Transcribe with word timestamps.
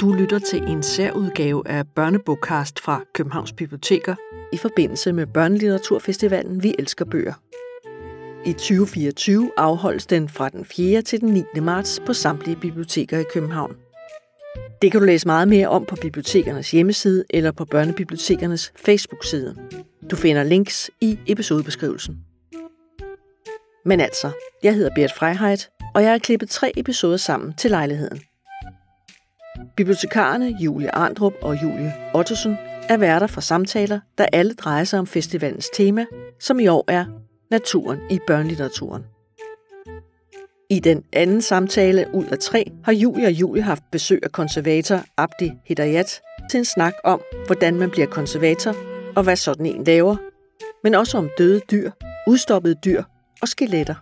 Du 0.00 0.12
lytter 0.12 0.38
til 0.38 0.62
en 0.62 0.82
særudgave 0.82 1.68
af 1.68 1.84
Børnebogkast 1.88 2.80
fra 2.80 3.02
Københavns 3.14 3.52
Biblioteker 3.52 4.14
i 4.52 4.56
forbindelse 4.56 5.12
med 5.12 5.26
Børnelitteraturfestivalen 5.26 6.62
Vi 6.62 6.74
Elsker 6.78 7.04
Bøger. 7.04 7.34
I 8.44 8.52
2024 8.52 9.50
afholdes 9.56 10.06
den 10.06 10.28
fra 10.28 10.48
den 10.48 10.64
4. 10.64 11.02
til 11.02 11.20
den 11.20 11.28
9. 11.54 11.60
marts 11.60 12.00
på 12.06 12.12
samtlige 12.12 12.56
biblioteker 12.56 13.18
i 13.18 13.24
København. 13.32 13.76
Det 14.82 14.92
kan 14.92 15.00
du 15.00 15.06
læse 15.06 15.26
meget 15.26 15.48
mere 15.48 15.68
om 15.68 15.84
på 15.84 15.96
bibliotekernes 15.96 16.70
hjemmeside 16.70 17.24
eller 17.30 17.52
på 17.52 17.64
børnebibliotekernes 17.64 18.72
Facebook-side. 18.76 19.56
Du 20.10 20.16
finder 20.16 20.44
links 20.44 20.90
i 21.00 21.18
episodebeskrivelsen. 21.26 22.29
Men 23.84 24.00
altså, 24.00 24.30
jeg 24.62 24.74
hedder 24.74 24.90
Bert 24.94 25.12
Freiheit, 25.12 25.70
og 25.94 26.02
jeg 26.02 26.10
har 26.10 26.18
klippet 26.18 26.50
tre 26.50 26.72
episoder 26.76 27.16
sammen 27.16 27.54
til 27.54 27.70
lejligheden. 27.70 28.20
Bibliotekarerne 29.76 30.56
Julie 30.60 30.94
Arndrup 30.94 31.32
og 31.42 31.62
Julie 31.62 31.94
Ottosen 32.14 32.58
er 32.88 32.96
værter 32.96 33.26
for 33.26 33.40
samtaler, 33.40 34.00
der 34.18 34.26
alle 34.32 34.54
drejer 34.54 34.84
sig 34.84 34.98
om 34.98 35.06
festivalens 35.06 35.68
tema, 35.74 36.06
som 36.40 36.60
i 36.60 36.66
år 36.66 36.84
er 36.88 37.04
naturen 37.50 37.98
i 38.10 38.18
børnelitteraturen. 38.26 39.04
I 40.70 40.80
den 40.80 41.04
anden 41.12 41.42
samtale 41.42 42.06
ud 42.14 42.24
af 42.24 42.38
tre 42.38 42.72
har 42.84 42.92
Julie 42.92 43.26
og 43.26 43.32
Julie 43.32 43.62
haft 43.62 43.82
besøg 43.92 44.20
af 44.22 44.32
konservator 44.32 45.00
Abdi 45.16 45.52
Hidayat 45.66 46.20
til 46.50 46.58
en 46.58 46.64
snak 46.64 46.94
om, 47.04 47.22
hvordan 47.46 47.74
man 47.74 47.90
bliver 47.90 48.06
konservator 48.06 48.74
og 49.16 49.22
hvad 49.22 49.36
sådan 49.36 49.66
en 49.66 49.84
laver, 49.84 50.16
men 50.84 50.94
også 50.94 51.18
om 51.18 51.30
døde 51.38 51.60
dyr, 51.70 51.90
udstoppede 52.26 52.74
dyr 52.84 53.02
og 53.42 53.48
skeletter. 53.48 53.94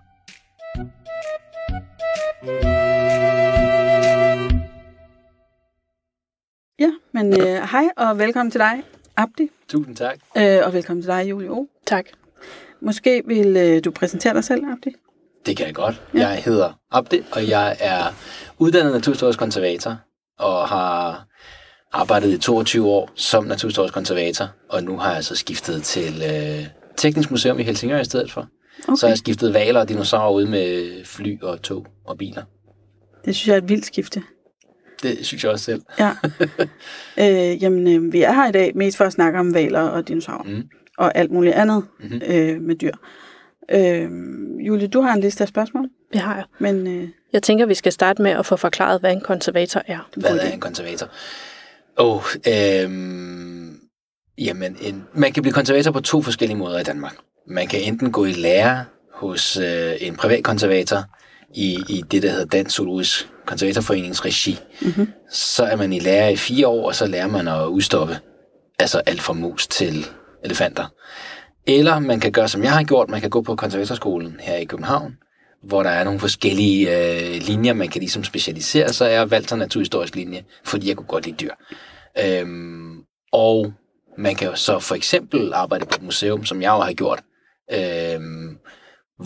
Ja, 6.78 6.90
men 7.12 7.40
øh, 7.40 7.62
hej 7.70 7.84
og 7.96 8.18
velkommen 8.18 8.50
til 8.50 8.60
dig, 8.60 8.82
Abdi, 9.16 9.50
Tusind 9.68 9.96
tak. 9.96 10.18
øh, 10.36 10.58
og 10.64 10.72
velkommen 10.72 11.02
til 11.02 11.08
dig, 11.08 11.30
Julie 11.30 11.50
O. 11.50 11.66
Tak. 11.86 12.04
Måske 12.80 13.22
vil 13.26 13.56
øh, 13.56 13.84
du 13.84 13.90
præsentere 13.90 14.34
dig 14.34 14.44
selv, 14.44 14.64
Abdi? 14.72 14.90
Det 15.46 15.56
kan 15.56 15.66
jeg 15.66 15.74
godt. 15.74 16.02
Jeg 16.14 16.42
hedder 16.42 16.72
Abdi, 16.90 17.22
og 17.32 17.48
jeg 17.48 17.76
er 17.80 18.02
uddannet 18.58 18.92
naturhistorisk 18.92 19.38
konservator, 19.38 19.96
og 20.38 20.68
har 20.68 21.26
arbejdet 21.92 22.32
i 22.32 22.38
22 22.38 22.86
år 22.88 23.10
som 23.14 23.44
naturhistorisk 23.44 23.94
konservator, 23.94 24.46
og 24.68 24.82
nu 24.82 24.98
har 24.98 25.14
jeg 25.14 25.24
så 25.24 25.36
skiftet 25.36 25.82
til 25.82 26.22
øh, 26.22 26.66
Teknisk 26.96 27.30
Museum 27.30 27.58
i 27.58 27.62
Helsingør 27.62 28.00
i 28.00 28.04
stedet 28.04 28.32
for. 28.32 28.46
Okay. 28.88 28.96
Så 28.96 29.06
har 29.06 29.10
jeg 29.10 29.18
skiftet 29.18 29.54
valer 29.54 29.80
og 29.80 29.88
dinosaurer 29.88 30.32
ud 30.32 30.46
med 30.46 31.04
fly 31.04 31.40
og 31.42 31.62
tog 31.62 31.86
og 32.04 32.18
biler. 32.18 32.42
Det 33.24 33.36
synes 33.36 33.48
jeg 33.48 33.54
er 33.54 33.58
et 33.58 33.68
vildt 33.68 33.86
skifte. 33.86 34.22
Det 35.02 35.26
synes 35.26 35.44
jeg 35.44 35.52
også 35.52 35.64
selv. 35.64 35.82
Ja. 35.98 36.10
øh, 37.52 37.62
jamen, 37.62 37.88
øh, 38.06 38.12
vi 38.12 38.22
er 38.22 38.32
her 38.32 38.48
i 38.48 38.52
dag 38.52 38.72
mest 38.76 38.96
for 38.96 39.04
at 39.04 39.12
snakke 39.12 39.38
om 39.38 39.54
valer 39.54 39.80
og 39.80 40.08
dinosaurer. 40.08 40.42
Mm. 40.42 40.62
Og 40.98 41.18
alt 41.18 41.30
muligt 41.30 41.54
andet 41.54 41.84
Mhm. 42.00 42.20
øh, 42.26 42.60
med 42.60 42.74
dyr. 42.74 42.92
Øh, 43.72 44.10
Julie, 44.66 44.88
du 44.88 45.00
har 45.00 45.12
en 45.14 45.20
liste 45.20 45.42
af 45.44 45.48
spørgsmål, 45.48 45.88
Det 46.12 46.20
har 46.20 46.34
jeg. 46.36 46.44
men 46.58 46.86
øh, 46.86 47.08
Jeg 47.32 47.42
tænker, 47.42 47.66
vi 47.66 47.74
skal 47.74 47.92
starte 47.92 48.22
med 48.22 48.30
at 48.30 48.46
få 48.46 48.56
forklaret, 48.56 49.00
hvad 49.00 49.12
en 49.12 49.20
konservator 49.20 49.82
er. 49.86 50.08
Hvad 50.16 50.38
er 50.38 50.50
en 50.52 50.60
konservator? 50.60 51.08
Åh, 51.98 52.16
oh, 52.16 52.22
øhm, 52.84 53.78
jamen, 54.38 54.76
en, 54.80 55.04
man 55.14 55.32
kan 55.32 55.42
blive 55.42 55.52
konservator 55.52 55.90
på 55.92 56.00
to 56.00 56.22
forskellige 56.22 56.58
måder 56.58 56.80
i 56.80 56.82
Danmark. 56.82 57.16
Man 57.50 57.66
kan 57.66 57.80
enten 57.80 58.12
gå 58.12 58.24
i 58.24 58.32
lære 58.32 58.84
hos 59.14 59.56
øh, 59.56 59.92
en 60.00 60.16
privat 60.16 60.44
konservator 60.44 61.04
i, 61.54 61.78
i 61.88 62.02
det, 62.10 62.22
der 62.22 62.30
hedder 62.30 62.44
Dansk 62.44 62.76
Zoologisk 62.76 63.28
Konservatorforeningens 63.46 64.24
regi. 64.24 64.58
Mhm. 64.82 65.08
Så 65.30 65.64
er 65.64 65.76
man 65.76 65.92
i 65.92 65.98
lære 65.98 66.32
i 66.32 66.36
fire 66.36 66.68
år, 66.68 66.86
og 66.86 66.94
så 66.94 67.06
lærer 67.06 67.28
man 67.28 67.48
at 67.48 67.66
udstoppe 67.66 68.18
altså 68.78 68.98
alt 68.98 69.20
fra 69.22 69.32
mus 69.32 69.66
til 69.66 70.06
elefanter. 70.44 70.86
Eller 71.66 71.98
man 71.98 72.20
kan 72.20 72.32
gøre, 72.32 72.48
som 72.48 72.62
jeg 72.62 72.72
har 72.72 72.82
gjort, 72.82 73.08
man 73.08 73.20
kan 73.20 73.30
gå 73.30 73.42
på 73.42 73.56
konservatorskolen 73.56 74.36
her 74.40 74.56
i 74.56 74.64
København, 74.64 75.16
hvor 75.62 75.82
der 75.82 75.90
er 75.90 76.04
nogle 76.04 76.20
forskellige 76.20 76.96
øh, 76.96 77.42
linjer, 77.42 77.72
man 77.72 77.88
kan 77.88 78.00
ligesom 78.00 78.24
specialisere 78.24 78.92
sig. 78.92 79.10
Jeg 79.10 79.18
har 79.18 79.26
valgt 79.26 79.52
en 79.52 79.58
naturhistorisk 79.58 80.16
linje, 80.16 80.44
fordi 80.64 80.88
jeg 80.88 80.96
kunne 80.96 81.06
godt 81.06 81.26
lide 81.26 81.36
dyr. 81.36 81.52
Øhm, 82.24 82.98
og 83.32 83.72
man 84.18 84.34
kan 84.34 84.48
jo 84.48 84.56
så 84.56 84.78
for 84.78 84.94
eksempel 84.94 85.52
arbejde 85.52 85.84
på 85.84 85.94
et 85.94 86.02
museum, 86.02 86.44
som 86.44 86.62
jeg 86.62 86.68
jo 86.68 86.78
har 86.78 86.92
gjort, 86.92 87.22
øhm, 87.72 88.58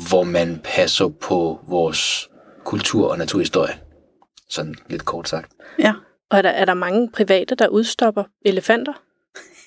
hvor 0.09 0.23
man 0.23 0.61
passer 0.65 1.09
på 1.09 1.61
vores 1.69 2.29
kultur 2.65 3.11
og 3.11 3.19
naturhistorie. 3.19 3.75
Sådan 4.51 4.75
lidt 4.89 5.05
kort 5.05 5.29
sagt. 5.29 5.53
ja. 5.79 5.93
Og 6.31 6.39
er 6.39 6.43
der, 6.43 6.51
er 6.51 6.65
der 6.65 6.75
mange 6.75 7.11
private, 7.11 7.55
der 7.55 7.69
udstopper 7.69 8.25
elefanter? 8.45 8.93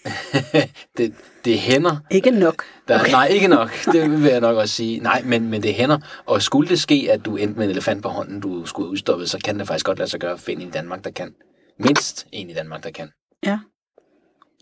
det, 0.97 1.14
det 1.46 1.59
hænder. 1.59 1.97
Ikke 2.12 2.31
nok. 2.31 2.64
Der, 2.88 3.00
okay. 3.00 3.12
Nej, 3.12 3.28
ikke 3.28 3.47
nok. 3.47 3.69
Det 3.94 4.12
vil 4.12 4.31
jeg 4.31 4.41
nok 4.41 4.58
også 4.58 4.75
sige. 4.75 5.00
Nej, 5.00 5.22
men, 5.25 5.50
men 5.50 5.64
det 5.64 5.74
hænder. 5.74 5.97
Og 6.25 6.41
skulle 6.41 6.69
det 6.69 6.80
ske, 6.80 7.08
at 7.12 7.25
du 7.25 7.35
endte 7.35 7.58
med 7.58 7.66
en 7.66 7.72
elefant 7.72 8.03
på 8.03 8.09
hånden, 8.09 8.40
du 8.40 8.66
skulle 8.66 8.90
udstoppe, 8.90 9.28
så 9.28 9.40
kan 9.44 9.59
det 9.59 9.68
faktisk 9.68 9.85
godt 9.85 9.97
lade 9.97 10.09
sig 10.09 10.19
gøre 10.19 10.34
at 10.34 10.40
finde 10.40 10.62
en 10.62 10.68
i 10.68 10.72
Danmark, 10.72 11.03
der 11.03 11.12
kan. 11.12 11.34
Mindst 11.80 12.28
en 12.31 12.50
i 12.50 12.53
Danmark, 12.53 12.84
der 12.84 12.91
kan. 12.91 13.09
Ja, 13.46 13.59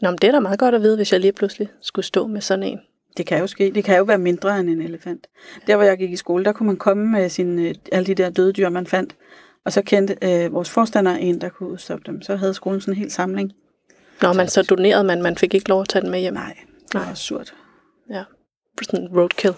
Nå, 0.02 0.10
men 0.10 0.18
det 0.18 0.28
er 0.28 0.32
da 0.32 0.40
meget 0.40 0.60
godt 0.60 0.76
at 0.76 0.82
vide, 0.82 0.96
hvis 0.96 1.12
jeg 1.12 1.20
lige 1.20 1.34
pludselig 1.34 1.68
skulle 1.82 2.06
stå 2.06 2.28
med 2.28 2.42
sådan 2.42 2.64
en. 2.64 2.80
Det 3.18 3.26
kan 3.26 3.40
jo 3.40 3.48
ske. 3.48 3.72
Det 3.76 3.84
kan 3.84 3.98
jo 3.98 4.04
være 4.04 4.18
mindre 4.18 4.60
end 4.60 4.70
en 4.70 4.82
elefant. 4.82 5.28
Der, 5.68 5.76
hvor 5.76 5.86
jeg 5.86 5.98
gik 5.98 6.12
i 6.12 6.16
skole, 6.16 6.46
der 6.46 6.52
kunne 6.52 6.68
man 6.68 6.78
komme 6.78 7.08
med 7.12 7.30
sine, 7.30 7.62
øh, 7.70 7.76
alle 7.92 8.06
de 8.08 8.16
der 8.16 8.30
døde 8.30 8.54
dyr, 8.54 8.70
man 8.70 8.88
fandt. 8.88 9.16
Og 9.66 9.74
så 9.74 9.82
kendte 9.82 10.18
øh, 10.22 10.54
vores 10.54 10.70
forstander 10.70 11.12
en, 11.12 11.42
der 11.42 11.50
kunne 11.50 11.70
udstoppe 11.70 12.04
dem. 12.06 12.22
Så 12.22 12.36
havde 12.36 12.54
skolen 12.54 12.82
sådan 12.82 12.94
en 12.94 12.98
hel 12.98 13.12
samling. 13.12 13.52
Når 14.22 14.34
man 14.34 14.48
så 14.48 14.62
donerede 14.62 15.04
man, 15.04 15.22
man 15.22 15.38
fik 15.38 15.54
ikke 15.54 15.70
lov 15.70 15.82
at 15.82 15.90
tage 15.90 16.02
den 16.02 16.12
med 16.12 16.20
hjem. 16.20 16.34
Nej, 16.34 16.58
det 16.92 17.00
var 17.00 17.06
Nej. 17.06 17.14
surt. 17.14 17.56
Ja. 18.10 18.24
Sådan 18.82 19.08
roadkill. 19.16 19.54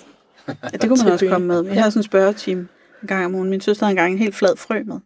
Ja, 0.47 0.53
det 0.71 0.89
kunne 0.89 1.03
man 1.03 1.13
også 1.13 1.25
byen. 1.25 1.31
komme 1.31 1.47
med. 1.47 1.63
Vi 1.63 1.75
havde 1.75 1.91
sådan 1.91 1.99
en 1.99 2.03
spørgetime 2.03 2.67
en 3.01 3.07
gang 3.07 3.25
om 3.25 3.35
ugen. 3.35 3.49
Min 3.49 3.61
søster 3.61 3.85
havde 3.85 3.91
engang 3.91 4.11
en 4.13 4.17
helt 4.19 4.35
flad 4.35 4.55
frø 4.57 4.83
med. 4.83 4.99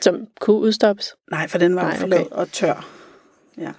Som 0.00 0.26
kunne 0.40 0.56
udstoppes. 0.56 1.14
Nej, 1.30 1.48
for 1.48 1.58
den 1.58 1.76
var 1.76 1.82
Nej, 1.82 1.90
Nej, 1.90 2.04
okay. 2.04 2.16
flad 2.16 2.32
og 2.32 2.52
tør. 2.52 2.88
Ja. 3.60 3.70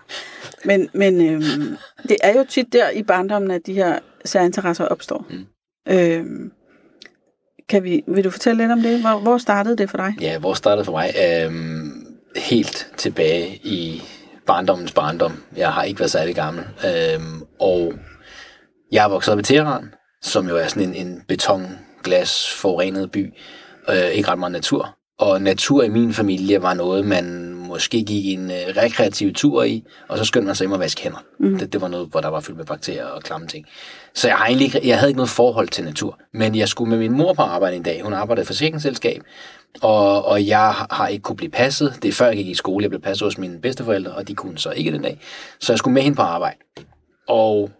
Men, 0.66 0.90
men 0.94 1.22
øhm, 1.30 1.78
det 2.04 2.18
er 2.24 2.38
jo 2.38 2.46
tit 2.50 2.74
der 2.74 2.90
i 2.90 3.04
barndommen, 3.04 3.52
at 3.52 3.62
de 3.66 3.74
her 3.74 4.00
særinteresser 4.26 4.86
opstår. 4.86 5.26
Mm. 5.30 5.46
Øhm, 5.94 6.52
kan 7.70 7.84
vi, 7.84 8.04
vil 8.08 8.24
du 8.24 8.30
fortælle 8.30 8.64
lidt 8.64 8.72
om 8.72 8.82
det? 8.82 9.02
Hvor, 9.02 9.20
hvor 9.20 9.38
startede 9.38 9.78
det 9.78 9.90
for 9.90 9.98
dig? 9.98 10.14
Ja, 10.22 10.40
hvor 10.40 10.54
startede 10.54 10.86
for 10.86 10.92
mig? 10.92 11.14
Øhm, 11.26 12.06
helt 12.36 12.92
tilbage 12.98 13.56
i 13.64 14.02
barndommens 14.46 14.92
barndom. 14.92 15.44
Jeg 15.58 15.74
har 15.74 15.84
ikke 15.84 16.00
været 16.00 16.12
særlig 16.12 16.36
gammel. 16.36 16.64
Øhm, 16.64 17.44
og 17.60 17.94
jeg 18.92 19.06
er 19.06 19.10
vokset 19.10 19.32
op 19.34 19.40
i 19.40 19.44
Teheran, 19.44 19.94
som 20.22 20.48
jo 20.50 20.58
er 20.58 20.68
sådan 20.68 20.90
en, 20.90 21.08
en 21.08 21.22
beton, 21.28 21.68
glas, 22.04 22.54
forurenet 22.54 23.12
by. 23.12 23.34
Øh, 23.90 24.10
ikke 24.12 24.30
ret 24.30 24.40
meget 24.40 24.52
natur. 24.52 24.96
Og 25.20 25.42
natur 25.42 25.84
i 25.84 25.90
min 25.90 26.14
familie 26.14 26.62
var 26.62 26.74
noget, 26.74 27.06
man 27.06 27.49
måske 27.70 28.04
gik 28.04 28.26
en 28.26 28.52
øh, 28.52 28.58
rekreativ 28.78 29.34
tur 29.34 29.64
i, 29.64 29.84
og 30.08 30.18
så 30.18 30.26
skyndte 30.26 30.46
man 30.46 30.56
sig 30.56 30.66
hjem 30.66 30.72
og 30.72 30.80
vaske 30.80 31.02
hænder. 31.02 31.24
Mm. 31.40 31.60
Det, 31.60 31.74
det 31.74 31.82
var 31.82 31.88
noget, 31.88 32.08
hvor 32.08 32.22
der 32.22 32.28
var 32.28 32.40
fyldt 32.40 32.58
med 32.58 32.66
bakterier 32.66 33.06
og 33.06 33.24
klamme 33.24 33.48
ting. 33.48 33.66
Så 34.14 34.28
jeg, 34.28 34.38
har 34.38 34.46
egentlig 34.46 34.66
ikke, 34.66 34.88
jeg 34.88 34.98
havde 34.98 35.10
ikke 35.10 35.18
noget 35.18 35.30
forhold 35.30 35.68
til 35.68 35.84
natur. 35.84 36.20
Men 36.34 36.56
jeg 36.56 36.68
skulle 36.68 36.90
med 36.90 36.98
min 36.98 37.12
mor 37.12 37.34
på 37.34 37.42
arbejde 37.42 37.76
en 37.76 37.84
dag. 37.84 38.02
Hun 38.04 38.14
arbejdede 38.14 38.42
i 38.42 38.44
et 38.44 38.48
forsikringsselskab, 38.48 39.22
og, 39.82 40.26
og 40.26 40.48
jeg 40.48 40.74
har 40.92 41.08
ikke 41.08 41.22
kunne 41.22 41.36
blive 41.36 41.52
passet. 41.52 42.00
Det 42.02 42.08
er 42.08 42.14
før 42.14 42.28
jeg 42.28 42.36
gik 42.36 42.48
i 42.48 42.54
skole, 42.54 42.84
jeg 42.84 42.90
blev 42.90 43.02
passet 43.02 43.26
hos 43.26 43.38
mine 43.38 43.62
bedsteforældre, 43.62 44.12
og 44.12 44.28
de 44.28 44.36
kunne 44.36 44.58
så 44.58 44.72
ikke 44.72 44.92
den 44.92 45.02
dag. 45.02 45.20
Så 45.60 45.74
jeg 45.74 45.80
skulle 45.80 45.94
med 45.94 46.02
hende 46.02 46.16
på 46.16 46.22
arbejde. 46.22 46.58
Og 47.28 47.72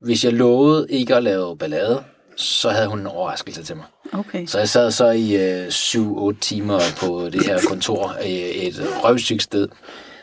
hvis 0.00 0.24
jeg 0.24 0.32
lovede 0.32 0.86
ikke 0.90 1.16
at 1.16 1.22
lave 1.22 1.56
ballade, 1.56 2.02
så 2.36 2.70
havde 2.70 2.86
hun 2.86 2.98
en 2.98 3.06
overraskelse 3.06 3.62
til 3.62 3.76
mig. 3.76 3.84
Okay. 4.12 4.46
Så 4.46 4.58
jeg 4.58 4.68
sad 4.68 4.90
så 4.90 5.10
i 5.10 5.36
øh, 5.36 5.66
7-8 5.66 6.40
timer 6.40 6.80
på 7.00 7.28
det 7.32 7.46
her 7.46 7.58
kontor 7.68 8.16
i 8.24 8.66
et 8.66 8.74
røvsygt 9.04 9.42
sted. 9.42 9.68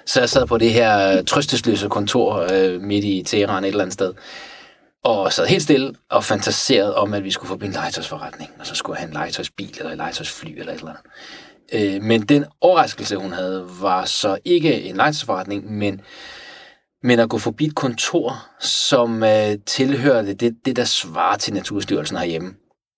Så 0.06 0.20
jeg 0.20 0.30
sad 0.30 0.48
på 0.48 0.58
det 0.58 0.74
her 0.74 1.24
trøstesløse 1.24 1.90
kontor 1.90 2.48
øh, 2.54 2.82
midt 2.82 3.06
i 3.06 3.24
Teheran 3.26 3.64
et 3.64 3.68
eller 3.68 3.82
andet 3.82 3.94
sted. 3.94 4.14
Og 5.04 5.34
sad 5.34 5.46
helt 5.46 5.64
stille 5.64 5.94
og 6.10 6.24
fantaserede 6.24 6.96
om, 6.96 7.14
at 7.14 7.24
vi 7.24 7.32
skulle 7.32 7.48
forbi 7.48 7.66
en 7.66 7.72
legetøjsforretning. 7.72 8.52
Og 8.60 8.68
så 8.68 8.76
skulle 8.76 8.96
jeg 8.96 9.02
have 9.02 9.08
en 9.08 9.14
legetøjsbil 9.14 9.76
eller 9.80 9.92
en 9.92 9.98
legetøjsfly 9.98 10.50
eller 10.60 10.74
et 10.74 10.80
eller 10.80 10.92
andet. 10.92 11.96
Øh, 11.96 12.04
men 12.04 12.22
den 12.22 12.46
overraskelse, 12.62 13.16
hun 13.16 13.34
havde, 13.34 13.66
var 13.82 14.06
så 14.06 14.38
ikke 14.46 14.82
en 14.82 14.96
legetøjsforretning, 14.96 15.72
men, 15.72 16.02
men 17.04 17.20
at 17.20 17.30
gå 17.30 17.38
forbi 17.38 17.66
et 17.66 17.76
kontor, 17.76 18.46
som 18.60 19.24
øh, 19.24 19.58
tilhørte 19.66 20.34
det, 20.34 20.56
det, 20.66 20.76
der 20.76 20.84
svarer 20.84 21.38
til 21.38 21.54
Naturstyrelsen 21.54 22.18
herhjemme 22.18 22.54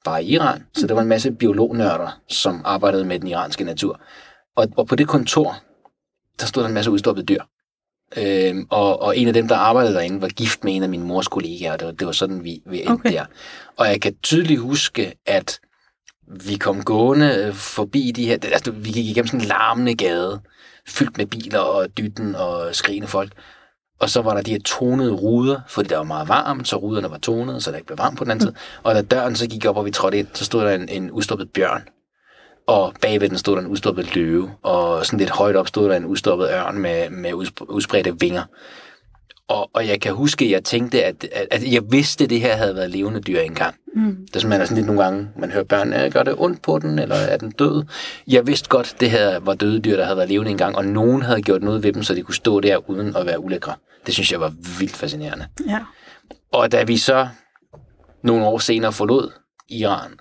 bare 0.06 0.24
i 0.24 0.34
Iran. 0.34 0.64
Så 0.74 0.88
der 0.88 0.94
var 0.94 1.02
en 1.02 1.08
masse 1.08 1.32
biolognørder, 1.32 2.22
som 2.30 2.62
arbejdede 2.66 3.06
med 3.06 3.20
den 3.20 3.28
iranske 3.28 3.64
natur. 3.64 4.02
Og, 4.56 4.68
og 4.78 4.88
på 4.88 4.96
det 4.96 5.08
kontor, 5.08 5.58
der 6.40 6.46
stod 6.46 6.64
der 6.64 6.68
en 6.68 6.74
masse 6.74 6.92
udstoppede 6.92 7.26
dyr. 7.26 7.42
Øhm, 8.18 8.68
og, 8.70 9.02
og 9.02 9.18
en 9.18 9.28
af 9.28 9.34
dem, 9.34 9.48
der 9.48 9.56
arbejdede 9.56 9.94
derinde, 9.94 10.22
var 10.22 10.28
gift 10.28 10.64
med 10.64 10.76
en 10.76 10.84
af 10.84 10.90
mine 10.90 11.06
mors 11.06 11.28
kollegaer, 11.28 11.74
og 11.74 11.80
det 11.80 11.86
var, 11.86 11.92
det 11.92 12.08
var 12.08 12.14
sådan, 12.14 12.44
vi, 12.44 12.62
vi 12.66 12.78
endte 12.80 12.92
Okay. 12.92 13.10
okay. 13.10 13.14
der. 13.14 13.26
Og 13.78 13.88
jeg 13.88 14.02
kan 14.02 14.16
tydeligt 14.24 14.60
huske, 14.60 15.14
at 15.26 15.60
vi 16.28 16.56
kom 16.56 16.84
gående 16.84 17.36
øh, 17.36 17.54
forbi 17.54 18.12
de 18.16 18.26
her... 18.26 18.38
Altså, 18.44 18.72
vi 18.72 18.92
gik 18.92 19.06
igennem 19.06 19.28
sådan 19.28 19.42
en 19.42 19.48
larmende 19.48 19.96
gade, 19.96 20.42
fyldt 20.88 21.18
med 21.18 21.26
biler 21.26 21.60
og 21.60 21.98
dytten 21.98 22.36
og 22.36 22.76
skrigende 22.76 23.08
folk. 23.08 23.32
Og 24.00 24.10
så 24.10 24.22
var 24.22 24.34
der 24.34 24.42
de 24.42 24.52
her 24.52 24.60
tonede 24.60 25.12
ruder, 25.12 25.60
fordi 25.68 25.90
der 25.90 25.98
var 25.98 26.04
meget 26.04 26.30
varmt, 26.30 26.68
så 26.68 26.76
ruderne 26.76 27.12
var 27.12 27.18
tonede, 27.18 27.62
så 27.62 27.72
der 27.72 27.78
ikke 27.78 27.88
blev 27.88 27.98
varmt 27.98 28.18
på 28.18 28.24
den 28.24 28.32
anden 28.32 28.42
side. 28.48 28.56
Og 28.84 28.96
da 28.96 29.02
døren 29.02 29.36
så 29.36 29.48
gik 29.48 29.66
op, 29.66 29.78
og 29.78 29.86
vi 29.86 29.92
trådte 29.92 30.20
ind, 30.20 30.28
så 30.34 30.46
stod 30.46 30.62
der 30.62 30.76
en, 30.76 30.90
en 30.90 31.12
udstoppet 31.12 31.50
bjørn. 31.54 31.84
Og 32.68 32.94
bagved 33.02 33.30
den 33.30 33.38
stod 33.38 33.56
der 33.56 33.62
en 33.62 33.68
udstoppet 33.68 34.16
løve, 34.16 34.52
og 34.64 35.06
sådan 35.06 35.20
lidt 35.20 35.30
højt 35.30 35.56
op 35.56 35.68
stod 35.68 35.90
der 35.90 35.96
en 35.96 36.06
udstoppet 36.06 36.50
ørn 36.50 36.78
med, 36.78 37.10
med 37.10 37.34
udsp- 37.34 37.66
udspredte 37.70 38.20
vinger. 38.20 38.44
Og, 39.48 39.70
og 39.74 39.88
jeg 39.88 40.02
kan 40.02 40.14
huske, 40.14 40.46
at 40.46 40.52
jeg 40.52 40.64
tænkte, 40.64 41.04
at, 41.04 41.28
at, 41.32 41.48
at 41.52 41.74
jeg 41.74 41.92
vidste, 41.92 42.24
at 42.24 42.30
det 42.30 42.42
her 42.42 42.56
havde 42.56 42.76
været 42.76 42.92
levende 42.92 43.22
dyr 43.22 43.40
engang. 43.40 43.76
Mm. 43.96 44.16
Det 44.28 44.36
er 44.36 44.40
sådan, 44.40 44.50
man 44.50 44.62
er 44.62 44.66
sådan 44.66 44.78
lidt 44.78 44.88
nogle 44.88 45.04
gange, 45.04 45.30
man 45.38 45.52
hører 45.52 45.64
børn, 45.64 45.94
"Øh, 45.94 46.12
gør 46.12 46.24
det 46.24 46.36
ondt 46.38 46.62
på 46.62 46.80
den, 46.80 47.00
eller 47.00 47.16
er 47.16 47.38
den 47.38 47.52
død? 47.52 47.84
Jeg 48.28 48.48
vidste 48.48 48.70
godt, 48.70 48.96
det 49.00 49.12
her 49.12 49.40
var 49.40 49.54
døde 49.54 49.80
dyr, 49.80 49.96
der 49.96 50.04
havde 50.04 50.18
været 50.18 50.30
levende 50.30 50.52
engang, 50.52 50.76
og 50.76 50.86
nogen 50.86 51.22
havde 51.22 51.42
gjort 51.42 51.64
noget 51.64 51.84
ved 51.84 51.94
dem, 51.94 52.04
så 52.04 52.14
de 52.14 52.22
kunne 52.22 52.36
stå 52.36 52.60
der 52.60 52.90
uden 52.90 53.16
at 53.16 53.26
være 53.26 53.40
ulækre. 53.40 53.74
Det 54.06 54.14
synes 54.14 54.32
jeg 54.32 54.40
var 54.42 54.54
vildt 54.80 54.96
fascinerende. 54.96 55.46
Ja. 55.68 55.80
Og 56.52 56.72
da 56.72 56.84
vi 56.84 56.98
så 56.98 57.28
nogle 58.24 58.46
år 58.46 58.58
senere 58.58 58.92
forlod 58.92 59.32
Iran, 59.70 60.12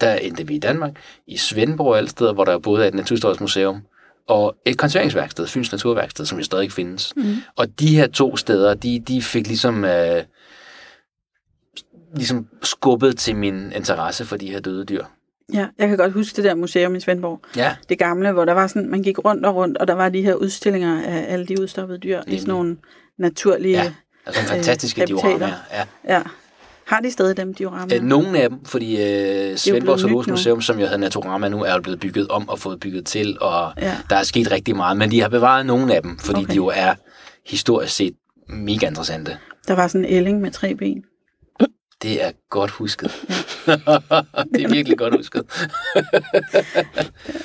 der 0.00 0.14
endte 0.14 0.46
vi 0.46 0.54
i 0.54 0.58
Danmark, 0.58 0.90
i 1.26 1.36
Svendborg 1.36 1.86
og 1.88 1.96
alle 1.96 2.10
steder, 2.10 2.32
hvor 2.32 2.44
der 2.44 2.58
både 2.58 2.84
er 2.84 2.88
et 2.88 2.94
naturhistorisk 2.94 3.40
museum, 3.40 3.82
og 4.28 4.56
et 4.66 4.78
konserveringsværksted, 4.78 5.46
Fyns 5.46 5.72
Naturværksted, 5.72 6.26
som 6.26 6.38
jo 6.38 6.44
stadig 6.44 6.72
findes. 6.72 7.12
Mm. 7.16 7.34
Og 7.56 7.80
de 7.80 7.96
her 7.96 8.06
to 8.06 8.36
steder, 8.36 8.74
de, 8.74 9.00
de 9.08 9.22
fik 9.22 9.46
ligesom, 9.46 9.84
øh, 9.84 10.22
ligesom 12.14 12.46
skubbet 12.62 13.18
til 13.18 13.36
min 13.36 13.72
interesse 13.72 14.24
for 14.24 14.36
de 14.36 14.50
her 14.50 14.60
døde 14.60 14.84
dyr. 14.84 15.04
ja, 15.54 15.66
jeg 15.78 15.88
kan 15.88 15.96
godt 15.96 16.12
huske 16.12 16.36
det 16.36 16.44
der 16.44 16.54
museum 16.54 16.94
i 16.94 17.00
Svendborg. 17.00 17.40
Ja, 17.56 17.76
Det 17.88 17.98
gamle, 17.98 18.32
hvor 18.32 18.44
der 18.44 18.52
var 18.52 18.66
sådan, 18.66 18.88
man 18.90 19.02
gik 19.02 19.18
rundt 19.24 19.46
og 19.46 19.54
rundt, 19.54 19.78
og 19.78 19.88
der 19.88 19.94
var 19.94 20.08
de 20.08 20.22
her 20.22 20.34
udstillinger 20.34 21.02
af 21.02 21.24
alle 21.32 21.46
de 21.46 21.60
udstoppede 21.60 21.98
dyr 21.98 22.16
i 22.16 22.20
Nemlig. 22.24 22.40
sådan 22.40 22.54
nogle 22.54 22.76
naturlige... 23.18 23.76
ja. 23.82 23.92
Altså 24.26 24.42
fantastiske 24.42 25.02
Øh, 25.02 25.08
habitater. 25.08 25.36
dioramaer. 25.38 25.58
Ja. 25.72 26.14
ja. 26.16 26.22
Har 26.90 27.00
de 27.00 27.10
stadig 27.10 27.36
dem 27.36 27.54
dioramaer? 27.54 27.98
Øh, 27.98 28.02
nogle 28.02 28.40
af 28.40 28.48
dem, 28.50 28.64
fordi 28.64 29.02
øh, 29.02 29.56
Svendborg 29.56 29.98
Zoologisk. 29.98 30.28
Museum, 30.30 30.60
som 30.60 30.76
jo 30.78 30.84
hedder 30.84 30.96
Naturama 30.96 31.48
nu, 31.48 31.62
er 31.64 31.74
jo 31.74 31.80
blevet 31.80 32.00
bygget 32.00 32.28
om 32.28 32.48
og 32.48 32.58
fået 32.58 32.80
bygget 32.80 33.06
til, 33.06 33.38
og 33.40 33.72
Ja. 33.78 33.96
der 34.10 34.16
er 34.16 34.22
sket 34.22 34.50
rigtig 34.50 34.76
meget, 34.76 34.96
men 34.96 35.10
de 35.10 35.20
har 35.20 35.28
bevaret 35.28 35.66
nogle 35.66 35.94
af 35.94 36.02
dem, 36.02 36.18
fordi 36.18 36.38
Okay. 36.40 36.50
de 36.50 36.56
jo 36.56 36.66
er 36.66 36.94
historisk 37.46 37.94
set 37.96 38.14
mega 38.48 38.86
interessante. 38.86 39.38
Der 39.68 39.74
var 39.74 39.88
sådan 39.88 40.04
en 40.04 40.10
ælling 40.16 40.40
med 40.40 40.50
tre 40.50 40.74
ben. 40.74 41.04
Det 42.02 42.24
er 42.24 42.30
godt 42.50 42.70
husket. 42.70 43.10
det 44.54 44.62
er 44.64 44.68
virkelig 44.72 44.98
godt 44.98 45.16
husket. 45.16 45.42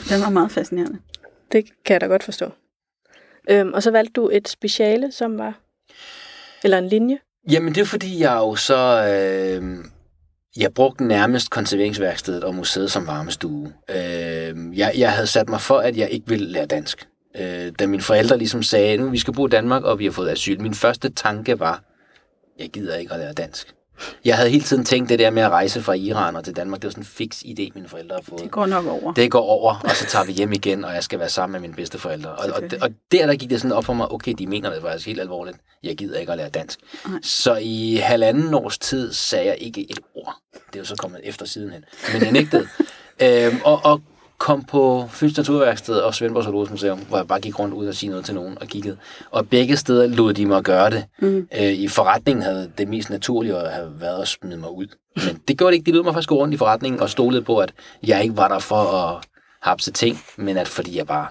Den 0.10 0.22
var 0.22 0.30
meget 0.30 0.52
fascinerende. 0.52 1.00
Det 1.52 1.66
kan 1.86 1.94
jeg 1.94 2.02
da 2.02 2.06
godt 2.06 2.24
forstå. 2.24 2.46
Øhm, 3.50 3.74
og 3.74 3.84
så 3.84 3.92
valgte 3.92 4.12
du 4.14 4.30
et 4.34 4.48
speciale, 4.48 5.12
som 5.12 5.38
var... 5.38 5.60
Eller 6.64 6.78
en 6.78 6.88
linje. 6.88 7.18
Jamen 7.52 7.76
det 7.76 7.82
er 7.82 7.86
fordi, 7.86 8.22
jeg 8.22 8.36
jo 8.36 8.56
så... 8.56 9.08
Øh, 9.08 9.86
jeg 10.58 10.74
brugte 10.74 11.06
nærmest 11.06 11.50
konserveringsværkstedet 11.50 12.44
og 12.44 12.56
museet 12.56 12.92
som 12.92 13.08
varmestue. 13.08 13.74
Øh, 13.90 14.78
jeg, 14.78 14.94
jeg 14.98 15.12
havde 15.12 15.28
sat 15.28 15.50
mig 15.50 15.62
for, 15.62 15.78
at 15.78 15.98
jeg 15.98 16.10
ikke 16.10 16.28
ville 16.28 16.48
lære 16.48 16.66
dansk. 16.66 17.08
Øh, 17.40 17.72
da 17.80 17.88
mine 17.88 18.04
forældre 18.04 18.38
ligesom 18.38 18.64
sagde, 18.64 18.98
nu 18.98 19.10
vi 19.10 19.18
skal 19.18 19.34
bo 19.34 19.48
i 19.48 19.50
Danmark, 19.50 19.84
og 19.84 20.00
vi 20.00 20.06
har 20.06 20.12
fået 20.12 20.30
asyl. 20.30 20.62
Min 20.62 20.74
første 20.74 21.10
tanke 21.10 21.60
var, 21.60 21.84
jeg 22.60 22.70
gider 22.70 22.96
ikke 22.96 23.14
at 23.14 23.20
lære 23.20 23.34
dansk. 23.34 23.74
Jeg 24.26 24.36
havde 24.36 24.50
hele 24.50 24.64
tiden 24.64 24.86
tænkt 24.86 25.10
det 25.10 25.20
der 25.20 25.30
med 25.30 25.44
at 25.44 25.50
rejse 25.50 25.82
fra 25.82 25.94
Iran 25.94 26.36
og 26.36 26.44
til 26.44 26.56
Danmark. 26.56 26.82
Det 26.82 26.88
var 26.88 26.92
sådan 26.92 27.02
en 27.02 27.06
fix 27.06 27.42
idé, 27.42 27.70
mine 27.76 27.88
forældre 27.88 28.16
har 28.16 28.22
fået. 28.22 28.42
Det 28.42 28.52
går 28.52 28.66
nok 28.66 28.86
over. 28.86 29.14
Det 29.14 29.32
går 29.32 29.42
over, 29.42 29.76
og 29.84 29.96
så 29.96 30.06
tager 30.06 30.26
vi 30.26 30.32
hjem 30.32 30.54
igen, 30.54 30.86
og 30.86 30.94
jeg 30.94 31.04
skal 31.04 31.20
være 31.20 31.30
sammen 31.30 31.52
med 31.52 31.60
mine 31.60 31.74
bedsteforældre. 31.74 32.30
Og, 32.30 32.38
og, 32.38 32.46
Selvfølgelig. 32.46 32.84
og 32.84 32.90
der, 33.12 33.26
der 33.28 33.36
gik 33.36 33.50
det 33.50 33.62
sådan 33.62 33.78
op 33.78 33.86
for 33.86 33.94
mig, 33.94 34.12
okay, 34.12 34.34
de 34.38 34.48
mener 34.48 34.74
det 34.74 34.82
faktisk 34.82 35.08
helt 35.08 35.20
alvorligt. 35.20 35.58
Jeg 35.84 35.96
gider 35.96 36.20
ikke 36.20 36.32
at 36.32 36.38
lære 36.38 36.50
dansk. 36.50 36.80
Nej. 37.08 37.20
Så 37.24 37.56
i 37.56 37.96
halvanden 37.96 38.54
års 38.54 38.78
tid 38.78 39.14
sagde 39.14 39.46
jeg 39.46 39.58
ikke 39.60 39.92
et 39.92 40.00
ord. 40.16 40.36
Det 40.54 40.76
er 40.76 40.80
jo 40.80 40.86
så 40.86 40.96
kommet 40.96 41.22
efter 41.24 41.46
sidenhen. 41.46 41.84
Men 42.14 42.22
jeg 42.22 42.32
nægtede. 42.32 42.68
øhm, 43.24 43.60
og, 43.64 43.80
og 43.84 44.02
kom 44.38 44.64
på 44.64 45.08
Fyns 45.10 45.38
Naturværksted 45.38 45.96
og 45.96 46.16
Svendborg 46.16 46.44
Zoologisk 46.44 46.72
Museum, 46.72 47.00
hvor 47.00 47.18
jeg 47.18 47.28
bare 47.28 47.40
gik 47.40 47.60
rundt 47.60 47.74
ud 47.74 47.88
og 47.88 47.96
sige 47.96 48.10
noget 48.10 48.26
til 48.26 48.36
nogen 48.36 48.58
og 48.62 48.68
kiggede. 48.68 48.98
Og 49.32 49.50
begge 49.50 49.78
steder 49.78 50.08
lod 50.08 50.34
de 50.34 50.46
mig 50.46 50.64
gøre 50.64 50.90
det. 50.90 51.06
Mm. 51.20 51.48
Øh, 51.60 51.74
I 51.74 51.88
forretningen 51.88 52.44
havde 52.44 52.72
det 52.78 52.88
mest 52.88 53.10
naturlige 53.10 53.56
at 53.58 53.72
have 53.72 53.92
været 54.00 54.22
at 54.22 54.28
smide 54.28 54.58
mig 54.58 54.72
ud. 54.72 54.88
Men 55.16 55.42
det 55.48 55.58
gjorde 55.58 55.72
det 55.72 55.78
ikke. 55.78 55.92
De 55.92 55.96
lod 55.96 56.04
mig 56.04 56.14
faktisk 56.14 56.30
gå 56.30 56.36
rundt 56.36 56.54
i 56.54 56.58
forretningen 56.58 57.02
og 57.02 57.10
stolede 57.10 57.42
på, 57.42 57.58
at 57.58 57.74
jeg 58.04 58.24
ikke 58.24 58.38
var 58.38 58.48
der 58.48 58.60
for 58.60 58.76
at 58.76 59.24
hapse 59.62 59.92
ting, 59.92 60.20
men 60.38 60.58
at 60.58 60.68
fordi 60.68 60.98
jeg 60.98 61.08
bare 61.08 61.28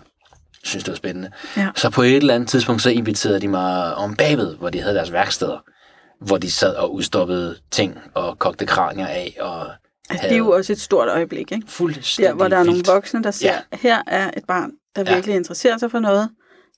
synes, 0.64 0.84
det 0.84 0.90
var 0.90 0.96
spændende. 0.96 1.30
Ja. 1.56 1.68
Så 1.76 1.90
på 1.90 2.02
et 2.02 2.16
eller 2.16 2.34
andet 2.34 2.48
tidspunkt, 2.48 2.82
så 2.82 2.90
inviterede 2.90 3.40
de 3.40 3.48
mig 3.48 3.94
om 3.94 4.16
bagved, 4.16 4.56
hvor 4.56 4.70
de 4.70 4.80
havde 4.80 4.94
deres 4.94 5.12
værksteder, 5.12 5.58
hvor 6.20 6.36
de 6.36 6.50
sad 6.50 6.74
og 6.74 6.94
udstoppede 6.94 7.56
ting 7.70 7.98
og 8.14 8.38
kogte 8.38 8.66
kranier 8.66 9.06
af 9.06 9.36
og 9.40 9.66
Altså, 10.10 10.26
det 10.28 10.34
er 10.34 10.38
jo 10.38 10.50
også 10.50 10.72
et 10.72 10.80
stort 10.80 11.08
øjeblik, 11.08 11.52
ikke? 11.52 11.62
fuldstændig 11.68 12.28
Der, 12.30 12.34
hvor 12.36 12.48
der 12.48 12.56
er 12.56 12.64
nogle 12.64 12.82
voksne, 12.86 13.22
der 13.22 13.30
siger, 13.30 13.52
ja. 13.72 13.76
her 13.76 14.02
er 14.06 14.30
et 14.36 14.44
barn, 14.48 14.70
der 14.96 15.02
Ja. 15.06 15.14
virkelig 15.14 15.36
interesserer 15.36 15.78
sig 15.78 15.90
for 15.90 15.98
noget. 15.98 16.28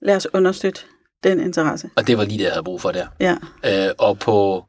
Lad 0.02 0.16
os 0.16 0.26
understøtte 0.34 0.80
den 1.24 1.40
interesse. 1.40 1.90
Og 1.96 2.06
det 2.06 2.18
var 2.18 2.24
lige 2.24 2.38
det, 2.38 2.44
jeg 2.44 2.52
havde 2.52 2.64
brug 2.64 2.80
for 2.80 2.92
der. 2.92 3.06
Ja, 3.20 3.36
Øh, 3.64 3.90
og 3.98 4.18
på 4.18 4.64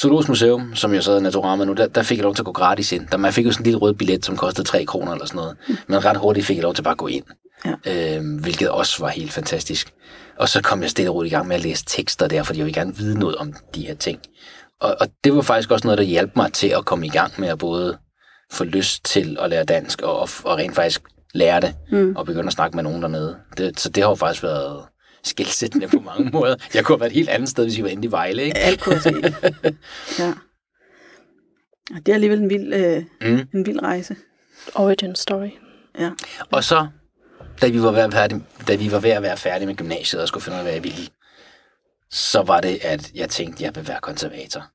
Zoologisk 0.00 0.28
Museum, 0.28 0.74
som 0.74 0.94
jeg 0.94 1.02
så 1.02 1.12
er 1.12 1.20
Naturama 1.20 1.64
nu, 1.64 1.72
der, 1.72 1.86
der 1.86 2.02
fik 2.02 2.18
jeg 2.18 2.24
lov 2.24 2.34
til 2.34 2.42
at 2.42 2.46
gå 2.46 2.52
gratis 2.52 2.92
ind. 2.92 3.06
Der, 3.12 3.16
man 3.16 3.32
fik 3.32 3.46
jo 3.46 3.52
sådan 3.52 3.62
en 3.62 3.64
lille 3.64 3.78
rød 3.78 3.94
billet, 3.94 4.24
som 4.24 4.36
kostede 4.36 4.68
3 4.68 4.84
kroner 4.84 5.12
eller 5.12 5.26
sådan 5.26 5.36
noget. 5.36 5.56
Men 5.86 6.04
ret 6.04 6.16
hurtigt 6.16 6.46
fik 6.46 6.56
jeg 6.56 6.62
lov 6.62 6.74
til 6.74 6.82
bare 6.82 6.92
at 6.92 6.98
gå 6.98 7.06
ind. 7.06 7.24
Ja. 7.64 8.16
Øh, 8.18 8.40
hvilket 8.40 8.68
også 8.68 8.96
var 9.02 9.08
helt 9.08 9.32
fantastisk. 9.32 9.92
Og 10.38 10.48
så 10.48 10.62
kom 10.62 10.82
jeg 10.82 10.90
stille 10.90 11.10
og 11.10 11.14
roligt 11.14 11.32
i 11.32 11.34
gang 11.34 11.48
med 11.48 11.56
at 11.56 11.62
læse 11.62 11.84
tekster 11.86 12.28
der, 12.28 12.42
fordi 12.42 12.58
jeg 12.58 12.66
ville 12.66 12.80
gerne 12.80 12.96
vide 12.96 13.18
noget 13.18 13.36
om 13.36 13.52
de 13.74 13.86
her 13.86 13.94
ting. 13.94 14.20
Og, 14.80 14.96
og 15.00 15.08
det 15.24 15.34
var 15.34 15.42
faktisk 15.42 15.70
også 15.70 15.86
noget, 15.86 15.98
der 15.98 16.04
hjalp 16.04 16.36
mig 16.36 16.52
til 16.52 16.68
at 16.68 16.84
komme 16.84 17.06
i 17.06 17.10
gang 17.10 17.32
med 17.38 17.48
at 17.48 17.58
både 17.58 17.98
få 18.52 18.64
lyst 18.64 19.04
til 19.04 19.36
at 19.40 19.50
lære 19.50 19.64
dansk, 19.64 20.02
og, 20.02 20.18
og 20.20 20.56
rent 20.58 20.74
faktisk 20.74 21.02
lære 21.34 21.60
det, 21.60 21.74
Mm. 21.92 22.16
og 22.16 22.26
begynde 22.26 22.46
at 22.46 22.52
snakke 22.52 22.76
med 22.76 22.84
nogen 22.84 23.02
dernede. 23.02 23.36
Det, 23.56 23.80
så 23.80 23.88
det 23.88 24.02
har 24.02 24.10
jo 24.10 24.14
faktisk 24.14 24.42
været 24.42 24.84
skilsættende 25.24 25.88
på 25.88 26.00
mange 26.00 26.30
måder. 26.38 26.56
Jeg 26.74 26.84
kunne 26.84 26.94
have 26.94 27.00
været 27.00 27.10
et 27.10 27.16
helt 27.16 27.28
andet 27.28 27.48
sted, 27.48 27.64
hvis 27.64 27.76
jeg 27.76 27.84
var 27.84 27.90
inde 27.90 28.08
i 28.08 28.10
Vejle, 28.10 28.42
ikke? 28.42 28.58
alt 28.58 28.80
kunne 28.80 29.00
ske. 29.00 29.10
ja. 30.18 30.32
Og 31.94 32.06
Det 32.06 32.08
er 32.08 32.14
alligevel 32.14 32.38
en 32.38 32.50
vild, 32.50 32.74
øh, 32.74 33.02
Mm. 33.20 33.40
en 33.54 33.66
vild 33.66 33.82
rejse. 33.82 34.16
Origin 34.74 35.14
story. 35.14 35.48
Ja. 35.98 36.10
Og 36.52 36.64
så, 36.64 36.86
da 37.60 37.68
vi 37.68 37.82
var 37.82 37.90
ved 37.90 38.00
at, 38.00 38.12
færdig, 38.12 38.40
da 38.68 38.74
vi 38.74 38.92
var 38.92 38.98
ved 38.98 39.10
at 39.10 39.22
være 39.22 39.36
færdige 39.36 39.66
med 39.66 39.74
gymnasiet 39.76 40.22
og 40.22 40.28
skulle 40.28 40.44
finde 40.44 40.54
ud 40.56 40.58
af, 40.58 40.64
hvad 40.64 40.72
jeg 40.72 40.84
ville, 40.84 40.98
så 42.10 42.42
var 42.42 42.60
det, 42.60 42.78
at 42.82 43.10
jeg 43.14 43.28
tænkte, 43.28 43.56
at 43.56 43.66
jeg 43.66 43.76
vil 43.76 43.88
være 43.88 43.98
konservator. 44.00 44.66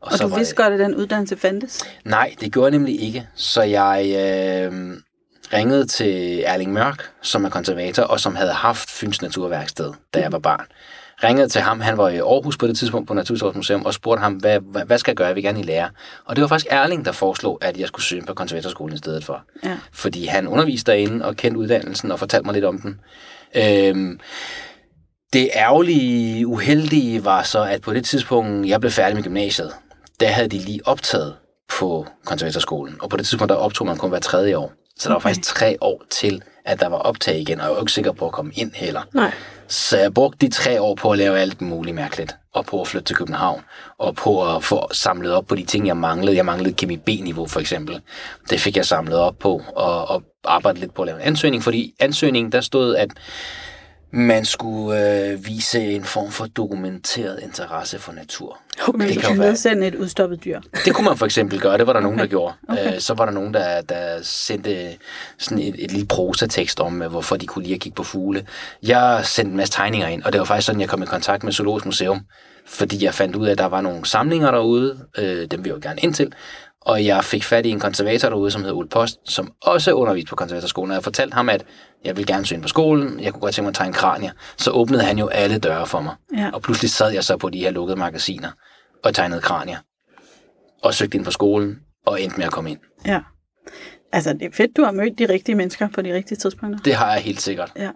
Og 0.00 0.12
så 0.12 0.28
du 0.28 0.34
vidste 0.34 0.56
det, 0.56 0.56
godt, 0.56 0.72
at 0.72 0.80
den 0.80 0.94
uddannelse 0.94 1.36
fandtes? 1.36 1.82
Nej, 2.04 2.34
det 2.40 2.52
gjorde 2.52 2.64
jeg 2.64 2.78
nemlig 2.78 3.02
ikke. 3.02 3.28
Så 3.34 3.62
jeg 3.62 4.04
øh, 4.06 4.96
ringede 5.52 5.86
til 5.86 6.42
Erling 6.46 6.72
Mørk, 6.72 7.10
som 7.22 7.44
er 7.44 7.48
konservator, 7.48 8.02
og 8.02 8.20
som 8.20 8.36
havde 8.36 8.52
haft 8.52 8.90
Fyns 8.90 9.22
Naturværksted, 9.22 9.92
da 10.14 10.20
jeg 10.20 10.32
var 10.32 10.38
barn. 10.38 10.66
Ringede 11.24 11.48
til 11.48 11.60
ham, 11.60 11.80
han 11.80 11.98
var 11.98 12.08
i 12.08 12.16
Aarhus 12.18 12.56
på 12.56 12.66
det 12.66 12.78
tidspunkt 12.78 13.08
på 13.08 13.14
Naturhistorisk 13.14 13.56
Museum, 13.56 13.84
og 13.84 13.94
spurgte 13.94 14.20
ham, 14.20 14.32
hvad, 14.32 14.60
hvad, 14.60 14.84
hvad 14.84 14.98
skal 14.98 15.10
jeg 15.10 15.16
gøre, 15.16 15.26
jeg 15.26 15.34
vil 15.34 15.44
gerne 15.44 15.60
i 15.60 15.62
lære. 15.62 15.90
Og 16.24 16.36
det 16.36 16.42
var 16.42 16.48
faktisk 16.48 16.66
Erling, 16.70 17.04
der 17.04 17.12
foreslog, 17.12 17.58
at 17.60 17.76
jeg 17.76 17.88
skulle 17.88 18.04
søge 18.04 18.22
på 18.22 18.34
konservatorskolen 18.34 18.94
i 18.94 18.98
stedet 18.98 19.24
for. 19.24 19.42
Ja. 19.64 19.78
Fordi 19.92 20.26
han 20.26 20.48
underviste 20.48 20.92
derinde 20.92 21.24
og 21.24 21.36
kendte 21.36 21.58
uddannelsen 21.58 22.12
og 22.12 22.18
fortalte 22.18 22.46
mig 22.46 22.54
lidt 22.54 22.64
om 22.64 22.80
den. 22.80 23.00
Øhm, 23.54 24.20
det 25.32 25.50
ærgerlige, 25.54 26.46
uheldige 26.46 27.24
var 27.24 27.42
så, 27.42 27.62
at 27.62 27.80
på 27.80 27.94
det 27.94 28.04
tidspunkt, 28.04 28.68
jeg 28.68 28.80
blev 28.80 28.92
færdig 28.92 29.14
med 29.16 29.22
gymnasiet, 29.22 29.72
der 30.20 30.28
havde 30.28 30.48
de 30.48 30.58
lige 30.58 30.80
optaget 30.84 31.34
på 31.78 32.06
konservatorskolen. 32.24 32.96
Og 33.02 33.10
på 33.10 33.16
det 33.16 33.26
tidspunkt, 33.26 33.48
der 33.48 33.54
optog 33.56 33.86
man 33.86 33.96
kun 33.96 34.10
hver 34.10 34.18
tredje 34.18 34.56
år. 34.56 34.72
Så 34.98 35.08
der 35.08 35.14
var 35.14 35.16
Okay. 35.16 35.28
faktisk 35.28 35.54
tre 35.54 35.76
år 35.80 36.02
til, 36.10 36.42
at 36.64 36.80
der 36.80 36.88
var 36.88 36.96
optag 36.96 37.38
igen, 37.40 37.60
og 37.60 37.66
jeg 37.66 37.74
var 37.74 37.80
ikke 37.80 37.92
sikker 37.92 38.12
på 38.12 38.26
at 38.26 38.32
komme 38.32 38.52
ind 38.54 38.72
heller. 38.74 39.00
Nej. 39.14 39.32
Så 39.68 39.98
jeg 39.98 40.14
brugte 40.14 40.46
de 40.46 40.52
tre 40.52 40.80
år 40.80 40.94
på 40.94 41.10
at 41.10 41.18
lave 41.18 41.38
alt 41.38 41.60
muligt 41.60 41.94
mærkeligt, 41.94 42.36
og 42.54 42.66
på 42.66 42.80
at 42.80 42.88
flytte 42.88 43.06
til 43.06 43.16
København, 43.16 43.60
og 43.98 44.14
på 44.16 44.56
at 44.56 44.64
få 44.64 44.88
samlet 44.92 45.32
op 45.32 45.46
på 45.46 45.54
de 45.54 45.64
ting, 45.64 45.86
jeg 45.86 45.96
manglede. 45.96 46.36
Jeg 46.36 46.44
manglede 46.44 46.74
kemi 46.74 46.96
B-niveau 46.96 47.46
for 47.46 47.60
eksempel. 47.60 48.00
Det 48.50 48.60
fik 48.60 48.76
jeg 48.76 48.86
samlet 48.86 49.18
op 49.18 49.38
på, 49.38 49.62
og, 49.76 50.08
og 50.08 50.22
arbejdet 50.44 50.80
lidt 50.80 50.94
på 50.94 51.02
at 51.02 51.06
lave 51.06 51.20
en 51.20 51.26
ansøgning, 51.26 51.62
fordi 51.62 51.94
ansøgningen, 52.00 52.52
der 52.52 52.60
stod, 52.60 52.96
at 52.96 53.10
man 54.12 54.44
skulle 54.44 55.28
øh, 55.30 55.46
vise 55.46 55.80
en 55.80 56.04
form 56.04 56.30
for 56.30 56.46
dokumenteret 56.46 57.40
interesse 57.42 57.98
for 57.98 58.12
natur. 58.12 58.58
Men 58.94 59.08
Det 59.08 59.18
kan 59.18 59.38
være- 59.38 59.48
nedsende 59.48 59.86
et 59.86 59.94
udstoppet 59.94 60.44
dyr. 60.44 60.60
Det 60.84 60.94
kunne 60.94 61.04
man 61.04 61.16
for 61.16 61.26
eksempel 61.26 61.60
gøre, 61.60 61.78
det 61.78 61.86
var 61.86 61.92
der 61.92 62.00
nogen, 62.00 62.18
der 62.18 62.24
Okay. 62.24 62.30
gjorde. 62.30 62.54
Okay. 62.68 62.94
Øh, 62.94 63.00
så 63.00 63.14
var 63.14 63.24
der 63.24 63.32
nogen, 63.32 63.54
der, 63.54 63.80
der 63.80 64.18
sendte 64.22 64.88
sådan 65.38 65.58
et, 65.58 65.74
et 65.78 65.92
lille 65.92 66.06
prosatekst 66.06 66.80
om, 66.80 67.02
øh, 67.02 67.10
hvorfor 67.10 67.36
de 67.36 67.46
kunne 67.46 67.62
lide 67.62 67.74
at 67.74 67.80
kigge 67.80 67.96
på 67.96 68.02
fugle. 68.02 68.46
Jeg 68.82 69.20
sendte 69.24 69.50
en 69.50 69.56
masse 69.56 69.74
tegninger 69.74 70.08
ind, 70.08 70.22
og 70.22 70.32
det 70.32 70.38
var 70.38 70.44
faktisk 70.44 70.66
sådan, 70.66 70.80
jeg 70.80 70.88
kom 70.88 71.02
i 71.02 71.06
kontakt 71.06 71.44
med 71.44 71.52
Zoologisk 71.52 71.86
Museum, 71.86 72.20
fordi 72.66 73.04
jeg 73.04 73.14
fandt 73.14 73.36
ud 73.36 73.46
af, 73.46 73.52
at 73.52 73.58
der 73.58 73.66
var 73.66 73.80
nogle 73.80 74.06
samlinger 74.06 74.50
derude, 74.50 74.98
øh, 75.18 75.46
dem 75.50 75.60
jeg 75.66 75.70
jo 75.74 75.78
gerne 75.82 76.00
ind 76.00 76.14
til, 76.14 76.32
og 76.80 77.04
jeg 77.06 77.24
fik 77.24 77.44
fat 77.44 77.66
i 77.66 77.70
en 77.70 77.80
konservator 77.80 78.28
derude, 78.28 78.50
som 78.50 78.60
hedder 78.62 78.76
Ole 78.76 78.88
Post, 78.88 79.18
som 79.24 79.52
også 79.62 79.92
underviste 79.92 80.28
på 80.30 80.36
konservatorskolen, 80.36 80.90
og 80.90 80.94
jeg 80.94 81.04
fortalte 81.04 81.34
ham, 81.34 81.48
at 81.48 81.64
jeg 82.04 82.16
ville 82.16 82.34
gerne 82.34 82.46
søge 82.46 82.60
på 82.62 82.68
skolen, 82.68 83.20
jeg 83.20 83.32
kunne 83.32 83.40
godt 83.40 83.54
tænke 83.54 83.64
mig 83.64 83.68
at 83.70 83.74
tegne 83.74 83.92
kranier. 83.92 84.30
Så 84.56 84.70
åbnede 84.70 85.02
han 85.02 85.18
jo 85.18 85.26
alle 85.28 85.58
døre 85.58 85.86
for 85.86 86.00
mig, 86.00 86.14
Ja. 86.36 86.50
og 86.54 86.62
pludselig 86.62 86.90
sad 86.90 87.10
jeg 87.12 87.24
så 87.24 87.36
på 87.36 87.50
de 87.50 87.58
her 87.58 87.70
lukkede 87.70 87.96
magasiner 87.98 88.50
og 89.04 89.14
tegnede 89.14 89.40
kranier 89.40 89.78
og 90.82 90.94
søgte 90.94 91.16
ind 91.16 91.24
på 91.24 91.30
skolen, 91.30 91.78
og 92.06 92.22
endte 92.22 92.36
med 92.36 92.46
at 92.46 92.52
komme 92.52 92.70
ind. 92.70 92.78
Ja. 93.06 93.20
Altså, 94.12 94.32
det 94.32 94.42
er 94.42 94.50
fedt, 94.52 94.76
du 94.76 94.82
har 94.84 94.92
mødt 94.92 95.18
de 95.18 95.28
rigtige 95.28 95.54
mennesker 95.56 95.88
på 95.94 96.02
de 96.02 96.14
rigtige 96.14 96.38
tidspunkter. 96.38 96.78
Det 96.84 96.94
har 96.94 97.12
jeg 97.12 97.22
helt 97.22 97.40
sikkert. 97.40 97.72
Ja. 97.76 97.90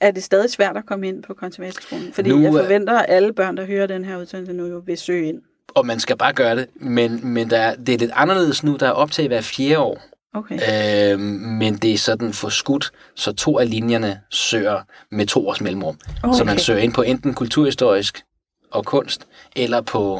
Er 0.00 0.10
det 0.10 0.22
stadig 0.24 0.50
svært 0.50 0.76
at 0.76 0.86
komme 0.86 1.08
ind 1.08 1.22
på 1.22 1.34
konservatorskolen? 1.34 2.12
Fordi 2.12 2.30
Nu 2.30 2.40
jeg 2.40 2.46
er- 2.48 2.62
forventer, 2.62 2.98
at 2.98 3.06
alle 3.08 3.32
børn, 3.32 3.56
der 3.56 3.66
hører 3.66 3.86
den 3.86 4.04
her 4.04 4.16
udsendelse 4.16 4.52
nu, 4.52 4.66
jo 4.66 4.82
vil 4.86 4.98
søge 4.98 5.28
ind. 5.28 5.38
Og 5.68 5.86
man 5.86 6.00
skal 6.00 6.16
bare 6.16 6.32
gøre 6.32 6.56
det, 6.56 6.66
men, 6.74 7.26
men 7.26 7.50
der, 7.50 7.58
er- 7.58 7.76
det 7.76 7.94
er 7.94 7.98
lidt 7.98 8.10
anderledes 8.14 8.64
nu, 8.64 8.76
der 8.76 8.86
er 8.86 8.90
op 8.90 9.10
til 9.10 9.28
hver 9.28 9.40
fjerde 9.40 9.78
år. 9.78 10.00
Okay. 10.34 11.12
Øh, 11.14 11.20
men 11.20 11.76
det 11.76 11.92
er 11.92 11.98
sådan 11.98 12.32
forskudt, 12.32 12.90
så 13.16 13.32
to 13.32 13.58
af 13.58 13.70
linjerne 13.70 14.20
søger 14.30 14.80
med 15.10 15.26
to 15.26 15.48
års 15.48 15.60
mellemrum. 15.60 15.98
Okay. 16.22 16.36
Så 16.38 16.44
man 16.44 16.58
søger 16.58 16.80
ind 16.80 16.92
på 16.92 17.02
enten 17.02 17.34
kulturhistorisk 17.34 18.22
og 18.70 18.84
kunst, 18.84 19.26
eller 19.56 19.80
på 19.80 20.16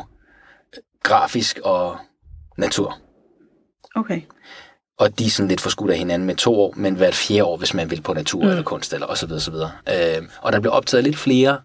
øh, 0.77 0.83
grafisk 1.03 1.59
og 1.65 1.97
natur. 2.59 2.99
Okay. 3.95 4.21
Og 4.99 5.19
de 5.19 5.27
er 5.27 5.31
sådan 5.31 5.49
lidt 5.49 5.61
forskudt 5.61 5.91
af 5.91 5.99
hinanden 5.99 6.27
med 6.27 6.37
to 6.37 6.61
år, 6.61 6.75
men 6.77 6.95
hvert 6.95 7.15
fjerde 7.15 7.45
år, 7.45 7.57
hvis 7.57 7.75
man 7.75 7.91
vil 7.91 8.01
på 8.03 8.15
natur 8.15 8.43
mm. 8.43 8.49
eller 8.49 8.63
kunst, 8.63 8.93
eller 8.93 9.07
og 9.07 9.19
så 9.19 9.27
videre, 9.27 9.41
så 9.41 9.51
videre. 9.51 9.71
Øh, 9.89 10.23
og 10.43 10.53
der 10.53 10.61
bliver 10.61 10.73
optaget 10.73 11.05
lidt 11.05 11.17
flere, 11.17 11.61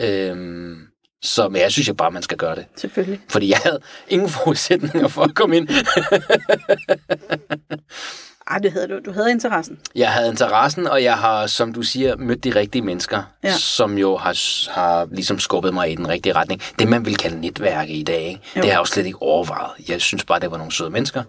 øh, 0.00 0.76
så 1.24 1.48
men 1.48 1.60
jeg 1.62 1.72
synes 1.72 1.88
jeg 1.88 1.96
bare, 1.96 2.10
man 2.10 2.22
skal 2.22 2.36
gøre 2.38 2.54
det. 2.56 2.66
Selvfølgelig. 2.76 3.20
Fordi 3.28 3.50
jeg 3.50 3.58
havde 3.64 3.80
ingen 4.08 4.28
forudsætninger 4.28 5.08
for 5.08 5.22
at 5.22 5.34
komme 5.34 5.56
ind. 5.56 5.68
Ej, 8.50 8.58
det 8.58 8.72
havde 8.72 8.88
du. 8.88 8.98
Du 9.06 9.12
havde 9.12 9.30
interessen. 9.30 9.78
Jeg 9.94 10.10
havde 10.10 10.28
interessen, 10.28 10.86
og 10.86 11.02
jeg 11.02 11.14
har, 11.18 11.46
som 11.46 11.72
du 11.72 11.82
siger, 11.82 12.16
mødt 12.16 12.44
de 12.44 12.50
rigtige 12.54 12.82
mennesker, 12.82 13.22
Ja. 13.44 13.52
som 13.52 13.98
jo 13.98 14.16
har, 14.16 14.70
har 14.70 15.08
ligesom 15.12 15.38
skubbet 15.38 15.74
mig 15.74 15.92
i 15.92 15.94
den 15.94 16.08
rigtige 16.08 16.32
retning. 16.32 16.60
Det, 16.78 16.88
man 16.88 17.04
vil 17.06 17.16
kalde 17.16 17.40
netværk 17.40 17.88
i 17.90 18.02
dag, 18.02 18.22
ikke? 18.22 18.40
Jo. 18.56 18.60
det 18.60 18.64
har 18.64 18.70
jeg 18.70 18.78
jo 18.78 18.84
slet 18.84 19.06
ikke 19.06 19.22
overvejet. 19.22 19.70
Jeg 19.88 20.00
synes 20.00 20.24
bare, 20.24 20.40
det 20.40 20.50
var 20.50 20.56
nogle 20.56 20.72
søde 20.72 20.90
mennesker, 20.90 21.22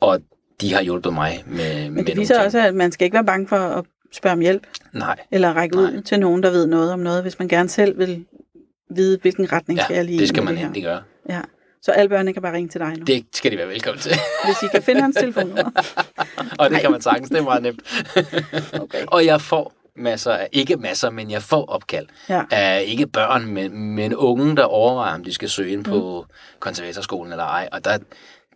og 0.00 0.20
de 0.60 0.74
har 0.74 0.82
hjulpet 0.82 1.12
mig 1.12 1.42
med, 1.46 1.90
Men 1.90 2.06
det 2.06 2.16
viser 2.16 2.34
ting. 2.34 2.46
også, 2.46 2.58
at 2.58 2.74
man 2.74 2.92
skal 2.92 3.04
ikke 3.04 3.14
være 3.14 3.24
bange 3.24 3.48
for 3.48 3.56
at 3.56 3.84
spørge 4.12 4.32
om 4.32 4.40
hjælp, 4.40 4.66
Nej, 4.92 5.16
eller 5.30 5.52
række 5.52 5.76
ud 5.78 5.90
Nej. 5.92 6.02
til 6.02 6.20
nogen, 6.20 6.42
der 6.42 6.50
ved 6.50 6.66
noget 6.66 6.92
om 6.92 6.98
noget, 6.98 7.22
hvis 7.22 7.38
man 7.38 7.48
gerne 7.48 7.68
selv 7.68 7.98
vil 7.98 8.24
vide, 8.90 9.18
hvilken 9.22 9.52
retning 9.52 9.80
skal 9.80 9.92
ja, 9.94 9.98
jeg 9.98 10.04
lige 10.04 10.18
det 10.18 10.28
skal 10.28 10.42
man 10.42 10.54
det 10.56 10.62
endelig 10.62 10.82
gøre. 10.82 11.02
Ja. 11.28 11.40
Så 11.82 11.92
alle 11.92 12.08
børnene 12.08 12.32
kan 12.32 12.42
bare 12.42 12.52
ringe 12.52 12.68
til 12.68 12.80
dig 12.80 12.96
nu, 12.98 13.04
det... 13.04 13.24
Skal 13.34 13.52
de 13.52 13.56
være 13.58 13.68
velkommen 13.68 14.00
til. 14.00 14.12
hvis 14.46 14.62
I 14.62 14.66
kan 14.72 14.82
finde 14.82 15.00
hans 15.00 15.16
telefonnummer. 15.16 15.70
og 16.60 16.70
det 16.70 16.80
kan 16.80 16.90
man 16.90 17.00
sagtens, 17.00 17.28
det 17.28 17.38
er 17.38 17.42
meget 17.42 17.62
nemt. 17.62 17.80
Okay. 18.80 19.04
og 19.06 19.24
jeg 19.26 19.40
får 19.40 19.72
masser 19.96 20.32
af, 20.32 20.48
ikke 20.52 20.76
masser, 20.76 21.10
men 21.10 21.30
jeg 21.30 21.42
får 21.42 21.64
opkald 21.64 22.06
Ja. 22.28 22.42
af 22.50 22.84
ikke 22.86 23.06
børn, 23.06 23.46
men, 23.46 23.94
men 23.94 24.14
unge, 24.14 24.56
der 24.56 24.64
overvejer, 24.64 25.14
om 25.14 25.24
de 25.24 25.32
skal 25.32 25.48
søge 25.48 25.72
ind 25.72 25.84
på 25.84 26.26
konservatorskolen 26.60 27.32
eller 27.32 27.44
ej. 27.44 27.68
Og 27.72 27.84
der 27.84 27.98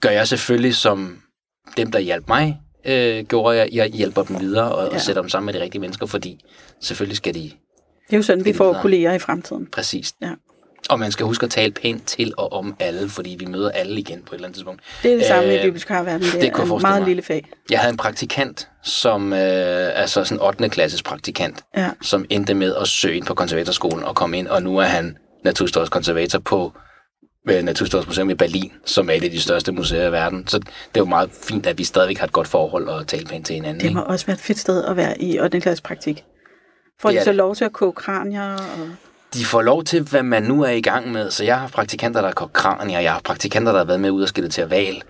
gør 0.00 0.10
jeg 0.10 0.28
selvfølgelig 0.28 0.74
som 0.74 1.22
dem, 1.76 1.92
der 1.92 1.98
hjalp 1.98 2.28
mig, 2.28 2.60
øh, 2.84 3.24
gjorde 3.24 3.56
jeg, 3.58 3.68
jeg 3.72 3.86
hjælper 3.88 4.22
dem 4.22 4.40
videre 4.40 4.72
og. 4.74 4.88
Ja. 4.88 4.94
og 4.94 5.00
sætter 5.00 5.22
dem 5.22 5.28
sammen 5.28 5.46
med 5.46 5.54
de 5.54 5.64
rigtige 5.64 5.80
mennesker, 5.80 6.06
fordi 6.06 6.40
selvfølgelig 6.80 7.16
skal 7.16 7.34
de 7.34 7.50
Det 8.12 8.16
er 8.16 8.19
jo 8.19 8.23
sådan, 8.23 8.45
vi 8.45 8.52
får 8.52 8.78
kolleger 8.83 9.12
i 9.12 9.19
fremtiden. 9.19 9.66
præcist. 9.73 10.16
Ja. 10.23 10.31
Og 10.88 10.99
man 10.99 11.12
skal 11.12 11.26
huske 11.26 11.45
at 11.45 11.50
tale 11.50 11.73
pænt 11.73 12.07
til 12.07 12.33
og 12.37 12.52
om 12.52 12.76
alle, 12.81 13.09
fordi 13.09 13.37
vi 13.38 13.45
møder 13.47 13.71
alle 13.71 14.00
igen 14.00 14.23
på 14.23 14.35
et 14.35 14.35
eller 14.35 14.47
andet 14.49 14.54
tidspunkt. 14.57 14.83
Det 15.02 15.12
er 15.12 15.16
det 15.16 15.26
samme 15.26 15.49
Øh, 15.49 15.54
i 15.54 15.62
bibliotekarverdenen. 15.62 16.33
Det, 16.33 16.40
det 16.40 16.49
er 16.49 16.57
forestille 16.57 16.81
meget 16.83 17.00
mig. 17.00 17.09
lille 17.09 17.23
fag. 17.23 17.49
Jeg 17.71 17.78
havde 17.78 17.90
en 17.90 17.97
praktikant, 17.97 18.69
som 18.83 19.33
øh, 19.33 19.38
altså 20.00 20.25
sådan 20.25 20.42
8. 20.42 20.69
klasses 20.69 21.02
praktikant, 21.02 21.62
Ja. 21.76 21.90
som 22.02 22.25
endte 22.31 22.54
med 22.54 22.75
at 22.75 22.88
søge 22.88 23.16
ind 23.16 23.26
på 23.26 23.35
konservatorskolen 23.35 24.04
og 24.04 24.14
komme 24.16 24.38
ind, 24.38 24.49
og 24.49 24.62
nu 24.62 24.76
er 24.78 24.85
han 24.85 25.16
naturhistorisk 25.45 25.92
konservator 25.92 26.38
på 26.38 26.73
øh, 27.50 27.62
Naturhistorisk 27.62 28.09
Museum 28.09 28.31
i 28.31 28.35
Berlin, 28.35 28.73
som 28.87 29.11
er 29.11 29.14
et 29.14 29.25
af 29.25 29.31
de 29.31 29.40
største 29.40 29.73
museer 29.73 30.09
i 30.09 30.12
verden. 30.12 30.47
Så 30.49 30.59
det 30.59 30.66
er 30.95 31.00
jo 31.00 31.04
meget 31.04 31.31
fint, 31.49 31.66
at 31.66 31.78
vi 31.78 31.85
stadigvæk 31.85 32.19
har 32.19 32.26
et 32.26 32.33
godt 32.33 32.49
forhold 32.49 32.88
og 32.88 33.07
tale 33.07 33.26
pænt 33.26 33.47
til 33.47 33.54
hinanden. 33.54 33.81
Det 33.81 33.85
Ikke? 33.87 33.95
må 33.95 34.02
også 34.02 34.26
være 34.26 34.35
et 34.35 34.40
fedt 34.40 34.59
sted 34.59 34.85
at 34.85 34.97
være 34.97 35.23
i 35.23 35.38
8. 35.40 35.61
klasse 35.61 35.83
praktik. 35.83 36.25
Får 37.02 37.11
de 37.11 37.21
så 37.21 37.30
det. 37.30 37.37
lov 37.37 37.54
til 37.54 37.64
at 37.64 37.73
koge 37.73 37.92
kranier? 37.92 38.52
Og... 38.52 38.88
De 39.35 39.44
får 39.44 39.62
lov 39.62 39.85
til, 39.85 40.02
hvad 40.02 40.23
man 40.23 40.42
nu 40.42 40.62
er 40.62 40.71
i 40.71 40.80
gang 40.80 41.12
med. 41.12 41.30
Så 41.30 41.44
jeg 41.44 41.61
har 41.61 41.68
praktikanter, 41.68 42.21
der 42.21 42.28
har 42.28 42.35
kogt 42.35 42.52
kranier. 42.52 43.00
Jeg 43.00 43.12
har 43.12 43.21
praktikanter, 43.21 43.73
der 43.73 43.78
har 43.78 43.85
været 43.85 44.00
med 44.00 44.11
ud 44.11 44.23
og 44.23 44.28
skille 44.28 44.50
til 44.50 44.68
valg. 44.68 45.02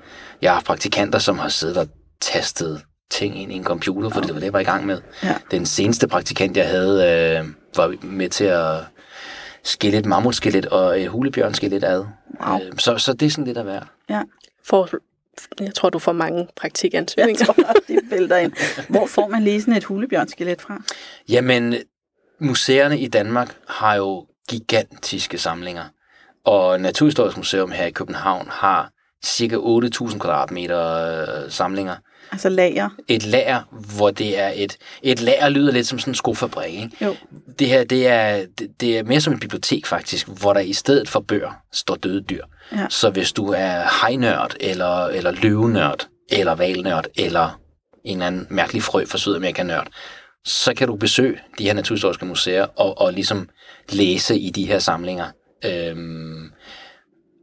Jeg 0.43 0.55
har 0.55 0.61
praktikanter, 0.61 1.19
som 1.19 1.39
har 1.39 1.49
siddet 1.49 1.77
og 1.77 1.89
tastet 2.21 2.83
ting 3.11 3.39
ind 3.43 3.53
i 3.53 3.55
en 3.55 3.65
computer, 3.65 4.11
fordi 4.11 4.27
det 4.27 4.35
var 4.35 4.41
det, 4.41 4.47
jeg 4.47 4.53
var 4.53 4.61
i 4.61 4.65
gang 4.65 4.87
med. 4.87 5.01
Ja. 5.23 5.35
Den 5.51 5.67
seneste 5.67 6.09
praktikant, 6.09 6.57
jeg 6.57 6.69
havde, 6.69 7.39
øh, 7.41 7.47
var 7.77 7.95
med 8.03 8.29
til 8.29 8.45
at 8.45 8.77
skille 9.65 9.99
et 9.99 10.07
mammutskelet 10.07 10.67
og 10.67 11.01
et 11.01 11.09
hulebjørnskelet 11.09 11.85
ad. 11.85 12.05
Wow. 12.47 12.59
Øh, 12.61 12.79
så, 12.79 12.99
så 12.99 13.13
det 13.13 13.27
er 13.27 13.31
sådan 13.31 13.45
lidt 13.45 13.59
at 13.59 13.67
være. 13.67 13.83
Ja, 14.11 14.23
For, 14.65 14.89
jeg 15.61 15.75
tror, 15.75 15.91
du 15.91 15.99
får 15.99 16.13
mange 16.13 16.39
jeg 16.39 16.49
praktikansøgninger. 16.57 17.45
tror, 17.45 17.73
de 17.89 17.99
vælter 18.11 18.37
ind. 18.37 18.53
Hvor 18.89 19.07
får 19.07 19.29
man 19.29 19.43
lige 19.43 19.61
sådan 19.61 19.75
et 19.75 19.85
hulebjørnskelet 19.85 20.61
fra? 20.61 20.83
Jamen, 21.29 21.75
museerne 22.39 22.99
i 22.99 23.09
Danmark 23.09 23.57
har 23.69 23.95
jo 23.95 24.27
gigantiske 24.49 25.39
samlinger. 25.39 25.85
Og 26.45 26.81
Naturhistorisk 26.81 27.37
Museum 27.37 27.71
her 27.71 27.87
i 27.87 27.91
København 27.91 28.47
har 28.51 28.91
cirka 29.25 29.57
8.000 29.57 30.19
kvadratmeter 30.19 31.45
øh, 31.45 31.51
samlinger. 31.51 31.97
Altså 32.33 32.49
lager. 32.49 32.89
Et 33.09 33.27
lager, 33.27 33.63
hvor 33.97 34.11
det 34.11 34.39
er 34.39 34.53
et... 34.55 34.77
Et 35.03 35.21
lager 35.21 35.49
lyder 35.49 35.73
lidt 35.73 35.87
som 35.87 35.99
sådan 35.99 36.11
en 36.11 36.15
skofabrik, 36.15 36.75
ikke? 36.75 36.91
Jo. 37.01 37.17
Det 37.59 37.69
her, 37.69 37.85
det 37.85 38.07
er, 38.07 38.47
det, 38.59 38.69
det 38.81 38.99
er 38.99 39.03
mere 39.03 39.21
som 39.21 39.33
et 39.33 39.41
bibliotek 39.41 39.87
faktisk, 39.87 40.29
hvor 40.29 40.53
der 40.53 40.61
i 40.61 40.73
stedet 40.73 41.09
for 41.09 41.21
bøger 41.21 41.51
står 41.73 41.95
døde 41.95 42.23
dyr. 42.23 42.45
Ja. 42.73 42.87
Så 42.89 43.11
hvis 43.11 43.33
du 43.33 43.49
er 43.49 44.01
hejnørd, 44.01 44.55
eller, 44.61 45.07
eller 45.07 45.31
løvenørd, 45.31 46.07
eller 46.31 46.55
valnørd, 46.55 47.07
eller 47.17 47.61
en 48.05 48.17
eller 48.17 48.27
anden 48.27 48.47
mærkelig 48.51 48.83
frø 48.83 49.05
for 49.07 49.19
Sydamerika-nørd, 49.19 49.87
så 50.45 50.75
kan 50.75 50.89
du 50.89 50.97
besøge 50.97 51.39
de 51.59 51.65
her 51.65 51.75
naturhistoriske 51.75 52.27
museer 52.27 52.65
og, 52.65 53.01
og 53.01 53.13
ligesom 53.13 53.49
læse 53.89 54.39
i 54.39 54.51
de 54.51 54.67
her 54.67 54.79
samlinger. 54.79 55.27
Øhm, 55.65 56.51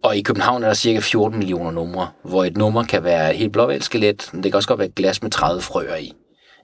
og 0.04 0.18
i 0.18 0.22
København 0.22 0.64
er 0.64 0.68
der 0.68 0.74
cirka 0.74 1.00
14 1.00 1.38
millioner 1.40 1.72
numre, 1.72 2.10
hvor 2.24 2.44
et 2.46 2.58
nummer 2.58 2.84
kan 2.84 3.04
være 3.04 3.30
et 3.32 3.38
helt 3.38 3.54
blåvalgskelet, 3.54 4.30
men 4.34 4.44
det 4.44 4.52
kan 4.52 4.58
også 4.58 4.68
godt 4.70 4.80
være 4.80 4.88
et 4.88 4.96
glas 4.96 5.22
med 5.24 5.32
30 5.32 5.62
frøer 5.62 5.96
i, 5.96 6.14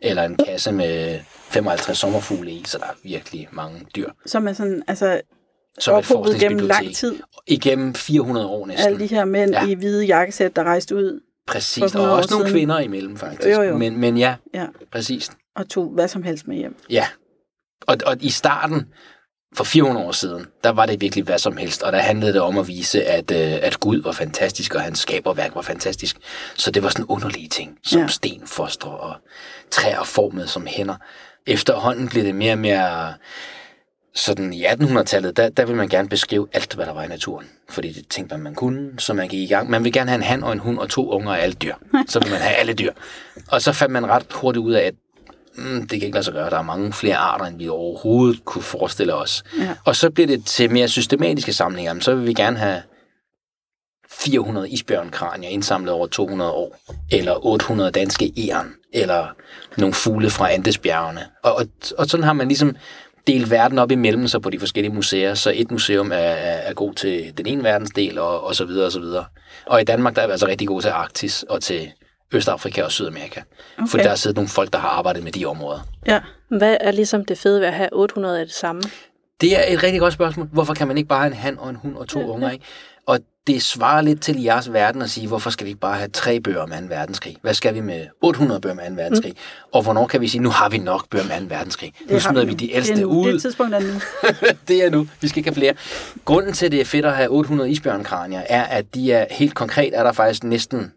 eller 0.02 0.24
en 0.24 0.36
kasse 0.46 0.72
med 0.72 1.20
55 1.50 1.98
sommerfugle 1.98 2.52
i, 2.52 2.64
så 2.66 2.78
der 2.78 2.84
er 2.86 2.94
virkelig 3.04 3.48
mange 3.52 3.86
dyr. 3.96 4.10
Som 4.26 4.48
er 4.48 4.54
sådan, 4.54 4.84
altså 4.88 5.22
Som 5.80 5.94
et 5.94 5.98
ophobet 5.98 6.36
gennem 6.40 6.58
lang 6.60 6.68
forskningsbibliotek. 6.70 7.20
tid. 7.20 7.24
Igennem 7.48 7.94
400 7.94 8.48
år 8.48 8.66
næsten. 8.68 8.88
Alle 8.88 9.00
de 9.00 9.08
her 9.08 9.26
mænd 9.26 9.52
Ja. 9.52 9.66
i 9.68 9.74
hvide 9.74 10.06
jakkesæt, 10.06 10.56
der 10.56 10.64
rejste 10.64 10.96
ud 10.96 11.20
Præcis, 11.48 11.82
og 11.84 11.86
100 11.86 12.14
år 12.14 12.18
også 12.18 12.30
nogle 12.34 12.46
siden. 12.48 12.58
kvinder 12.60 12.80
imellem 12.80 13.18
faktisk. 13.18 13.58
Jo, 13.58 13.62
jo. 13.62 13.78
Men, 13.78 13.98
men 14.00 14.18
ja, 14.18 14.36
ja, 14.54 14.66
præcis. 14.92 15.32
og 15.56 15.70
tog 15.70 15.90
hvad 15.90 16.08
som 16.08 16.24
helst 16.24 16.48
med 16.48 16.56
hjem. 16.58 16.76
Ja. 16.90 17.06
Og, 17.88 17.98
og 18.06 18.18
i 18.22 18.30
starten, 18.30 18.86
for 19.56 19.64
400 19.64 20.08
år 20.08 20.12
siden, 20.12 20.46
der 20.64 20.70
var 20.70 20.86
det 20.86 21.02
virkelig 21.02 21.24
hvad 21.26 21.38
som 21.38 21.58
helst, 21.58 21.84
og 21.84 21.92
der 21.92 22.00
handlede 22.00 22.34
det 22.34 22.42
om 22.42 22.58
at 22.58 22.68
vise, 22.68 23.04
at, 23.04 23.32
øh, 23.32 23.60
at 23.62 23.80
Gud 23.80 24.02
var 24.02 24.12
fantastisk, 24.12 24.76
og 24.76 24.82
hans 24.82 25.00
skaberværk 25.00 25.56
var 25.56 25.62
fantastisk. 25.62 26.18
Så 26.56 26.72
det 26.72 26.84
var 26.84 26.90
sådan 26.90 27.06
underlige 27.06 27.48
ting, 27.48 27.78
som 27.84 28.02
ja. 28.02 28.08
Sten, 28.08 28.42
foster 28.46 28.88
og 28.88 29.16
træer 29.72 30.04
formet 30.04 30.50
som 30.50 30.68
hænder. 30.68 30.96
Efterhånden 31.48 32.10
blev 32.10 32.24
det 32.24 32.36
mere 32.36 32.54
og 32.54 32.60
mere 32.60 33.14
sådan 34.16 34.54
i 34.54 34.66
1800-tallet, 34.66 35.38
der, 35.38 35.50
der 35.50 35.66
vil 35.66 35.76
man 35.76 35.90
gerne 35.90 36.10
beskrive 36.10 36.48
alt, 36.54 36.74
hvad 36.74 36.86
der 36.86 36.94
var 36.94 37.04
i 37.04 37.08
naturen. 37.08 37.46
Fordi 37.70 37.92
det 37.92 38.08
tænkte 38.08 38.36
man, 38.36 38.44
man 38.44 38.56
kunne, 38.56 38.92
så 38.98 39.14
man 39.14 39.28
gik 39.28 39.40
i 39.40 39.54
gang. 39.54 39.70
Man 39.70 39.84
vil 39.84 39.94
gerne 39.94 40.10
have 40.10 40.16
en 40.16 40.24
han 40.24 40.44
og 40.44 40.54
en 40.54 40.60
hund 40.60 40.80
og 40.80 40.90
to 40.90 41.10
unger 41.10 41.34
af 41.34 41.44
alle 41.44 41.56
dyr. 41.56 41.76
Så 42.08 42.20
vil 42.20 42.32
man 42.32 42.40
have 42.40 42.56
alle 42.56 42.74
dyr. 42.74 42.94
Og 43.48 43.62
så 43.62 43.74
fandt 43.74 43.94
man 43.94 44.08
ret 44.08 44.26
hurtigt 44.34 44.66
ud 44.66 44.74
af, 44.74 44.82
at 44.82 44.94
mm, 45.58 45.80
det 45.80 45.90
kan 45.90 46.02
ikke 46.02 46.16
lade 46.16 46.24
sig 46.24 46.34
gøre. 46.34 46.50
Der 46.50 46.58
er 46.58 46.62
mange 46.62 46.94
flere 46.94 47.16
arter, 47.16 47.46
end 47.46 47.58
vi 47.58 47.68
overhovedet 47.68 48.46
kunne 48.46 48.64
forestille 48.64 49.14
os. 49.14 49.44
Ja. 49.60 49.76
Og 49.86 49.96
så 49.96 50.10
bliver 50.10 50.28
det 50.28 50.46
til 50.46 50.72
mere 50.72 50.88
systematiske 50.88 51.54
samlinger. 51.54 51.90
Jamen, 51.90 52.02
så 52.02 52.16
vil 52.16 52.28
vi 52.28 52.34
gerne 52.34 52.58
have 52.58 52.82
400 54.10 54.70
isbjørnkranier 54.70 55.50
indsamlet 55.50 55.94
over 55.94 56.08
200 56.08 56.52
år, 56.52 56.78
eller 57.12 57.46
800 57.46 57.92
danske 57.92 58.34
æren, 58.38 58.74
eller 58.94 59.28
nogle 59.78 59.94
fugle 59.94 60.30
fra 60.30 60.54
Andesbjergene. 60.54 61.22
Og, 61.44 61.56
og, 61.56 61.68
og 61.98 62.06
sådan 62.06 62.24
har 62.24 62.34
man 62.34 62.48
ligesom 62.48 62.76
dele 63.28 63.50
verden 63.50 63.80
op 63.80 63.92
imellem 63.92 64.28
sig 64.28 64.42
på 64.42 64.50
de 64.50 64.60
forskellige 64.60 64.94
museer, 64.94 65.34
så 65.34 65.52
et 65.56 65.72
museum 65.72 66.12
er, 66.12 66.16
er, 66.16 66.58
er 66.58 66.74
god 66.74 66.94
til 66.94 67.34
den 67.38 67.46
ene 67.46 67.64
verdensdel, 67.64 68.20
og, 68.20 68.44
og 68.44 68.56
så 68.56 68.66
videre, 68.66 68.86
og 68.86 68.92
så 68.92 69.00
videre. 69.00 69.26
Og 69.66 69.82
i 69.82 69.84
Danmark, 69.84 70.16
der 70.16 70.22
er 70.22 70.28
vi 70.28 70.32
altså 70.32 70.48
rigtig 70.48 70.68
gode 70.68 70.84
til 70.84 70.90
Arktis 70.90 71.44
og 71.44 71.62
til 71.62 71.92
Østafrika 72.32 72.84
og 72.84 72.92
Sydamerika. 72.92 73.42
Okay. 73.78 73.88
For 73.88 73.98
der 73.98 74.10
er 74.10 74.16
siddet 74.16 74.36
nogle 74.36 74.50
folk, 74.50 74.74
der 74.74 74.80
har 74.80 74.90
arbejdet 74.90 75.24
med 75.24 75.32
de 75.32 75.46
områder. 75.46 75.80
Ja. 76.08 76.20
Hvad 76.48 76.78
er 76.80 76.92
ligesom 76.92 77.26
det 77.26 77.38
fede 77.38 77.60
ved 77.62 77.68
at 77.68 77.74
have 77.74 77.90
800 77.92 78.40
af 78.40 78.46
det 78.46 78.56
samme? 78.56 78.82
Det 79.42 79.60
er 79.60 79.74
et 79.74 79.84
rigtig 79.84 80.00
godt 80.00 80.14
spørgsmål. 80.14 80.48
Hvorfor 80.52 80.74
kan 80.74 80.88
man 80.88 80.98
ikke 80.98 81.08
bare 81.08 81.20
have 81.20 81.28
en 81.28 81.34
han 81.34 81.60
og 81.60 81.70
en 81.70 81.76
hund 81.76 81.96
og 81.96 82.08
to 82.08 82.20
ja, 82.20 82.26
unger, 82.26 82.52
ikke? 82.52 82.66
Og 83.08 83.20
det 83.48 83.62
svarer 83.62 84.02
lidt 84.02 84.22
til 84.22 84.42
jeres 84.42 84.74
verden 84.74 85.02
at 85.02 85.10
sige, 85.10 85.28
hvorfor 85.28 85.50
skal 85.50 85.66
vi 85.66 85.70
ikke 85.70 85.80
bare 85.80 85.98
have 85.98 86.08
tre 86.08 86.40
bøger 86.40 86.62
om 86.62 86.70
2. 86.70 86.76
verdenskrig? 86.90 87.38
Hvad 87.42 87.54
skal 87.54 87.76
vi 87.76 87.82
med 87.82 88.06
800 88.22 88.62
bøger 88.62 88.74
om 88.74 88.96
2. 88.96 89.02
verdenskrig? 89.02 89.32
Mm. 89.32 89.70
Og 89.74 89.84
hvornår 89.84 90.08
kan 90.08 90.22
vi 90.22 90.28
sige, 90.28 90.42
nu 90.42 90.50
har 90.50 90.70
vi 90.70 90.78
nok 90.78 91.10
bøger 91.10 91.24
om 91.24 91.48
2. 91.50 91.56
verdenskrig? 91.56 91.94
Det 92.00 92.12
nu 92.12 92.20
smider 92.20 92.46
vi 92.46 92.54
de 92.54 92.74
ældste 92.74 92.96
det 92.96 93.02
er 93.02 93.06
nu. 93.06 93.12
ud. 93.12 93.28
Det 93.28 93.36
er 93.36 93.40
tidspunkt 93.40 93.76
er 93.76 93.80
nu. 93.80 94.00
det 94.68 94.86
er 94.86 94.90
nu. 94.90 95.08
Vi 95.22 95.28
skal 95.28 95.40
ikke 95.40 95.50
have 95.50 95.56
flere. 95.56 95.74
Grunden 96.26 96.54
til, 96.54 96.66
at 96.66 96.72
det 96.72 96.82
er 96.82 96.86
fedt 96.86 97.06
at 97.06 97.16
have 97.16 97.30
800 97.30 97.70
isbjørnkranier, 97.70 98.42
er, 98.50 98.64
at 98.64 98.86
de 98.96 99.12
er 99.12 99.26
helt 99.32 99.56
konkret, 99.56 99.98
er 99.98 100.04
der 100.04 100.12
faktisk 100.12 100.44
næsten 100.44 100.92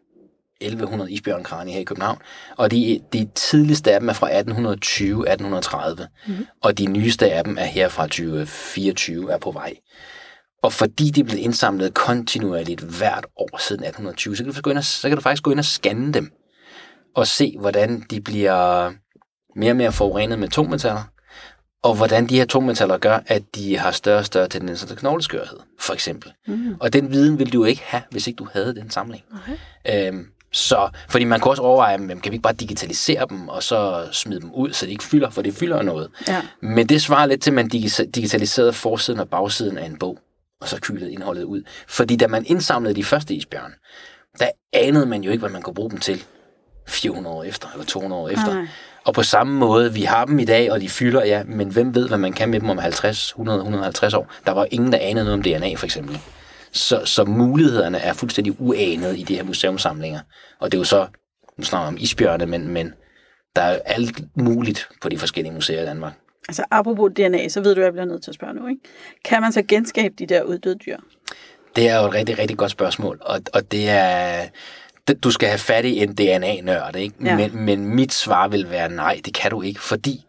1100 0.60 1.12
isbjørnkranier 1.12 1.74
her 1.74 1.80
i 1.80 1.84
København, 1.84 2.18
og 2.56 2.70
de, 2.70 3.00
de 3.12 3.28
tidligste 3.34 3.92
af 3.92 4.00
dem 4.00 4.08
er 4.08 4.12
fra 4.12 4.30
1820-1830, 4.30 6.06
mm. 6.26 6.46
og 6.62 6.78
de 6.78 6.86
nyeste 6.86 7.32
af 7.32 7.44
dem 7.44 7.58
er 7.58 7.64
her 7.64 7.88
fra 7.88 8.06
2024 8.06 9.32
er 9.32 9.38
på 9.38 9.50
vej. 9.50 9.74
Og 10.62 10.72
fordi 10.72 11.10
de 11.10 11.20
er 11.20 11.24
blevet 11.24 11.40
indsamlet 11.40 11.94
kontinuerligt 11.94 12.80
hvert 12.80 13.26
år 13.36 13.58
siden 13.58 13.82
1820, 13.82 14.36
så 14.36 14.44
kan, 14.44 14.52
du 14.52 14.60
gå 14.60 14.70
ind 14.70 14.78
og, 14.78 14.84
så 14.84 15.08
kan 15.08 15.16
du 15.16 15.22
faktisk 15.22 15.42
gå 15.42 15.50
ind 15.50 15.58
og 15.58 15.64
scanne 15.64 16.12
dem, 16.12 16.32
og 17.16 17.26
se, 17.26 17.56
hvordan 17.60 18.00
de 18.10 18.20
bliver 18.20 18.92
mere 19.56 19.72
og 19.72 19.76
mere 19.76 19.92
forurenet 19.92 20.38
med 20.38 20.48
tungmetaller, 20.48 21.02
og 21.82 21.94
hvordan 21.94 22.26
de 22.26 22.36
her 22.36 22.44
tungmetaller 22.44 22.98
gør, 22.98 23.20
at 23.26 23.42
de 23.54 23.78
har 23.78 23.90
større 23.90 24.18
og 24.18 24.26
større 24.26 24.48
tendenser 24.48 24.86
til 24.86 24.96
knogleskørhed, 24.96 25.58
for 25.80 25.92
eksempel. 25.94 26.32
Mm. 26.46 26.74
Og 26.80 26.92
den 26.92 27.10
viden 27.10 27.38
ville 27.38 27.50
du 27.50 27.64
ikke 27.64 27.82
have, 27.84 28.02
hvis 28.10 28.26
ikke 28.26 28.36
du 28.36 28.48
havde 28.52 28.74
den 28.74 28.90
samling. 28.90 29.24
Okay. 29.32 30.08
Øhm, 30.08 30.26
så, 30.52 30.88
fordi 31.08 31.24
man 31.24 31.40
kan 31.40 31.50
også 31.50 31.62
overveje, 31.62 31.92
jamen, 31.92 32.20
kan 32.20 32.32
vi 32.32 32.34
ikke 32.34 32.42
bare 32.42 32.52
digitalisere 32.52 33.26
dem, 33.30 33.48
og 33.48 33.62
så 33.62 34.08
smide 34.12 34.40
dem 34.40 34.50
ud, 34.54 34.72
så 34.72 34.86
de 34.86 34.90
ikke 34.90 35.04
fylder, 35.04 35.30
for 35.30 35.42
det 35.42 35.54
fylder 35.54 35.82
noget. 35.82 36.10
Ja. 36.28 36.42
Men 36.62 36.88
det 36.88 37.02
svarer 37.02 37.26
lidt 37.26 37.42
til, 37.42 37.50
at 37.50 37.54
man 37.54 37.68
digitaliserede 38.14 38.72
forsiden 38.72 39.20
og 39.20 39.28
bagsiden 39.28 39.78
af 39.78 39.86
en 39.86 39.96
bog, 39.98 40.18
og 40.60 40.68
så 40.68 40.80
kylede 40.80 41.12
indholdet 41.12 41.44
ud. 41.44 41.62
Fordi 41.88 42.16
da 42.16 42.26
man 42.26 42.44
indsamlede 42.46 42.94
de 42.94 43.04
første 43.04 43.34
isbjørn, 43.34 43.72
der 44.38 44.48
anede 44.72 45.06
man 45.06 45.22
jo 45.22 45.30
ikke, 45.30 45.40
hvad 45.40 45.50
man 45.50 45.62
kunne 45.62 45.74
bruge 45.74 45.90
dem 45.90 45.98
til 45.98 46.24
400 46.86 47.36
år 47.36 47.44
efter, 47.44 47.68
eller 47.72 47.84
200 47.84 48.22
år 48.22 48.28
efter. 48.28 48.54
Nej. 48.54 48.66
Og 49.04 49.14
på 49.14 49.22
samme 49.22 49.58
måde, 49.58 49.94
vi 49.94 50.02
har 50.02 50.24
dem 50.24 50.38
i 50.38 50.44
dag, 50.44 50.72
og 50.72 50.80
de 50.80 50.88
fylder, 50.88 51.24
ja, 51.24 51.42
men 51.44 51.68
hvem 51.68 51.94
ved, 51.94 52.08
hvad 52.08 52.18
man 52.18 52.32
kan 52.32 52.48
med 52.48 52.60
dem 52.60 52.70
om 52.70 52.78
50, 52.78 53.28
100, 53.28 53.58
150 53.58 54.14
år? 54.14 54.32
Der 54.46 54.52
var 54.52 54.66
ingen, 54.70 54.92
der 54.92 54.98
anede 54.98 55.24
noget 55.24 55.34
om 55.34 55.42
DNA, 55.42 55.74
for 55.74 55.84
eksempel. 55.84 56.20
Så, 56.72 57.04
så 57.04 57.24
mulighederne 57.24 57.98
er 57.98 58.12
fuldstændig 58.12 58.60
uanede 58.60 59.18
i 59.18 59.22
de 59.22 59.36
her 59.36 59.42
museumsamlinger. 59.42 60.20
Og 60.60 60.72
det 60.72 60.78
er 60.78 60.80
jo 60.80 60.84
så, 60.84 61.06
nu 61.56 61.64
snakker 61.64 61.88
om 61.88 61.96
isbjørne, 62.00 62.46
men, 62.46 62.68
men 62.68 62.92
der 63.56 63.62
er 63.62 63.78
alt 63.84 64.20
muligt 64.34 64.88
på 65.02 65.08
de 65.08 65.18
forskellige 65.18 65.54
museer 65.54 65.82
i 65.82 65.86
Danmark. 65.86 66.12
Altså 66.48 66.64
apropos 66.70 67.10
DNA, 67.16 67.48
så 67.48 67.60
ved 67.60 67.74
du, 67.74 67.80
at 67.80 67.84
jeg 67.84 67.92
bliver 67.92 68.06
nødt 68.06 68.22
til 68.22 68.30
at 68.30 68.34
spørge 68.34 68.54
nu, 68.54 68.66
ikke? 68.66 68.80
Kan 69.24 69.40
man 69.40 69.52
så 69.52 69.62
genskabe 69.62 70.14
de 70.18 70.26
der 70.26 70.42
uddøde 70.42 70.74
dyr? 70.86 70.96
Det 71.76 71.88
er 71.88 72.00
jo 72.00 72.06
et 72.06 72.14
rigtig, 72.14 72.38
rigtig 72.38 72.56
godt 72.56 72.70
spørgsmål, 72.70 73.18
og, 73.20 73.40
og 73.54 73.72
det 73.72 73.88
er... 73.88 74.46
Du 75.22 75.30
skal 75.30 75.48
have 75.48 75.58
fat 75.58 75.84
i 75.84 76.02
en 76.02 76.14
DNA-nørd, 76.14 76.96
ikke? 76.96 77.14
Ja. 77.24 77.36
Men, 77.36 77.64
men 77.64 77.94
mit 77.94 78.12
svar 78.12 78.48
vil 78.48 78.70
være 78.70 78.88
nej, 78.88 79.20
det 79.24 79.34
kan 79.34 79.50
du 79.50 79.62
ikke, 79.62 79.80
fordi 79.80 80.24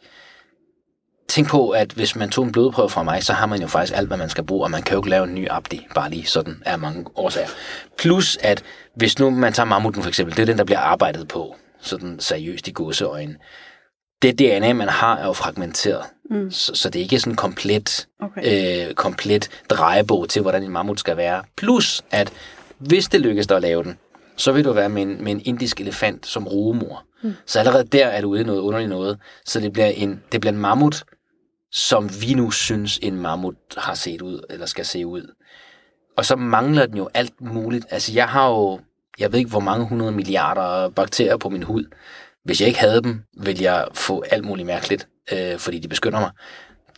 tænk 1.30 1.50
på, 1.50 1.70
at 1.70 1.92
hvis 1.92 2.16
man 2.16 2.30
tog 2.30 2.46
en 2.46 2.52
blodprøve 2.52 2.90
fra 2.90 3.04
mig, 3.04 3.24
så 3.24 3.34
har 3.34 3.46
man 3.46 3.62
jo 3.62 3.68
faktisk 3.68 3.98
alt, 3.98 4.08
hvad 4.08 4.18
man 4.18 4.30
skal 4.30 4.44
bruge, 4.44 4.64
og 4.64 4.72
man 4.72 4.84
kan 4.84 4.94
jo 4.94 5.00
ikke 5.00 5.10
lave 5.10 5.24
en 5.24 5.36
ny 5.36 5.48
abdi, 5.50 5.88
bare 5.96 6.10
lige 6.10 6.26
sådan 6.26 6.64
er 6.66 6.78
mange 6.78 7.06
årsager. 7.16 7.48
Plus, 7.98 8.38
at 8.42 8.64
hvis 8.96 9.20
nu 9.20 9.30
man 9.30 9.54
tager 9.54 9.68
mammuten 9.68 10.02
for 10.02 10.10
eksempel, 10.10 10.36
det 10.36 10.42
er 10.42 10.46
den, 10.46 10.58
der 10.58 10.64
bliver 10.64 10.80
arbejdet 10.80 11.28
på, 11.28 11.56
sådan 11.82 12.20
seriøst 12.20 12.68
i 12.68 12.72
godseøjne. 12.72 13.36
Det 14.22 14.40
DNA, 14.40 14.74
man 14.74 14.90
har, 14.90 15.18
er 15.18 15.26
jo 15.26 15.34
fragmenteret. 15.34 16.04
Mm. 16.30 16.52
Så, 16.52 16.76
så 16.76 16.90
det 16.90 17.00
er 17.00 17.04
ikke 17.04 17.20
sådan 17.20 17.36
komplet, 17.36 18.08
okay. 18.22 18.88
øh, 18.88 18.94
komplet 18.94 19.50
drejebog 19.70 20.30
til, 20.30 20.42
hvordan 20.42 20.64
en 20.64 20.72
mammut 20.72 21.00
skal 21.00 21.18
være. 21.18 21.44
Plus, 21.58 22.02
at 22.12 22.34
hvis 22.78 23.08
det 23.08 23.22
lykkes 23.22 23.48
dig 23.48 23.56
at 23.56 23.62
lave 23.62 23.84
den, 23.84 23.98
så 24.36 24.52
vil 24.52 24.66
du 24.66 24.72
være 24.72 24.90
med 24.90 25.02
en, 25.02 25.24
med 25.24 25.32
en 25.32 25.42
indisk 25.46 25.82
elefant 25.82 26.28
som 26.28 26.48
rugemor. 26.48 27.04
Mm. 27.24 27.34
Så 27.46 27.60
allerede 27.60 27.84
der 27.84 28.06
er 28.06 28.22
du 28.22 28.30
ude 28.30 28.42
i 28.42 28.44
noget 28.44 28.60
underligt 28.60 28.90
noget. 28.90 29.20
Så 29.46 29.60
det 29.60 29.74
bliver 29.74 29.88
en, 29.88 30.24
det 30.32 30.42
bliver 30.42 30.54
en 30.54 30.60
mammut, 30.60 31.04
som 31.72 32.10
vi 32.22 32.34
nu 32.34 32.52
synes, 32.52 33.00
en 33.02 33.16
mammut 33.16 33.56
har 33.78 33.94
set 33.94 34.22
ud, 34.22 34.46
eller 34.50 34.66
skal 34.66 34.86
se 34.86 35.06
ud. 35.06 35.36
Og 36.18 36.26
så 36.26 36.36
mangler 36.36 36.86
den 36.86 36.98
jo 36.98 37.10
alt 37.14 37.42
muligt. 37.42 37.86
Altså, 37.90 38.14
jeg 38.14 38.28
har 38.28 38.50
jo, 38.50 38.80
jeg 39.20 39.32
ved 39.32 39.40
ikke, 39.40 39.52
hvor 39.52 39.60
mange 39.60 39.86
hundrede 39.86 40.12
milliarder 40.12 40.90
bakterier 40.90 41.38
på 41.38 41.50
min 41.50 41.64
hud. 41.64 41.86
Hvis 42.44 42.62
jeg 42.62 42.68
ikke 42.68 42.80
havde 42.80 43.02
dem, 43.02 43.24
ville 43.38 43.64
jeg 43.64 43.88
få 43.94 44.24
alt 44.32 44.46
muligt 44.46 44.66
mærkeligt, 44.66 45.08
øh, 45.32 45.58
fordi 45.58 45.80
de 45.80 45.88
beskytter 45.88 46.20
mig. 46.20 46.32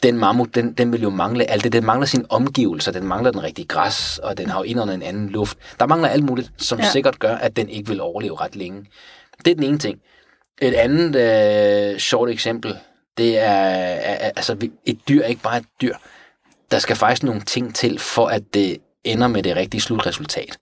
Den 0.04 0.18
mammut, 0.18 0.56
den, 0.56 0.74
den 0.74 0.92
vil 0.92 1.02
jo 1.02 1.10
mangle 1.10 1.50
alt 1.50 1.64
det. 1.64 1.74
Den 1.74 1.86
mangler 1.86 2.06
sin 2.06 2.26
omgivelser, 2.30 2.92
den 2.92 3.08
mangler 3.08 3.32
den 3.32 3.44
rigtige 3.44 3.68
græs, 3.68 4.18
og 4.18 4.38
den 4.38 4.50
har 4.50 4.60
jo 4.60 4.64
indåndet 4.64 4.94
en 4.94 5.02
anden 5.02 5.30
luft. 5.30 5.58
Der 5.80 5.88
mangler 5.88 6.10
alt 6.10 6.24
muligt, 6.24 6.52
som 6.58 6.80
ja. 6.80 6.90
sikkert 6.90 7.20
gør, 7.20 7.36
at 7.36 7.56
den 7.56 7.70
ikke 7.70 7.90
vil 7.90 8.02
overleve 8.02 8.42
ret 8.42 8.56
længe. 8.56 8.86
Det 9.46 9.52
er 9.52 9.56
den 9.56 9.64
ene 9.64 9.78
ting. 9.78 10.00
Et 10.62 10.74
andet 10.74 11.16
øh, 11.16 12.00
sjovt 12.00 12.30
eksempel, 12.30 12.78
det 13.22 13.38
er, 13.38 13.52
altså 14.36 14.68
et 14.86 15.00
dyr 15.10 15.22
er 15.22 15.28
ikke 15.28 15.42
bare 15.42 15.58
et 15.58 15.66
dyr. 15.82 15.96
Der 16.72 16.80
skal 16.80 16.96
faktisk 16.96 17.24
nogle 17.24 17.42
ting 17.42 17.76
til, 17.76 18.00
for 18.00 18.28
at 18.28 18.44
det 18.54 18.78
ender 19.04 19.28
med 19.28 19.44
det 19.44 19.56
rigtige 19.56 19.82
slutresultat. 19.82 20.58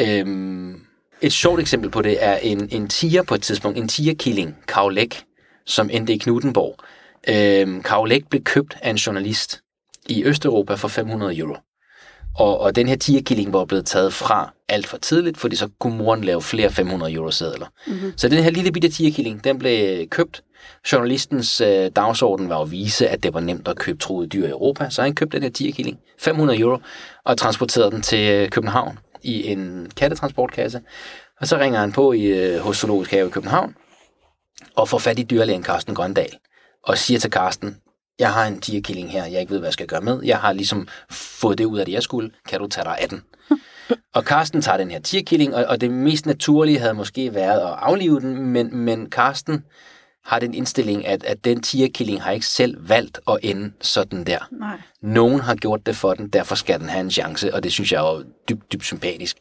Øhm, 0.00 0.80
et 1.20 1.32
sjovt 1.32 1.60
eksempel 1.60 1.90
på 1.90 2.02
det 2.02 2.24
er 2.24 2.36
en, 2.36 2.68
en 2.72 2.88
tiger 2.88 3.22
på 3.22 3.34
et 3.34 3.42
tidspunkt, 3.42 3.78
en 3.78 3.88
tigerkilling, 3.88 4.56
Kaulek, 4.68 5.24
som 5.66 5.90
endte 5.92 6.12
i 6.12 6.18
Knuttenborg. 6.18 6.76
Øhm, 7.28 7.82
Kaulek 7.82 8.28
blev 8.30 8.42
købt 8.42 8.76
af 8.82 8.90
en 8.90 8.96
journalist 8.96 9.60
i 10.06 10.24
Østeuropa 10.24 10.74
for 10.74 10.88
500 10.88 11.38
euro. 11.38 11.56
Og, 12.38 12.60
og 12.60 12.76
den 12.76 12.88
her 12.88 12.96
tigerkilling 12.96 13.52
var 13.52 13.64
blevet 13.64 13.86
taget 13.86 14.12
fra 14.12 14.52
alt 14.68 14.86
for 14.86 14.96
tidligt, 14.96 15.38
fordi 15.38 15.56
så 15.56 15.68
kunne 15.78 15.98
moren 15.98 16.24
lave 16.24 16.42
flere 16.42 16.70
500 16.70 17.12
euro 17.12 17.30
sædler. 17.30 17.66
Mm-hmm. 17.86 18.12
Så 18.16 18.28
den 18.28 18.42
her 18.42 18.50
lille 18.50 18.72
bitte 18.72 18.88
tigerkilling, 18.88 19.44
den 19.44 19.58
blev 19.58 20.06
købt. 20.08 20.42
Journalistens 20.92 21.60
øh, 21.60 21.90
dagsorden 21.96 22.48
var 22.48 22.58
at 22.58 22.70
vise, 22.70 23.08
at 23.08 23.22
det 23.22 23.34
var 23.34 23.40
nemt 23.40 23.68
at 23.68 23.76
købe 23.76 23.98
troede 23.98 24.28
dyr 24.28 24.46
i 24.46 24.50
Europa, 24.50 24.90
så 24.90 25.02
han 25.02 25.14
købte 25.14 25.36
den 25.36 25.42
her 25.42 25.50
tigerkilling, 25.50 25.98
500 26.18 26.60
euro, 26.60 26.78
og 27.24 27.38
transporterede 27.38 27.90
den 27.90 28.02
til 28.02 28.30
øh, 28.30 28.48
København 28.48 28.98
i 29.22 29.46
en 29.46 29.90
kattetransportkasse. 29.96 30.80
Og 31.40 31.46
så 31.46 31.58
ringer 31.58 31.80
han 31.80 31.92
på 31.92 32.12
i, 32.12 32.22
øh, 32.22 32.60
hos 32.60 32.76
Zoologisk 32.76 33.10
Have 33.10 33.26
i 33.26 33.30
København, 33.30 33.74
og 34.76 34.88
får 34.88 34.98
fat 34.98 35.18
i 35.18 35.22
dyrlægen 35.22 35.64
Carsten 35.64 35.94
Grøndal, 35.94 36.36
og 36.84 36.98
siger 36.98 37.20
til 37.20 37.30
Carsten, 37.30 37.76
jeg 38.18 38.32
har 38.32 38.46
en 38.46 38.60
tigerkilling 38.60 39.10
her, 39.12 39.24
jeg 39.26 39.40
ikke 39.40 39.52
ved, 39.52 39.58
hvad 39.58 39.66
jeg 39.66 39.72
skal 39.72 39.86
gøre 39.86 40.00
med. 40.00 40.20
Jeg 40.22 40.38
har 40.38 40.52
ligesom 40.52 40.88
fået 41.10 41.58
det 41.58 41.64
ud 41.64 41.78
af 41.78 41.86
det, 41.86 41.92
jeg 41.92 42.02
skulle. 42.02 42.30
Kan 42.48 42.60
du 42.60 42.66
tage 42.66 42.84
dig 42.84 42.98
af 42.98 43.08
den? 43.08 43.22
og 44.14 44.24
Karsten 44.24 44.62
tager 44.62 44.78
den 44.78 44.90
her 44.90 45.00
tigerkilling, 45.00 45.54
og, 45.54 45.64
og 45.64 45.80
det 45.80 45.90
mest 45.90 46.26
naturlige 46.26 46.78
havde 46.78 46.94
måske 46.94 47.34
været 47.34 47.60
at 47.60 47.74
aflive 47.78 48.20
den, 48.20 48.36
men, 48.36 48.76
men 48.76 49.10
Karsten 49.10 49.64
har 50.24 50.38
den 50.38 50.54
indstilling, 50.54 51.06
at, 51.06 51.24
at 51.24 51.44
den 51.44 51.62
tigerkilling 51.62 52.22
har 52.22 52.30
ikke 52.30 52.46
selv 52.46 52.88
valgt 52.88 53.20
at 53.28 53.38
ende 53.42 53.72
sådan 53.80 54.24
der. 54.24 54.48
Nej. 54.52 54.80
Nogen 55.02 55.40
har 55.40 55.54
gjort 55.54 55.86
det 55.86 55.96
for 55.96 56.14
den, 56.14 56.28
derfor 56.28 56.54
skal 56.54 56.80
den 56.80 56.88
have 56.88 57.00
en 57.00 57.10
chance, 57.10 57.54
og 57.54 57.62
det 57.62 57.72
synes 57.72 57.92
jeg 57.92 57.98
er 57.98 58.22
dybt, 58.48 58.72
dybt 58.72 58.84
sympatisk. 58.84 59.36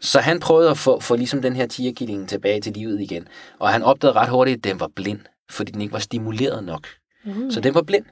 Så 0.00 0.20
han 0.20 0.40
prøvede 0.40 0.70
at 0.70 0.78
få, 0.78 1.00
få 1.00 1.16
ligesom 1.16 1.42
den 1.42 1.56
her 1.56 1.66
tigerkilling 1.66 2.28
tilbage 2.28 2.60
til 2.60 2.72
livet 2.72 3.00
igen, 3.00 3.28
og 3.58 3.68
han 3.68 3.82
opdagede 3.82 4.18
ret 4.18 4.28
hurtigt, 4.28 4.56
at 4.56 4.64
den 4.64 4.80
var 4.80 4.90
blind, 4.96 5.20
fordi 5.50 5.72
den 5.72 5.80
ikke 5.80 5.92
var 5.92 5.98
stimuleret 5.98 6.64
nok. 6.64 6.86
Mm. 7.24 7.50
Så 7.50 7.60
den 7.60 7.74
var 7.74 7.82
blind, 7.82 8.04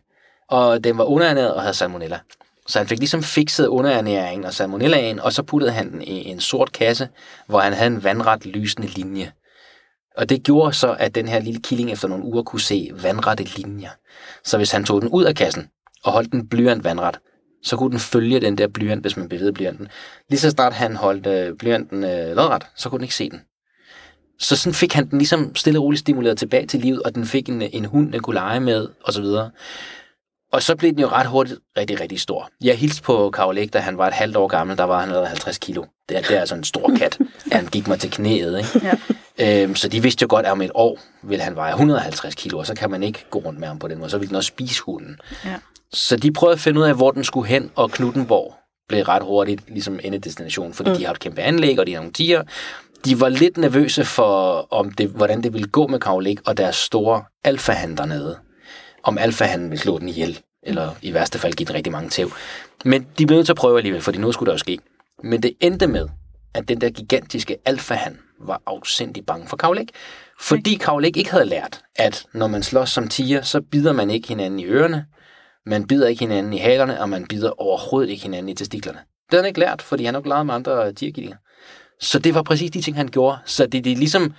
og 0.49 0.85
den 0.85 0.99
var 0.99 1.05
underernæret 1.05 1.55
og 1.55 1.63
havde 1.63 1.75
salmonella. 1.75 2.19
Så 2.69 2.79
han 2.79 2.89
fik 2.89 2.99
ligesom 2.99 3.23
fikset 3.23 3.67
underernæringen 3.67 4.45
og 4.45 4.55
salmonellaen, 4.55 5.21
og 5.21 5.33
så 5.33 5.43
puttede 5.43 5.73
han 5.73 5.93
den 5.93 6.03
i 6.03 6.25
en 6.29 6.41
sort 6.41 6.73
kasse, 6.73 7.09
hvor 7.47 7.61
han 7.61 7.73
havde 7.73 7.91
en 7.91 8.05
vandret 8.05 8.47
lysende 8.47 8.89
linje. 8.89 9.33
Og 10.17 10.29
det 10.29 10.43
gjorde 10.43 10.73
så, 10.73 10.97
at 10.99 11.15
den 11.15 11.29
her 11.29 11.41
lille 11.41 11.61
killing 11.61 11.93
efter 11.93 12.09
nogle 12.09 12.25
uger 12.25 12.43
kunne 12.43 12.61
se 12.61 12.91
vandrette 13.03 13.45
linjer. 13.45 13.91
Så 14.45 14.57
hvis 14.57 14.73
han 14.73 14.85
tog 14.85 15.01
den 15.03 15.09
ud 15.09 15.25
af 15.25 15.35
kassen 15.35 15.69
og 16.05 16.13
holdt 16.13 16.33
den 16.33 16.49
blyant 16.49 16.85
vandret, 16.85 17.19
så 17.63 17.77
kunne 17.77 17.91
den 17.91 17.99
følge 17.99 18.41
den 18.41 18.59
der 18.59 18.69
blyant, 18.69 19.03
hvis 19.03 19.17
man 19.17 19.29
bevægede 19.29 19.53
blyanten. 19.53 19.89
Lige 20.29 20.41
så 20.41 20.51
snart 20.51 20.73
han 20.73 20.97
holdt 20.97 21.27
øh, 21.27 21.57
blyanten 21.57 22.05
øh, 22.05 22.37
lodret, 22.37 22.67
så 22.77 22.89
kunne 22.89 22.99
den 22.99 23.05
ikke 23.05 23.15
se 23.15 23.31
den. 23.31 23.41
Så 24.39 24.57
sådan 24.57 24.75
fik 24.75 24.93
han 24.93 25.11
den 25.11 25.19
ligesom 25.19 25.57
stille 25.57 25.79
og 25.79 25.85
roligt 25.85 26.01
stimuleret 26.01 26.39
tilbage 26.39 26.67
til 26.67 26.81
livet, 26.81 27.03
og 27.03 27.15
den 27.15 27.27
fik 27.27 27.49
en, 27.49 27.63
en 27.63 27.85
hund, 27.85 28.13
den 28.13 28.23
kunne 28.23 28.35
lege 28.35 28.61
med, 28.61 28.89
og 29.05 29.13
så 29.13 29.21
videre. 29.21 29.51
Og 30.53 30.63
så 30.63 30.77
blev 30.77 30.93
den 30.93 31.01
jo 31.01 31.09
ret 31.09 31.27
hurtigt 31.27 31.61
rigtig, 31.79 32.01
rigtig 32.01 32.21
stor. 32.21 32.51
Jeg 32.65 32.79
hilste 32.79 33.03
på 33.03 33.31
Karolik, 33.31 33.73
da 33.73 33.79
han 33.79 33.99
var 33.99 34.07
et 34.07 34.15
halvt 34.15 34.37
år 34.37 34.47
gammel, 34.47 34.77
der 34.77 34.85
var 34.85 35.01
han 35.01 35.27
50 35.27 35.59
kilo. 35.59 35.85
Det 36.09 36.17
er, 36.17 36.21
det 36.21 36.37
er 36.37 36.41
altså 36.41 36.55
en 36.55 36.65
stor 36.65 36.97
kat. 36.99 37.19
Han 37.53 37.67
gik 37.67 37.89
mig 37.89 38.01
til 38.01 38.11
knæet, 38.11 38.59
ikke? 38.59 38.99
Øhm, 39.41 39.75
så 39.75 39.89
de 39.89 40.03
vidste 40.03 40.23
jo 40.23 40.27
godt, 40.31 40.47
at 40.47 40.53
om 40.53 40.63
et 40.63 40.71
år 40.75 40.99
vil 41.23 41.41
han 41.41 41.57
veje 41.57 41.73
150 41.73 42.35
kilo, 42.35 42.59
og 42.59 42.67
så 42.67 42.75
kan 42.75 42.91
man 42.91 43.03
ikke 43.03 43.25
gå 43.31 43.39
rundt 43.39 43.61
med 43.61 43.69
ham 43.69 43.79
på 43.79 43.89
den 43.89 43.99
måde. 43.99 44.11
Så 44.11 44.19
vil 44.19 44.29
den 44.29 44.37
også 44.37 44.49
spise 44.49 44.83
hunden. 44.83 45.21
Ja. 45.45 45.55
Så 45.93 46.17
de 46.17 46.33
prøvede 46.33 46.55
at 46.55 46.61
finde 46.61 46.81
ud 46.81 46.85
af, 46.85 46.95
hvor 46.95 47.11
den 47.11 47.25
skulle 47.25 47.49
hen, 47.49 47.71
og 47.75 47.91
Knuttenborg 47.91 48.55
blev 48.89 49.03
ret 49.03 49.23
hurtigt 49.23 49.71
ligesom 49.71 50.01
endedestination, 50.03 50.75
fordi 50.75 50.91
mm. 50.91 50.97
de 50.97 51.05
har 51.05 51.13
et 51.13 51.21
kæmpe 51.21 51.41
anlæg, 51.41 51.79
og 51.79 51.87
de 51.87 51.93
har 51.93 52.01
nogle 52.01 52.13
tiger. 52.13 52.43
De 53.05 53.21
var 53.21 53.29
lidt 53.29 53.57
nervøse 53.57 54.05
for, 54.05 54.67
om 54.73 54.91
det, 54.93 55.09
hvordan 55.09 55.43
det 55.43 55.53
ville 55.53 55.69
gå 55.69 55.87
med 55.87 56.01
Karolik 56.01 56.49
og 56.49 56.57
deres 56.57 56.77
store 56.77 57.25
alfahand 57.45 57.97
dernede. 57.97 58.39
Om 59.03 59.19
alfahanen 59.19 59.71
ville 59.71 59.83
slå 59.83 59.99
den 59.99 60.09
ihjel, 60.09 60.41
eller 60.63 60.91
i 61.03 61.15
værste 61.15 61.39
fald 61.39 61.53
give 61.53 61.67
den 61.67 61.75
rigtig 61.75 61.93
mange 61.93 62.11
tæv. 62.11 62.31
Men 62.85 63.07
de 63.19 63.27
blev 63.27 63.37
nødt 63.37 63.47
til 63.47 63.53
at 63.53 63.57
prøve 63.57 63.79
alligevel, 63.79 64.03
fordi 64.03 64.19
nu 64.19 64.33
skulle 64.33 64.47
der 64.47 64.55
jo 64.55 64.59
ske. 64.59 64.79
Men 65.25 65.43
det 65.43 65.53
endte 65.61 65.87
med, 65.87 66.09
at 66.55 66.69
den 66.69 66.81
der 66.81 66.91
gigantiske 66.91 67.57
alfahand 67.65 68.17
var 68.41 68.63
afsindig 68.67 69.27
bange 69.27 69.47
for 69.47 69.57
Karolik. 69.57 69.91
Fordi 70.41 70.75
Karolik 70.75 71.17
ikke 71.17 71.31
havde 71.31 71.45
lært, 71.45 71.81
at 71.97 72.27
når 72.35 72.47
man 72.47 72.63
slås 72.63 72.91
som 72.91 73.09
tiger, 73.09 73.43
så 73.43 73.61
bider 73.61 73.93
man 73.93 74.11
ikke 74.11 74.29
hinanden 74.29 74.61
i 74.61 74.67
ørerne, 74.67 75.07
man 75.67 75.87
bider 75.87 76.09
ikke 76.09 76.21
hinanden 76.21 76.53
i 76.53 76.59
halerne, 76.59 77.01
og 77.01 77.09
man 77.09 77.27
bider 77.27 77.61
overhovedet 77.61 78.11
ikke 78.11 78.23
hinanden 78.23 78.49
i 78.49 78.55
testiklerne. 78.55 78.99
Det 78.99 79.31
havde 79.31 79.43
han 79.43 79.49
ikke 79.49 79.61
lært, 79.61 79.83
fordi 79.83 80.05
han 80.05 80.15
nok 80.15 80.27
leget 80.27 80.47
med 80.47 80.55
andre 80.55 80.93
tigerkillinger. 80.93 81.37
Så 82.01 82.19
det 82.19 82.35
var 82.35 82.43
præcis 82.43 82.71
de 82.71 82.81
ting, 82.83 82.97
han 82.97 83.09
gjorde. 83.09 83.39
Så 83.45 83.67
det, 83.67 83.85
det 83.85 83.93
er 83.93 83.97
ligesom 83.97 84.35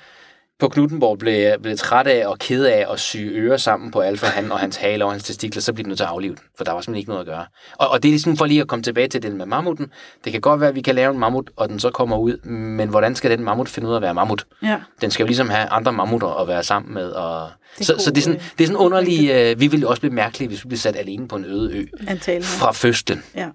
på 0.59 0.67
Knuttenborg 0.69 1.19
blev, 1.19 1.59
blev 1.61 1.77
træt 1.77 2.07
af 2.07 2.27
og 2.27 2.39
ked 2.39 2.65
af 2.65 2.85
at 2.93 2.99
sy 2.99 3.17
ører 3.17 3.57
sammen 3.57 3.91
på 3.91 3.99
Alfa, 3.99 4.25
han 4.25 4.51
og 4.51 4.59
hans 4.59 4.75
hale 4.75 5.05
og 5.05 5.11
hans 5.11 5.23
testikler, 5.23 5.61
så 5.61 5.73
blev 5.73 5.83
de 5.83 5.89
nødt 5.89 5.97
til 5.97 6.03
at 6.03 6.09
aflive 6.09 6.35
den, 6.35 6.43
for 6.57 6.63
der 6.63 6.71
var 6.71 6.81
simpelthen 6.81 6.99
ikke 6.99 7.09
noget 7.09 7.21
at 7.21 7.27
gøre. 7.27 7.45
Og, 7.77 7.89
og 7.89 8.03
det 8.03 8.09
er 8.09 8.11
ligesom 8.11 8.37
for 8.37 8.45
lige 8.45 8.61
at 8.61 8.67
komme 8.67 8.83
tilbage 8.83 9.07
til 9.07 9.23
det 9.23 9.35
med 9.35 9.45
mammuten. 9.45 9.91
Det 10.23 10.31
kan 10.31 10.41
godt 10.41 10.59
være, 10.59 10.69
at 10.69 10.75
vi 10.75 10.81
kan 10.81 10.95
lave 10.95 11.13
en 11.13 11.19
mammut, 11.19 11.49
og 11.55 11.69
den 11.69 11.79
så 11.79 11.89
kommer 11.89 12.17
ud, 12.17 12.37
men 12.49 12.89
hvordan 12.89 13.15
skal 13.15 13.31
den 13.31 13.43
mammut 13.43 13.69
finde 13.69 13.87
ud 13.87 13.93
af 13.93 13.97
at 13.97 14.01
være 14.01 14.13
mammut? 14.13 14.45
Ja. 14.63 14.77
Den 15.01 15.11
skal 15.11 15.23
jo 15.23 15.27
ligesom 15.27 15.49
have 15.49 15.67
andre 15.67 15.93
mammutter 15.93 16.41
at 16.41 16.47
være 16.47 16.63
sammen 16.63 16.93
med. 16.93 17.09
Og... 17.11 17.49
Det 17.77 17.85
så, 17.85 17.95
så 17.99 18.09
det 18.11 18.17
er 18.17 18.21
sådan, 18.21 18.39
øh, 18.39 18.49
det 18.57 18.63
er 18.63 18.67
sådan 18.67 18.77
underligt, 18.77 19.31
øh, 19.31 19.59
vi 19.59 19.67
ville 19.67 19.87
også 19.87 20.01
blive 20.01 20.13
mærkelige, 20.13 20.47
hvis 20.47 20.63
vi 20.63 20.67
blev 20.67 20.77
sat 20.77 20.95
alene 20.95 21.27
på 21.27 21.35
en 21.35 21.45
øde 21.45 21.77
ø 21.77 21.85
Antalen. 22.07 22.43
fra 22.43 22.71
fødslen, 22.71 23.23
Ja. 23.35 23.47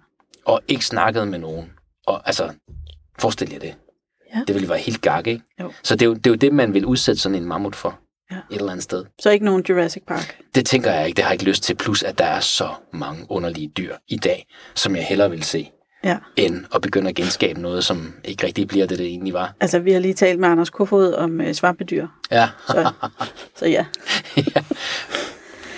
og 0.45 0.61
ikke 0.69 0.87
snakket 0.87 1.29
med 1.29 1.39
nogen. 1.39 1.71
Og 2.07 2.23
altså, 2.27 2.51
forestil 3.19 3.49
jer 3.53 3.59
det. 3.59 3.75
Ja. 4.35 4.41
Det 4.47 4.55
ville 4.55 4.69
være 4.69 4.79
helt 4.79 5.01
gak, 5.01 5.27
ikke? 5.27 5.43
Jo. 5.61 5.73
Så 5.83 5.95
det 5.97 6.03
er, 6.03 6.07
jo, 6.07 6.15
det 6.15 6.27
er 6.27 6.31
jo 6.31 6.37
det, 6.37 6.53
man 6.53 6.75
vil 6.75 6.85
udsætte 6.87 7.21
sådan 7.21 7.37
en 7.39 7.45
mammut 7.45 7.77
for. 7.77 7.99
Ja. 8.31 8.37
Et 8.37 8.59
eller 8.59 8.71
andet 8.73 8.85
sted. 8.85 9.05
Så 9.21 9.31
ikke 9.31 9.45
nogen 9.45 9.65
Jurassic 9.69 10.03
Park. 10.09 10.37
Det 10.55 10.67
tænker 10.67 10.93
jeg 10.93 11.07
ikke, 11.07 11.17
det 11.17 11.25
har 11.25 11.31
jeg 11.31 11.35
ikke 11.35 11.51
lyst 11.51 11.63
til. 11.63 11.75
Plus, 11.75 12.03
at 12.03 12.19
der 12.19 12.25
er 12.25 12.41
så 12.41 12.69
mange 12.93 13.27
underlige 13.29 13.69
dyr 13.69 13.95
i 14.09 14.17
dag, 14.17 14.47
som 14.75 14.97
jeg 14.97 15.05
hellere 15.05 15.31
vil 15.31 15.43
se, 15.43 15.71
Ja. 16.05 16.17
end 16.37 16.65
at 16.75 16.81
begynde 16.81 17.09
at 17.09 17.15
genskabe 17.15 17.61
noget, 17.61 17.85
som 17.85 18.15
ikke 18.25 18.47
rigtig 18.47 18.69
bliver 18.69 18.87
det, 18.87 18.99
det 18.99 19.07
egentlig 19.07 19.35
var. 19.35 19.55
Altså, 19.61 19.79
vi 19.79 19.93
har 19.93 20.01
lige 20.01 20.15
talt 20.15 20.41
med 20.41 20.49
Anders 20.49 20.71
Kofod 20.71 21.13
om 21.15 21.41
øh, 21.41 21.55
svampedyr. 21.55 22.07
Ja. 22.31 22.49
Så, 22.67 22.93
så 23.57 23.67
ja. 23.67 23.85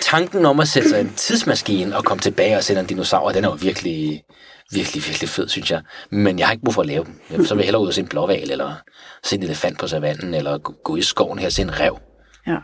Tanken 0.01 0.45
om 0.45 0.59
at 0.59 0.67
sætte 0.67 0.89
sig 0.89 1.01
en 1.01 1.13
tidsmaskine 1.15 1.97
og 1.97 2.05
komme 2.05 2.21
tilbage 2.21 2.57
og 2.57 2.63
sætte 2.63 2.79
en 2.79 2.85
dinosaur, 2.87 3.31
den 3.31 3.43
er 3.43 3.49
jo 3.49 3.57
virkelig, 3.61 4.23
virkelig, 4.71 5.03
virkelig 5.07 5.29
fed, 5.29 5.47
synes 5.47 5.71
jeg. 5.71 5.81
Men 6.09 6.39
jeg 6.39 6.47
har 6.47 6.51
ikke 6.51 6.63
brug 6.63 6.73
for 6.73 6.81
at 6.81 6.87
lave 6.87 7.05
dem. 7.05 7.45
Så 7.45 7.55
vil 7.55 7.61
jeg 7.61 7.65
hellere 7.67 7.81
ud 7.81 7.87
og 7.87 7.93
se 7.93 8.01
en 8.01 8.07
blåval, 8.07 8.51
eller 8.51 8.75
se 9.23 9.35
en 9.35 9.43
elefant 9.43 9.79
på 9.79 9.87
savannen, 9.87 10.33
eller 10.33 10.57
gå- 10.57 10.95
i 10.95 11.01
skoven 11.01 11.39
her 11.39 11.45
og 11.45 11.51
se 11.51 11.61
en 11.61 11.79
rev. 11.79 11.99
ja. 12.47 12.57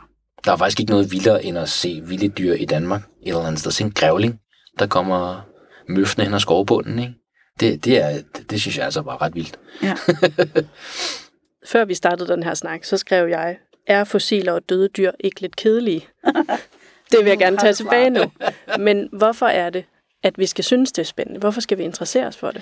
Der 0.45 0.51
er 0.51 0.57
faktisk 0.57 0.79
ikke 0.79 0.91
noget 0.91 1.11
vildere, 1.11 1.45
end 1.45 1.57
at 1.57 1.69
se 1.69 2.01
vilde 2.05 2.27
dyr 2.27 2.53
i 2.53 2.65
Danmark. 2.65 3.01
Et 3.01 3.27
eller 3.27 3.39
andet 3.41 3.59
sted. 3.59 3.71
Se 3.71 3.83
en 3.83 3.91
grævling, 3.91 4.39
der 4.79 4.87
kommer 4.87 5.41
møfne 5.89 6.23
hen 6.23 6.33
ad 6.33 6.39
skovbunden, 6.39 6.99
ikke? 6.99 7.13
Det, 7.59 7.85
det, 7.85 8.01
er, 8.03 8.21
det, 8.35 8.49
det 8.51 8.61
synes 8.61 8.77
jeg 8.77 8.85
altså 8.85 9.01
var 9.01 9.21
ret 9.21 9.35
vildt. 9.35 9.59
ja. 9.83 9.93
Før 11.71 11.85
vi 11.85 11.93
startede 11.93 12.27
den 12.33 12.43
her 12.43 12.53
snak, 12.53 12.83
så 12.83 12.97
skrev 12.97 13.27
jeg, 13.27 13.57
er 13.87 14.03
fossiler 14.03 14.51
og 14.51 14.61
døde 14.69 14.87
dyr 14.97 15.11
ikke 15.19 15.41
lidt 15.41 15.55
kedelige? 15.55 16.07
det 17.11 17.19
vil 17.19 17.25
jeg 17.27 17.37
gerne 17.37 17.57
tage 17.57 17.73
tilbage 17.73 18.09
nu. 18.09 18.21
Men 18.79 19.09
hvorfor 19.11 19.45
er 19.45 19.69
det, 19.69 19.85
at 20.23 20.37
vi 20.37 20.45
skal 20.45 20.63
synes, 20.63 20.91
det 20.91 21.01
er 21.01 21.05
spændende? 21.05 21.39
Hvorfor 21.39 21.61
skal 21.61 21.77
vi 21.77 21.83
interessere 21.83 22.27
os 22.27 22.37
for 22.37 22.51
det? 22.51 22.61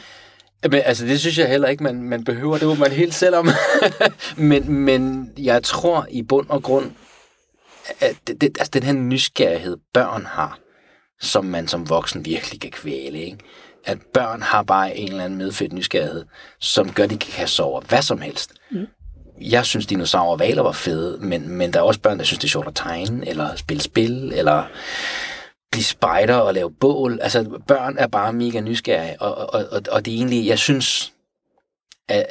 Men 0.64 0.82
altså, 0.86 1.06
det 1.06 1.20
synes 1.20 1.38
jeg 1.38 1.50
heller 1.50 1.68
ikke, 1.68 1.84
man, 1.84 2.04
man 2.04 2.24
behøver. 2.24 2.58
Det 2.58 2.68
må 2.68 2.76
man 2.76 2.92
helt 2.92 3.14
selv 3.14 3.36
om. 3.36 3.50
men, 4.38 4.74
men 4.74 5.34
jeg 5.38 5.64
tror 5.64 6.08
i 6.10 6.22
bund 6.24 6.50
og 6.50 6.64
grund, 6.64 6.92
at 8.00 8.16
det, 8.28 8.42
det, 8.42 8.58
altså, 8.60 8.72
den 8.74 8.84
her 8.84 8.94
nysgerrighed, 8.94 9.78
børn 9.94 10.26
har, 10.26 10.60
som 11.22 11.46
man 11.46 11.68
som 11.68 11.90
voksen 11.90 12.26
virkelig 12.26 12.62
kan 12.62 12.72
kvæle, 12.72 13.20
ikke? 13.20 13.38
at 13.86 13.98
børn 14.14 14.42
har 14.42 14.64
bare 14.64 14.98
en 14.98 15.12
eller 15.12 15.24
anden 15.24 15.38
medfødt 15.38 15.74
nysgerrighed, 15.74 16.26
som 16.60 16.92
gør, 16.94 17.04
at 17.04 17.10
de 17.10 17.18
kan 17.18 17.32
kaste 17.32 17.64
over 17.64 17.82
hvad 17.82 18.02
som 18.02 18.22
helst. 18.22 18.54
Mm. 18.72 18.88
Jeg 19.42 19.66
synes, 19.66 19.86
dinosaurer 19.86 20.32
og 20.32 20.40
valer 20.40 20.62
var 20.62 20.72
fede, 20.72 21.18
men, 21.18 21.50
men 21.50 21.74
der 21.74 21.80
er 21.80 21.84
også 21.84 22.00
børn, 22.00 22.18
der 22.18 22.24
synes, 22.24 22.40
det 22.40 22.48
er 22.48 22.50
sjovt 22.50 22.68
at 22.68 22.76
tegne, 22.76 23.28
eller 23.28 23.56
spille 23.56 23.84
spil, 23.84 24.34
eller 24.36 24.64
blive 25.72 25.84
spejder 25.84 26.36
og 26.36 26.54
lave 26.54 26.72
bål. 26.72 27.20
Altså, 27.22 27.60
børn 27.68 27.98
er 27.98 28.08
bare 28.08 28.34
mega 28.34 28.60
nysgerrige, 28.60 29.22
og, 29.22 29.54
og, 29.54 29.66
og, 29.72 29.82
og 29.92 30.06
det 30.06 30.14
er 30.14 30.18
egentlig, 30.18 30.48
jeg 30.48 30.60
synes, 30.60 31.14
at, 32.08 32.26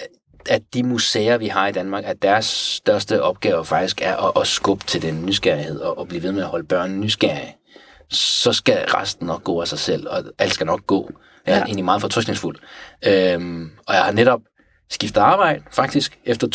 at 0.49 0.63
de 0.75 0.83
museer, 0.83 1.39
vi 1.39 1.47
har 1.47 1.67
i 1.67 1.73
Danmark, 1.73 2.05
at 2.07 2.23
deres 2.23 2.45
største 2.45 3.23
opgave 3.23 3.65
faktisk 3.65 4.03
er 4.03 4.17
at, 4.17 4.41
at 4.41 4.47
skubbe 4.47 4.85
til 4.85 5.03
den 5.03 5.27
nysgerrighed, 5.27 5.81
og, 5.81 5.99
og 5.99 6.09
blive 6.09 6.23
ved 6.23 6.33
med 6.33 6.43
at 6.43 6.49
holde 6.49 6.67
børn 6.67 7.01
nysgerrige. 7.01 7.57
Så 8.11 8.53
skal 8.53 8.85
resten 8.89 9.27
nok 9.27 9.45
gå 9.45 9.61
af 9.61 9.69
sig 9.69 9.79
selv, 9.79 10.09
og 10.09 10.25
alt 10.39 10.55
skal 10.55 10.67
nok 10.67 10.87
gå. 10.87 11.11
Jeg 11.47 11.53
er 11.53 11.57
ja. 11.57 11.65
Egentlig 11.65 11.85
meget 11.85 12.01
fortrystningsfuld. 12.01 12.57
Øhm, 13.07 13.71
og 13.87 13.95
jeg 13.95 14.03
har 14.03 14.13
netop 14.13 14.41
skiftet 14.91 15.21
arbejde, 15.21 15.63
faktisk. 15.73 16.19
Efter 16.25 16.47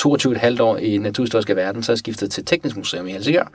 22,5 0.58 0.62
år 0.62 0.78
i 0.78 0.98
Naturhistoriske 0.98 1.56
Verden, 1.56 1.84
så 1.84 1.92
er 1.92 1.94
jeg 1.94 2.00
skiftet 2.00 2.32
til 2.32 2.46
Teknisk 2.46 2.78
Museum 2.78 3.08
i 3.08 3.12
Helsingør. 3.12 3.52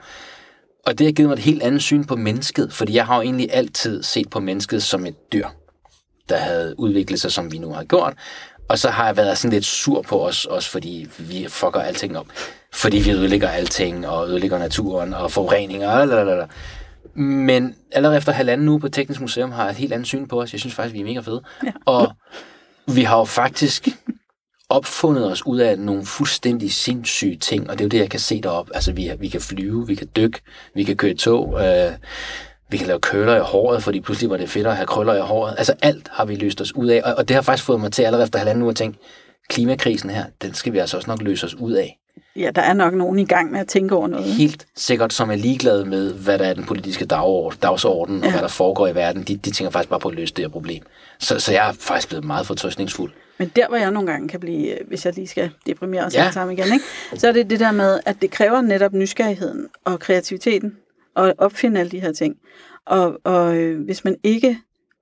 Og 0.85 0.97
det 0.97 1.07
har 1.07 1.11
givet 1.11 1.29
mig 1.29 1.33
et 1.33 1.43
helt 1.43 1.63
andet 1.63 1.81
syn 1.81 2.03
på 2.03 2.15
mennesket, 2.15 2.73
fordi 2.73 2.95
jeg 2.95 3.05
har 3.05 3.15
jo 3.15 3.21
egentlig 3.21 3.49
altid 3.51 4.03
set 4.03 4.29
på 4.29 4.39
mennesket 4.39 4.83
som 4.83 5.05
et 5.05 5.31
dyr, 5.33 5.47
der 6.29 6.37
havde 6.37 6.75
udviklet 6.79 7.21
sig, 7.21 7.31
som 7.31 7.51
vi 7.51 7.57
nu 7.57 7.73
har 7.73 7.83
gjort. 7.83 8.13
Og 8.69 8.79
så 8.79 8.89
har 8.89 9.05
jeg 9.05 9.17
været 9.17 9.37
sådan 9.37 9.53
lidt 9.53 9.65
sur 9.65 10.01
på 10.01 10.27
os, 10.27 10.45
også 10.45 10.69
fordi 10.69 11.07
vi 11.17 11.45
fucker 11.49 11.79
alting 11.79 12.17
op. 12.17 12.27
Fordi 12.73 12.97
vi 12.97 13.11
ødelægger 13.11 13.49
alting, 13.49 14.07
og 14.07 14.29
ødelægger 14.29 14.57
naturen, 14.57 15.13
og 15.13 15.31
forureninger, 15.31 15.89
og 15.89 16.07
lalalala. 16.07 16.47
Men 17.13 17.75
allerede 17.91 18.17
efter 18.17 18.31
halvanden 18.31 18.69
uge 18.69 18.79
på 18.79 18.89
Teknisk 18.89 19.21
Museum 19.21 19.51
har 19.51 19.63
jeg 19.63 19.71
et 19.71 19.77
helt 19.77 19.93
andet 19.93 20.07
syn 20.07 20.27
på 20.27 20.41
os. 20.41 20.53
Jeg 20.53 20.59
synes 20.59 20.75
faktisk, 20.75 20.93
vi 20.93 20.99
er 20.99 21.03
mega 21.03 21.19
fede. 21.19 21.41
Ja. 21.65 21.71
Og 21.85 22.11
vi 22.87 23.03
har 23.03 23.17
jo 23.17 23.25
faktisk 23.25 23.87
opfundet 24.71 25.31
os 25.31 25.45
ud 25.45 25.59
af 25.59 25.79
nogle 25.79 26.05
fuldstændig 26.05 26.73
sindssyge 26.73 27.37
ting, 27.37 27.69
og 27.69 27.77
det 27.77 27.81
er 27.81 27.85
jo 27.85 27.89
det, 27.89 27.97
jeg 27.97 28.09
kan 28.09 28.19
se 28.19 28.41
deroppe. 28.41 28.75
Altså, 28.75 28.91
vi, 28.91 29.11
vi 29.19 29.27
kan 29.27 29.41
flyve, 29.41 29.87
vi 29.87 29.95
kan 29.95 30.07
dykke, 30.15 30.39
vi 30.75 30.83
kan 30.83 30.97
køre 30.97 31.13
tog, 31.13 31.59
øh, 31.63 31.91
vi 32.69 32.77
kan 32.77 32.87
lave 32.87 32.99
køller 32.99 33.35
i 33.35 33.39
håret, 33.39 33.83
fordi 33.83 34.01
pludselig 34.01 34.29
var 34.29 34.37
det 34.37 34.49
fedt 34.49 34.67
at 34.67 34.75
have 34.75 34.87
krøller 34.87 35.15
i 35.15 35.21
håret. 35.21 35.55
Altså, 35.57 35.73
alt 35.81 36.09
har 36.11 36.25
vi 36.25 36.35
løst 36.35 36.61
os 36.61 36.75
ud 36.75 36.87
af, 36.87 37.01
og, 37.05 37.15
og 37.17 37.27
det 37.27 37.35
har 37.35 37.41
faktisk 37.41 37.65
fået 37.65 37.79
mig 37.79 37.91
til 37.91 38.03
allerede 38.03 38.23
efter 38.23 38.39
halvanden 38.39 38.61
uge 38.63 38.69
at 38.69 38.75
tænke, 38.75 38.97
klimakrisen 39.49 40.09
her, 40.09 40.25
den 40.41 40.53
skal 40.53 40.73
vi 40.73 40.77
altså 40.77 40.97
også 40.97 41.09
nok 41.09 41.21
løse 41.21 41.45
os 41.45 41.55
ud 41.55 41.71
af. 41.71 41.97
ja, 42.35 42.51
der 42.55 42.61
er 42.61 42.73
nok 42.73 42.93
nogen 42.93 43.19
i 43.19 43.25
gang 43.25 43.51
med 43.51 43.59
at 43.59 43.67
tænke 43.67 43.95
over 43.95 44.07
noget. 44.07 44.25
Helt 44.25 44.65
sikkert, 44.75 45.13
som 45.13 45.31
er 45.31 45.35
ligeglade 45.35 45.85
med, 45.85 46.13
hvad 46.13 46.39
der 46.39 46.45
er 46.45 46.53
den 46.53 46.63
politiske 46.63 47.05
dagsorden, 47.05 48.19
ja. 48.19 48.25
og 48.25 48.31
hvad 48.31 48.41
der 48.41 48.47
foregår 48.47 48.87
i 48.87 48.95
verden. 48.95 49.23
De, 49.23 49.37
de 49.37 49.51
tænker 49.51 49.71
faktisk 49.71 49.89
bare 49.89 49.99
på 49.99 50.09
at 50.09 50.15
løse 50.15 50.33
det 50.33 50.43
her 50.45 50.49
problem. 50.49 50.83
Så, 51.19 51.39
så 51.39 51.51
jeg 51.51 51.69
er 51.69 51.73
faktisk 51.73 52.07
blevet 52.07 52.25
meget 52.25 52.47
fortrøstningsfuld. 52.47 53.11
Men 53.41 53.51
der, 53.55 53.67
hvor 53.67 53.77
jeg 53.77 53.91
nogle 53.91 54.11
gange 54.11 54.27
kan 54.27 54.39
blive, 54.39 54.79
øh, 54.79 54.87
hvis 54.87 55.05
jeg 55.05 55.15
lige 55.15 55.27
skal 55.27 55.51
deprimere 55.65 56.05
os 56.05 56.15
Ja. 56.15 56.31
sammen 56.31 56.57
igen, 56.57 56.73
ikke? 56.73 56.85
så 57.19 57.27
er 57.27 57.31
det 57.31 57.49
det 57.49 57.59
der 57.59 57.71
med, 57.71 57.99
at 58.05 58.21
det 58.21 58.31
kræver 58.31 58.61
netop 58.61 58.93
nysgerrigheden 58.93 59.67
og 59.85 59.99
kreativiteten 59.99 60.77
og 61.15 61.33
opfinde 61.37 61.79
alle 61.79 61.91
de 61.91 61.99
her 61.99 62.11
ting. 62.11 62.35
Og, 62.85 63.19
og 63.23 63.57
øh, 63.57 63.81
hvis 63.85 64.03
man 64.03 64.15
ikke 64.23 64.57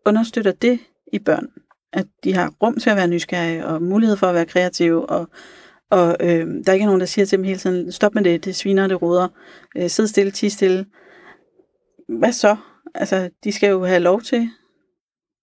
understøtter 0.05 0.51
det 0.51 0.79
i 1.13 1.19
børn, 1.19 1.47
at 1.93 2.05
de 2.23 2.33
har 2.33 2.53
rum 2.63 2.79
til 2.79 2.89
at 2.89 2.95
være 2.95 3.07
nysgerrige 3.07 3.65
og 3.65 3.81
mulighed 3.81 4.17
for 4.17 4.27
at 4.27 4.35
være 4.35 4.45
kreative, 4.45 5.09
og, 5.09 5.27
og 5.89 6.15
øh, 6.19 6.47
der 6.65 6.73
ikke 6.73 6.83
er 6.83 6.87
nogen, 6.87 6.99
der 6.99 7.05
siger 7.07 7.25
til 7.25 7.37
dem 7.37 7.45
hele 7.45 7.59
tiden, 7.59 7.91
stop 7.91 8.15
med 8.15 8.23
det, 8.23 8.45
det 8.45 8.55
sviner, 8.55 8.87
det 8.87 9.01
ruder, 9.01 9.27
øh, 9.77 9.89
sid 9.89 10.07
stille, 10.07 10.31
ti 10.31 10.49
stille. 10.49 10.85
Hvad 12.19 12.31
så? 12.31 12.55
Altså, 12.95 13.29
de 13.43 13.51
skal 13.51 13.69
jo 13.69 13.85
have 13.85 13.99
lov 13.99 14.21
til 14.21 14.49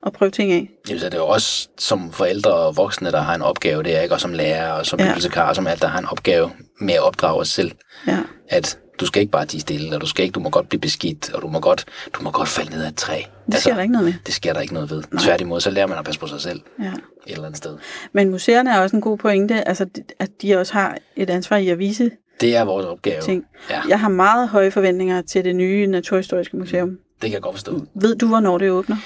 at 0.07 0.13
prøve 0.13 0.31
ting 0.31 0.53
af. 0.53 0.71
Jamen, 0.89 1.01
så 1.01 1.07
er 1.07 1.11
det 1.11 1.19
jo 1.19 1.27
også 1.27 1.69
som 1.79 2.13
forældre 2.13 2.53
og 2.55 2.77
voksne, 2.77 3.11
der 3.13 3.21
har 3.21 3.35
en 3.35 3.43
opgave, 3.43 3.83
det 3.83 3.97
er 3.97 4.01
ikke, 4.01 4.15
og 4.15 4.21
som 4.21 4.33
lærer 4.33 4.73
og 4.73 4.87
som 4.87 5.01
Ja. 5.01 5.07
bibliotekar, 5.07 5.53
som 5.53 5.67
alt, 5.67 5.83
der 5.83 5.89
har 5.89 5.99
en 5.99 6.07
opgave 6.07 6.51
med 6.81 6.95
at 6.95 7.03
opdrage 7.03 7.41
os 7.41 7.49
selv. 7.49 7.71
Ja. 8.07 8.19
At 8.49 8.79
du 9.01 9.07
skal 9.07 9.21
ikke 9.21 9.33
bare 9.33 9.47
tie 9.47 9.61
stille, 9.61 9.95
og 9.97 10.01
du 10.01 10.07
skal 10.07 10.23
ikke, 10.25 10.33
du 10.33 10.41
må 10.41 10.51
godt 10.51 10.69
blive 10.69 10.81
beskidt, 10.81 11.33
og 11.35 11.43
du 11.43 11.49
må 11.49 11.61
godt, 11.61 11.85
du 12.13 12.23
må 12.23 12.31
godt 12.31 12.49
falde 12.49 12.71
ned 12.71 12.85
af 12.85 12.89
et 12.89 12.97
træ. 12.97 13.21
Det 13.47 13.55
sker 13.57 13.75
der 13.75 13.83
ikke 13.83 13.93
noget 13.93 14.05
med. 14.05 14.15
Det 14.27 14.35
sker 14.35 14.53
der 14.53 14.61
ikke 14.61 14.75
noget 14.75 14.91
ved. 14.91 15.03
Nej. 15.13 15.23
Tværtimod, 15.23 15.61
så 15.61 15.71
lærer 15.71 15.87
man 15.87 15.99
at 15.99 16.05
passe 16.05 16.21
på 16.21 16.27
sig 16.27 16.41
selv 16.41 16.61
Ja. 16.83 16.85
et 16.87 16.93
eller 17.27 17.45
andet 17.45 17.57
sted. 17.59 17.77
Men 18.13 18.31
museerne 18.31 18.71
er 18.71 18.81
også 18.81 18.97
en 18.97 19.03
god 19.03 19.19
pointe, 19.19 19.69
altså 19.69 19.87
at 20.19 20.29
de 20.43 20.57
også 20.57 20.73
har 20.73 20.97
et 21.17 21.31
ansvar 21.31 21.57
i 21.57 21.69
at 21.69 21.79
vise 21.79 22.11
Det 22.41 22.57
er 22.57 22.65
vores 22.65 22.87
opgave. 22.87 23.23
ting. 23.23 23.45
Ja, 23.71 23.81
Jeg 23.89 24.01
har 24.01 24.09
meget 24.09 24.49
høje 24.49 24.71
forventninger 24.71 25.23
til 25.23 25.45
det 25.45 25.57
nye 25.57 25.87
Naturhistoriske 25.87 26.57
Museum. 26.57 26.89
det 26.89 26.99
kan 27.23 27.33
jeg 27.33 27.43
godt 27.43 27.55
forstå. 27.55 27.81
Ved 27.95 28.17
du, 28.17 28.27
hvornår 28.29 28.59
det 28.59 28.71
åbner? 28.71 28.97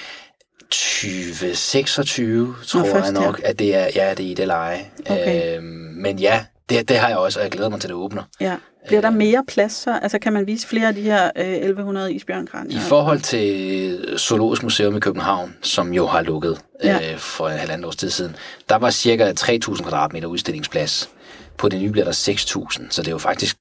2026, 0.70 2.54
tror 2.66 2.80
Nå, 2.80 2.86
jeg 2.86 2.94
først 2.94 3.12
nok, 3.12 3.40
at 3.44 3.58
det 3.58 3.74
er, 3.74 3.88
ja, 3.94 4.10
det 4.14 4.26
er 4.26 4.30
i 4.30 4.34
det 4.34 4.46
leje. 4.46 4.80
Okay. 5.10 5.56
Øhm, 5.56 5.64
men 5.96 6.18
ja, 6.18 6.44
det, 6.68 6.88
det 6.88 6.96
har 6.98 7.08
jeg 7.08 7.16
også, 7.18 7.38
og 7.38 7.42
jeg 7.42 7.50
glæder 7.52 7.68
mig 7.68 7.80
til, 7.80 7.88
at 7.88 7.90
det 7.90 7.96
åbner. 7.96 8.22
Ja. 8.40 8.56
Bliver 8.86 9.00
der 9.00 9.10
Øh. 9.10 9.16
mere 9.16 9.44
plads 9.48 9.72
så? 9.72 9.98
Altså 10.02 10.18
kan 10.18 10.32
man 10.32 10.46
vise 10.46 10.66
flere 10.66 10.88
af 10.88 10.94
de 10.94 11.00
her 11.02 11.30
øh, 11.36 11.46
1100 11.52 12.14
isbjørnkranier? 12.14 12.76
I 12.76 12.80
forhold 12.80 13.20
til 13.20 14.18
Zoologisk 14.18 14.62
Museum 14.62 14.96
i 14.96 15.00
København, 15.00 15.56
som 15.62 15.94
jo 15.94 16.06
har 16.06 16.22
lukket 16.22 16.60
Ja. 16.84 17.12
øh, 17.12 17.18
for 17.18 17.48
en 17.48 17.58
halvandet 17.58 17.86
års 17.86 17.96
tid 17.96 18.10
siden, 18.10 18.36
der 18.68 18.76
var 18.76 18.90
cirka 18.90 19.32
3.000 19.40 19.82
kvadratmeter 19.82 20.28
udstillingsplads. 20.28 21.10
På 21.58 21.68
det 21.68 21.80
nye 21.80 21.90
bliver 21.90 22.04
der 22.04 22.12
6.000, 22.12 22.86
så 22.90 23.02
det 23.02 23.08
er 23.08 23.12
jo 23.12 23.18
faktisk 23.18 23.56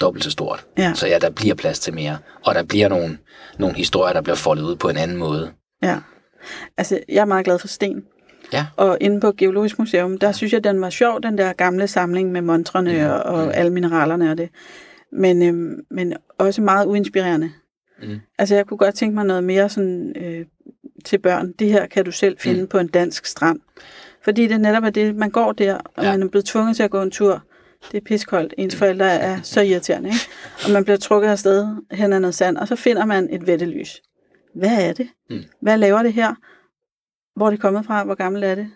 dobbelt 0.00 0.24
så 0.24 0.30
stort. 0.30 0.64
Ja. 0.78 0.92
Så 0.94 1.06
ja, 1.06 1.18
der 1.18 1.30
bliver 1.30 1.54
plads 1.54 1.78
til 1.78 1.94
mere. 1.94 2.18
Og 2.44 2.54
der 2.54 2.62
bliver 2.62 2.88
nogle, 2.88 3.18
nogle 3.58 3.76
historier, 3.76 4.12
der 4.12 4.20
bliver 4.20 4.36
foldet 4.36 4.62
ud 4.62 4.76
på 4.76 4.88
en 4.88 4.96
anden 4.96 5.16
måde. 5.16 5.50
Ja. 5.82 5.96
Altså, 6.76 7.00
jeg 7.08 7.20
er 7.20 7.24
meget 7.24 7.44
glad 7.44 7.58
for 7.58 7.68
sten. 7.68 8.04
Ja. 8.52 8.66
Og 8.76 8.98
inde 9.00 9.20
på 9.20 9.32
Geologisk 9.38 9.78
Museum, 9.78 10.18
der 10.18 10.32
synes 10.32 10.52
jeg, 10.52 10.64
den 10.64 10.80
var 10.80 10.90
sjov, 10.90 11.22
den 11.22 11.38
der 11.38 11.52
gamle 11.52 11.86
samling 11.88 12.32
med 12.32 12.40
montrene 12.42 12.92
Mm. 12.92 13.10
og, 13.10 13.18
og 13.22 13.56
alle 13.56 13.72
mineralerne 13.72 14.30
og 14.30 14.38
det. 14.38 14.48
Men, 15.12 15.42
øhm, 15.42 15.80
men 15.90 16.14
også 16.38 16.62
meget 16.62 16.86
uinspirerende. 16.86 17.50
Mm. 18.02 18.18
Altså, 18.38 18.54
jeg 18.54 18.66
kunne 18.66 18.78
godt 18.78 18.94
tænke 18.94 19.14
mig 19.14 19.24
noget 19.24 19.44
mere 19.44 19.68
sådan, 19.68 20.12
øh, 20.16 20.44
til 21.04 21.18
børn. 21.18 21.52
Det 21.58 21.68
her 21.72 21.86
kan 21.86 22.04
du 22.04 22.10
selv 22.12 22.36
finde 22.38 22.60
Mm. 22.60 22.66
på 22.68 22.78
en 22.78 22.88
dansk 22.88 23.26
strand. 23.26 23.60
Fordi 24.24 24.46
det 24.46 24.60
netop 24.60 24.84
er 24.84 24.90
det, 24.90 25.16
man 25.16 25.30
går 25.30 25.52
der, 25.52 25.74
og 25.96 26.04
Ja. 26.04 26.10
man 26.10 26.22
er 26.22 26.28
blevet 26.28 26.44
tvunget 26.44 26.76
til 26.76 26.82
at 26.82 26.90
gå 26.90 27.02
en 27.02 27.10
tur. 27.10 27.42
Det 27.92 27.96
er 27.98 28.04
piskoldt. 28.04 28.54
Ens 28.58 28.76
forældre 28.76 29.06
er 29.10 29.38
så 29.42 29.60
irriterende, 29.60 30.08
ikke? 30.08 30.20
Og 30.64 30.70
man 30.70 30.84
bliver 30.84 30.96
trukket 30.96 31.28
afsted 31.28 31.66
hen 31.92 32.12
ad 32.12 32.20
noget 32.20 32.34
sand, 32.34 32.56
og 32.56 32.68
så 32.68 32.76
finder 32.76 33.04
man 33.04 33.28
et 33.32 33.46
vettelys. 33.46 34.02
Hvad 34.54 34.88
er 34.88 34.92
det? 34.92 35.08
Mm. 35.30 35.44
Hvad 35.62 35.78
laver 35.78 36.02
det 36.02 36.12
her? 36.12 36.34
Hvor 37.36 37.46
er 37.46 37.50
det 37.50 37.60
kommet 37.60 37.86
fra? 37.86 38.04
Hvor 38.04 38.14
gammelt 38.14 38.44
er 38.44 38.54
det? 38.54 38.70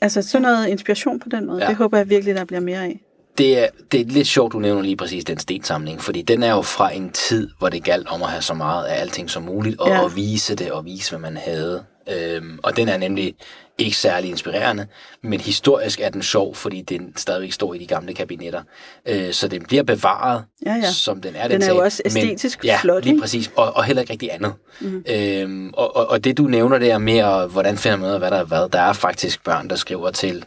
Altså 0.00 0.22
sådan 0.22 0.42
noget 0.42 0.66
inspiration 0.68 1.20
på 1.20 1.28
den 1.28 1.46
måde, 1.46 1.62
Ja. 1.62 1.68
det 1.68 1.76
håber 1.76 1.96
jeg 1.96 2.08
virkelig, 2.10 2.34
der 2.34 2.44
bliver 2.44 2.60
mere 2.60 2.84
af. 2.84 3.00
Det 3.38 3.58
er, 3.58 3.68
det 3.92 4.00
er 4.00 4.04
lidt 4.04 4.26
sjovt, 4.26 4.52
du 4.52 4.58
nævner 4.58 4.82
lige 4.82 4.96
præcis 4.96 5.24
den 5.24 5.38
stensamling, 5.38 6.00
fordi 6.00 6.22
den 6.22 6.42
er 6.42 6.50
jo 6.50 6.62
fra 6.62 6.94
en 6.94 7.10
tid, 7.10 7.50
hvor 7.58 7.68
det 7.68 7.84
galt 7.84 8.08
om 8.08 8.22
at 8.22 8.28
have 8.28 8.42
så 8.42 8.54
meget 8.54 8.86
af 8.86 9.00
alting 9.00 9.30
som 9.30 9.42
muligt, 9.42 9.80
og 9.80 9.88
ja. 9.88 10.04
at 10.04 10.16
vise 10.16 10.54
det, 10.54 10.72
og 10.72 10.84
vise, 10.84 11.10
hvad 11.10 11.20
man 11.20 11.36
havde. 11.36 11.84
Øhm, 12.10 12.58
og 12.62 12.76
den 12.76 12.88
er 12.88 12.96
nemlig 12.96 13.34
ikke 13.78 13.96
særlig 13.96 14.30
inspirerende, 14.30 14.86
men 15.22 15.40
historisk 15.40 16.00
er 16.00 16.08
den 16.08 16.22
sjov, 16.22 16.54
fordi 16.54 16.80
den 16.80 17.12
stadigvæk 17.16 17.52
står 17.52 17.74
i 17.74 17.78
de 17.78 17.86
gamle 17.86 18.14
kabinetter. 18.14 18.62
Øh, 19.08 19.32
så 19.32 19.48
den 19.48 19.62
bliver 19.64 19.82
bevaret, 19.82 20.44
Ja, 20.66 20.74
ja. 20.74 20.92
som 20.92 21.20
den 21.20 21.36
er. 21.36 21.48
Den 21.48 21.62
er 21.62 21.66
sag. 21.66 21.74
jo 21.74 21.78
også 21.82 22.02
æstetisk 22.04 22.58
men, 22.62 22.66
ja, 22.66 22.78
flot, 22.82 23.04
lige 23.04 23.12
ikke? 23.12 23.20
præcis, 23.20 23.50
og, 23.56 23.76
og 23.76 23.84
heller 23.84 24.00
ikke 24.02 24.12
rigtig 24.12 24.32
andet. 24.32 24.52
Mhm. 24.80 25.04
Øhm, 25.08 25.70
og, 25.74 25.96
og, 25.96 26.10
og 26.10 26.24
det 26.24 26.38
du 26.38 26.42
nævner 26.42 26.78
der 26.78 26.98
med, 26.98 27.22
og 27.22 27.48
hvordan 27.48 27.78
finder 27.78 27.96
man 27.98 28.08
ud 28.08 28.12
af, 28.12 28.18
hvad 28.18 28.30
der 28.30 28.36
er 28.36 28.44
hvad, 28.44 28.68
der 28.68 28.80
er 28.80 28.92
faktisk 28.92 29.44
børn, 29.44 29.70
der 29.70 29.76
skriver 29.76 30.10
til 30.10 30.44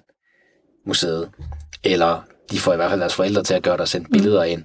museet, 0.87 1.29
eller 1.83 2.21
de 2.51 2.59
får 2.59 2.73
i 2.73 2.75
hvert 2.75 2.89
fald 2.89 2.99
deres 2.99 3.15
forældre 3.15 3.43
til 3.43 3.53
at 3.53 3.63
gøre 3.63 3.77
der 3.77 3.81
og 3.81 3.87
sende 3.87 4.09
billeder 4.11 4.43
ind, 4.43 4.63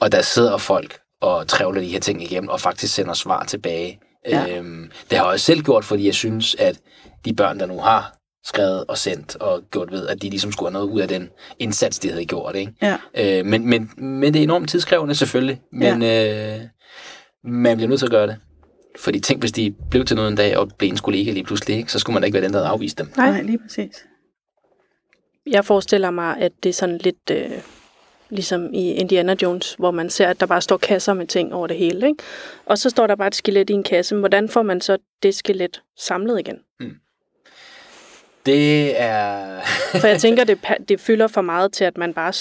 og 0.00 0.12
der 0.12 0.22
sidder 0.22 0.56
folk 0.56 0.98
og 1.20 1.48
trævler 1.48 1.80
de 1.80 1.86
her 1.88 2.00
ting 2.00 2.22
igennem, 2.22 2.48
og 2.48 2.60
faktisk 2.60 2.94
sender 2.94 3.14
svar 3.14 3.44
tilbage. 3.44 4.00
Ja. 4.26 4.58
Øhm, 4.58 4.90
det 5.10 5.18
har 5.18 5.24
jeg 5.24 5.32
også 5.32 5.46
selv 5.46 5.62
gjort, 5.62 5.84
fordi 5.84 6.06
jeg 6.06 6.14
synes, 6.14 6.54
at 6.54 6.80
de 7.24 7.34
børn, 7.34 7.60
der 7.60 7.66
nu 7.66 7.78
har 7.78 8.18
skrevet 8.44 8.84
og 8.88 8.98
sendt 8.98 9.36
og 9.36 9.62
gjort 9.70 9.92
ved, 9.92 10.06
at 10.06 10.22
de 10.22 10.30
ligesom 10.30 10.52
skulle 10.52 10.68
have 10.68 10.72
noget 10.72 10.94
ud 10.94 11.00
af 11.00 11.08
den 11.08 11.30
indsats, 11.58 11.98
de 11.98 12.10
havde 12.10 12.24
gjort. 12.24 12.56
Ikke? 12.56 12.72
Ja. 12.82 12.96
Øh, 13.14 13.46
men, 13.46 13.66
men, 13.66 13.90
men 13.96 14.34
det 14.34 14.40
er 14.40 14.42
enormt 14.42 14.70
tidskrævende 14.70 15.14
selvfølgelig, 15.14 15.60
men 15.72 16.02
øh, 16.02 16.60
man 17.44 17.76
bliver 17.76 17.88
nødt 17.88 17.98
til 18.00 18.06
at 18.06 18.12
gøre 18.12 18.26
det. 18.26 18.36
Fordi 18.98 19.20
tænk, 19.20 19.42
hvis 19.42 19.52
de 19.52 19.74
blev 19.90 20.04
til 20.04 20.16
noget 20.16 20.30
en 20.30 20.36
dag, 20.36 20.56
og 20.56 20.70
blev 20.78 20.88
en 20.88 20.96
kollega 20.96 21.30
lige 21.30 21.44
pludselig, 21.44 21.76
ikke? 21.76 21.92
så 21.92 21.98
skulle 21.98 22.14
man 22.14 22.22
da 22.22 22.26
ikke 22.26 22.34
være 22.34 22.44
den, 22.44 22.52
der 22.52 22.58
havde 22.58 22.68
afvist 22.68 22.98
dem. 22.98 23.12
Nej, 23.16 23.42
lige 23.42 23.58
præcis. 23.58 24.04
Jeg 25.46 25.64
forestiller 25.64 26.10
mig, 26.10 26.36
at 26.36 26.52
det 26.62 26.68
er 26.68 26.72
sådan 26.72 26.98
lidt 26.98 27.30
øh, 27.30 27.50
ligesom 28.30 28.74
i 28.74 28.92
Indiana 28.92 29.36
Jones, 29.42 29.74
hvor 29.78 29.90
man 29.90 30.10
ser, 30.10 30.26
at 30.26 30.40
der 30.40 30.46
bare 30.46 30.60
står 30.60 30.76
kasser 30.76 31.14
med 31.14 31.26
ting 31.26 31.54
over 31.54 31.66
det 31.66 31.76
hele. 31.76 32.06
Ikke? 32.06 32.22
Og 32.66 32.78
så 32.78 32.90
står 32.90 33.06
der 33.06 33.16
bare 33.16 33.28
et 33.28 33.34
skelet 33.34 33.70
i 33.70 33.72
en 33.72 33.82
kasse. 33.82 34.16
Hvordan 34.16 34.48
får 34.48 34.62
man 34.62 34.80
så 34.80 34.98
det 35.22 35.34
skelet 35.34 35.82
samlet 35.98 36.40
igen? 36.40 36.58
Det 38.46 39.00
er... 39.00 39.60
For 40.00 40.06
jeg 40.06 40.20
tænker, 40.20 40.44
det, 40.50 40.58
det 40.88 41.00
fylder 41.00 41.26
for 41.26 41.40
meget 41.40 41.72
til, 41.72 41.84
at 41.84 41.98
man 41.98 42.14
bare 42.14 42.32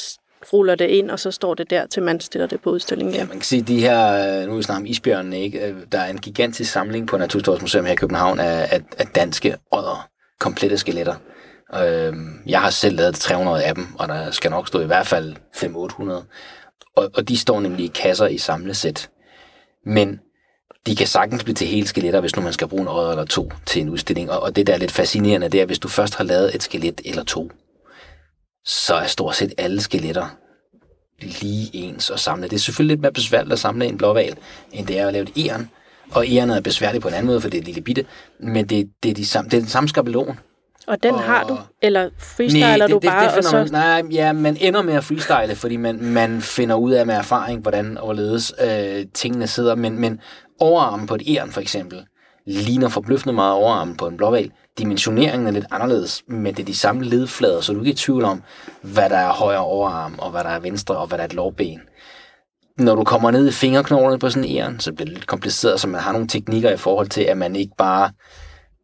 ruller 0.54 0.76
det 0.76 0.88
ind, 0.88 1.12
og 1.12 1.19
så 1.19 1.32
står 1.32 1.54
det 1.54 1.69
der, 1.69 1.86
til 1.86 2.04
man 2.04 2.19
stiller 2.19 2.47
det 2.47 2.62
på 2.62 2.69
udstillingen 2.69 3.15
Ja, 3.15 3.26
man 3.26 3.38
kan 3.38 3.41
sige, 3.41 3.62
de 3.62 3.80
her, 3.80 4.45
nu 4.45 4.58
er 4.58 4.58
vi 4.58 4.63
om 4.69 4.86
isbjørnene, 4.86 5.41
ikke? 5.41 5.67
Øh, 5.67 5.76
der 5.91 6.00
er 6.00 6.10
en 6.10 6.17
gigantisk 6.17 6.71
samling 6.71 7.08
på 7.08 7.17
Naturhistorisk 7.17 7.62
Museum 7.62 7.86
her 7.86 7.93
i 7.93 7.95
København 7.95 8.39
af, 8.39 8.67
af, 8.71 8.82
af 8.97 9.08
danske 9.08 9.56
odder, 9.71 10.10
komplette 10.39 10.78
skeletter. 10.78 11.15
Øh, 11.75 12.13
jeg 12.45 12.62
har 12.62 12.69
selv 12.69 12.95
lavet 12.95 13.15
300 13.15 13.63
af 13.63 13.75
dem, 13.75 13.88
og 13.99 14.08
der 14.08 14.32
skal 14.32 14.51
nok 14.51 14.67
stå 14.67 14.82
i 14.82 14.86
hvert 14.86 15.08
fald 15.08 15.36
500-800. 15.56 16.12
Og, 16.95 17.12
og 17.13 17.27
de 17.27 17.38
står 17.38 17.60
nemlig 17.60 17.86
i 17.86 17.91
kasser 17.95 18.27
i 18.27 18.38
samlesæt. 18.38 19.10
Men 19.86 20.19
de 20.86 20.95
kan 20.95 21.08
sagtens 21.08 21.43
blive 21.43 21.56
til 21.56 21.67
hele 21.67 21.88
skeletter, 21.88 22.19
hvis 22.19 22.36
nu 22.36 22.41
man 22.41 22.53
skal 22.53 22.67
bruge 22.67 22.82
en 22.82 22.88
øje 22.88 23.12
eller 23.12 23.25
to 23.25 23.51
til 23.65 23.82
en 23.82 23.89
udstilling. 23.89 24.32
Og, 24.32 24.39
og 24.39 24.56
det, 24.56 24.67
der 24.67 24.73
er 24.73 24.77
lidt 24.77 24.91
fascinerende, 24.91 25.49
det 25.49 25.58
er, 25.58 25.62
at 25.62 25.69
hvis 25.69 25.80
du 25.80 25.88
først 25.88 26.15
har 26.15 26.23
lavet 26.23 26.56
et 26.56 26.63
skelet 26.63 27.01
eller 27.06 27.23
to, 27.23 27.51
så 28.65 28.95
er 28.95 29.08
stort 29.08 29.36
set 29.36 29.53
alle 29.58 29.82
skeletter 29.82 30.38
lige 31.21 31.69
ens 31.75 32.10
at 32.10 32.19
samle. 32.19 32.47
Det 32.47 32.56
er 32.56 32.60
selvfølgelig 32.60 32.95
lidt 32.95 33.01
mere 33.01 33.12
besværligt 33.12 33.53
at 33.53 33.60
samle 33.60 33.86
en 33.86 33.97
blåval, 33.97 34.38
end 34.71 34.88
det 34.88 34.99
er 34.99 35.08
at 35.08 35.13
lave 35.13 35.23
et 35.23 35.45
æren. 35.45 35.69
Og 36.12 36.25
æren 36.27 36.49
er 36.49 36.62
besværligt 36.62 37.01
på 37.01 37.08
en 37.08 37.13
anden 37.13 37.27
måde, 37.27 37.41
for 37.41 37.49
det 37.49 37.58
er 37.58 37.62
et 37.62 37.65
lille 37.65 37.82
bitte, 37.82 38.06
men 38.39 38.69
det, 38.69 38.89
det, 39.03 39.10
er, 39.12 39.13
de 39.13 39.25
samme, 39.25 39.49
det 39.49 39.58
er 39.58 39.62
den 39.62 39.69
samme 39.69 39.89
skabelon. 39.89 40.39
Og 40.88 41.04
den 41.04 41.13
Og- 41.13 41.21
har 41.21 41.43
du? 41.43 41.58
Eller 41.82 42.10
freestyler 42.19 42.78
Nej, 42.78 42.88
du 42.88 42.93
det, 42.93 43.02
det, 43.02 43.10
bare, 43.10 43.21
det 43.21 43.28
og 43.28 43.34
finder 43.34 43.50
så... 43.50 43.58
man, 43.58 43.71
nej, 43.71 44.04
ja, 44.12 44.34
man 44.34 44.58
ender 44.60 44.82
med 44.82 44.93
at 44.93 45.04
freestyle, 45.04 45.56
fordi 45.56 45.78
man, 45.78 46.04
man 46.04 46.41
finder 46.41 46.76
ud 46.76 46.91
af 46.91 47.06
med 47.06 47.15
erfaring, 47.15 47.62
hvordan 47.62 47.97
overledes 47.97 48.54
øh, 48.63 49.06
tingene 49.13 49.47
sidder. 49.47 49.76
Men, 49.76 50.00
men 50.00 50.19
overarmen 50.60 51.08
på 51.08 51.15
et 51.15 51.21
æren 51.28 51.52
for 51.52 51.62
eksempel, 51.62 52.06
ligner 52.45 52.89
forbløffende 52.89 53.34
meget 53.34 53.54
overarmen 53.54 53.97
på 53.97 54.08
en 54.08 54.17
blåval. 54.17 54.52
Dimensioneringen 54.78 55.47
er 55.47 55.52
lidt 55.52 55.65
anderledes, 55.71 56.23
men 56.28 56.54
det 56.54 56.60
er 56.60 56.65
de 56.65 56.76
samme 56.76 57.04
ledflader, 57.04 57.62
så 57.62 57.73
du 57.73 57.80
er 57.80 57.84
ikke 57.84 57.91
i 57.91 57.95
tvivl 57.95 58.23
om, 58.23 58.43
hvad 58.82 59.10
der 59.10 59.17
er 59.17 59.30
højre 59.34 59.60
overarm, 59.60 60.15
og 60.19 60.32
hvad 60.32 60.43
der 60.43 60.50
er 60.50 60.60
venstre, 60.60 60.97
og 60.97 61.08
hvad 61.08 61.17
der 61.17 61.21
er 61.23 61.28
et 61.28 61.34
lårben. 61.34 61.80
Når 62.78 62.95
du 62.95 63.04
kommer 63.04 63.32
ned 63.32 63.47
i 63.47 63.52
fingerknoglerne 63.52 64.19
på 64.19 64.30
sådan 64.30 64.50
en 64.50 64.58
æren, 64.58 64.80
så 64.80 64.93
bliver 64.93 65.06
det 65.06 65.13
lidt 65.13 65.28
kompliceret, 65.28 65.80
så 65.80 65.88
man 65.88 66.02
har 66.02 66.12
nogle 66.12 66.28
teknikker 66.28 66.71
i 66.71 66.78
forhold 66.78 67.08
til, 67.08 67.21
at 67.21 67.38
man 67.38 67.56
ikke 67.56 67.73
bare 67.78 68.12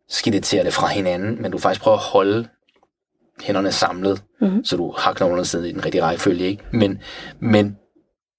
skeleterer 0.09 0.63
det 0.63 0.73
fra 0.73 0.87
hinanden, 0.87 1.41
men 1.41 1.51
du 1.51 1.57
faktisk 1.57 1.81
prøver 1.81 1.97
at 1.97 2.03
holde 2.03 2.47
hænderne 3.41 3.71
samlet, 3.71 4.23
Mhm. 4.41 4.65
så 4.65 4.77
du 4.77 4.93
har 4.97 5.13
knoglerne 5.13 5.45
siddet 5.45 5.67
i 5.67 5.71
den 5.71 5.85
rigtige 5.85 6.01
rækkefølge. 6.03 6.45
Ikke? 6.45 6.63
Men, 6.73 7.01
men 7.39 7.77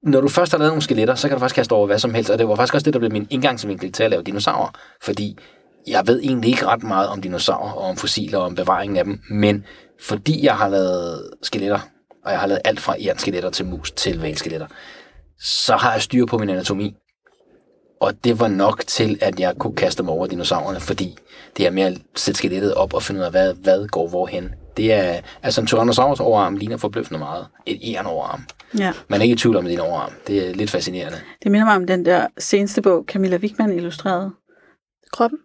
når 0.03 0.21
du 0.21 0.29
først 0.29 0.53
har 0.53 0.59
lavet 0.59 0.71
nogle 0.71 0.83
skeletter, 0.83 1.15
så 1.15 1.29
kan 1.29 1.37
du 1.37 1.41
faktisk 1.41 1.55
kaste 1.55 1.73
over 1.73 1.87
hvad 1.87 1.99
som 1.99 2.15
helst, 2.15 2.31
og 2.31 2.39
det 2.39 2.49
var 2.49 2.55
faktisk 2.55 2.75
også 2.75 2.85
det, 2.85 2.93
der 2.95 2.99
blev 2.99 3.13
min 3.13 3.27
indgangsvinkel 3.31 3.93
til 3.93 4.03
at 4.03 4.11
lave 4.11 4.23
dinosaurer, 4.23 4.71
fordi 5.03 5.39
jeg 5.87 6.07
ved 6.07 6.21
egentlig 6.23 6.51
ikke 6.51 6.67
ret 6.67 6.83
meget 6.83 7.09
om 7.09 7.23
dinosaurer, 7.23 7.73
og 7.73 7.83
om 7.85 7.97
fossiler, 7.97 8.39
og 8.39 8.45
om 8.45 8.55
bevaringen 8.55 8.97
af 8.97 9.05
dem, 9.05 9.21
men 9.31 9.65
fordi 10.01 10.45
jeg 10.45 10.55
har 10.57 10.69
lavet 10.69 11.31
skeletter, 11.43 11.81
og 12.25 12.33
jeg 12.33 12.41
har 12.41 12.47
lavet 12.47 12.61
alt 12.65 12.81
fra 12.81 12.95
jernskeletter 13.05 13.51
til 13.51 13.67
mus 13.67 13.91
til 13.93 14.21
valskeletter, 14.21 14.67
så 15.41 15.77
har 15.77 15.93
jeg 15.93 16.03
styr 16.03 16.27
på 16.27 16.39
min 16.39 16.51
anatomi. 16.51 16.97
Og 18.01 18.25
det 18.25 18.41
var 18.41 18.49
nok 18.49 18.83
til, 18.87 19.19
at 19.21 19.41
jeg 19.41 19.55
kunne 19.59 19.75
kaste 19.77 20.03
mig 20.03 20.13
over 20.13 20.27
dinosaurerne, 20.27 20.81
fordi 20.81 21.17
det 21.57 21.67
er 21.67 21.71
med 21.71 21.83
at 21.83 21.99
sætte 22.17 22.39
skelettet 22.39 22.75
op 22.75 22.95
og 22.95 23.03
finde 23.03 23.21
ud 23.21 23.25
af, 23.25 23.31
hvad, 23.31 23.55
hvad 23.55 23.89
går 23.89 24.09
hvorhen. 24.09 24.55
Det 24.77 24.93
er, 24.93 25.21
altså 25.43 25.61
en 25.61 25.67
Tyrannosaurus 25.67 26.21
overarm 26.21 26.57
ligner 26.57 26.77
forbløffende 26.77 27.19
meget 27.19 27.47
et 27.67 27.81
æren 27.85 28.07
overarm. 28.07 28.41
Ja. 28.79 28.93
Man 29.09 29.21
er 29.21 29.23
ikke 29.23 29.33
i 29.33 29.37
tvivl 29.37 29.57
om 29.57 29.65
din 29.65 29.81
overarm. 29.81 30.13
Det 30.27 30.49
er 30.49 30.55
lidt 30.55 30.71
fascinerende. 30.71 31.19
Det 31.43 31.53
minder 31.53 31.65
mig 31.65 31.77
om 31.77 31.87
den 31.87 32.05
der 32.05 32.27
seneste 32.39 32.83
bog, 32.83 33.05
Camilla 33.09 33.37
Wigman 33.37 33.73
illustrerede. 33.73 34.31
Kroppen? 35.13 35.39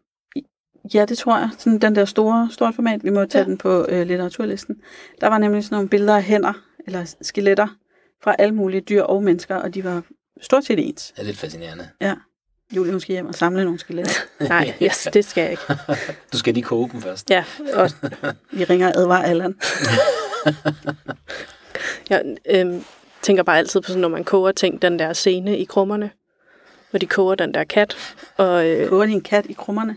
Ja, 0.94 1.06
det 1.06 1.18
tror 1.18 1.38
jeg. 1.38 1.50
Sådan 1.58 1.80
den 1.80 1.96
der 1.96 2.06
store, 2.06 2.50
stort 2.52 2.76
format. 2.76 3.04
Vi 3.04 3.10
må 3.10 3.26
tage 3.26 3.44
ja. 3.44 3.50
den 3.50 3.58
på 3.58 3.86
øh, 3.90 4.08
litteraturlisten. 4.08 4.76
Der 5.22 5.28
var 5.28 5.38
nemlig 5.38 5.64
sådan 5.64 5.76
nogle 5.76 5.90
billeder 5.90 6.16
af 6.16 6.24
hænder, 6.24 6.54
eller 6.88 7.16
skeletter, 7.22 7.68
fra 8.24 8.36
alle 8.40 8.56
mulige 8.56 8.82
dyr 8.82 9.04
og 9.04 9.24
mennesker, 9.24 9.56
og 9.56 9.74
de 9.74 9.84
var 9.84 10.04
stort 10.42 10.66
set 10.66 10.88
ens. 10.88 11.12
Det 11.16 11.22
er 11.22 11.26
lidt 11.26 11.38
fascinerende. 11.38 11.90
Ja. 12.02 12.16
Julie, 12.76 12.92
hun 12.92 13.02
skal 13.02 13.14
hjem 13.14 13.28
og 13.28 13.36
samle 13.36 13.64
nogle 13.64 13.80
skeletter. 13.80 14.12
Nej, 14.50 14.74
yes, 14.84 15.08
det 15.14 15.26
skal 15.26 15.42
jeg 15.42 15.52
ikke. 15.52 15.64
Du 16.34 16.38
skal 16.38 16.54
lige 16.54 16.64
koge 16.64 16.90
dem 16.94 17.02
først. 17.02 17.30
Ja, 17.30 17.44
og 17.74 17.90
Vi 18.52 18.64
ringer 18.64 18.92
advarer 18.96 19.24
Allan. 19.24 19.56
jeg 22.10 22.24
øhm, 22.50 22.84
tænker 23.22 23.44
bare 23.44 23.58
altid 23.58 23.82
på 23.82 23.88
sådan, 23.88 24.02
når 24.02 24.10
man 24.10 24.24
koger 24.24 24.52
ting, 24.52 24.82
den 24.82 25.00
der 25.00 25.14
scene 25.14 25.58
i 25.58 25.66
krummerne, 25.66 26.12
hvor 26.90 27.00
de 27.00 27.06
koger 27.06 27.36
den 27.36 27.54
der 27.54 27.64
kat. 27.64 27.98
Og, 28.38 28.68
øh, 28.68 28.90
Koger 28.90 29.06
de 29.06 29.12
en 29.12 29.22
kat 29.22 29.46
i 29.50 29.54
krummerne? 29.54 29.96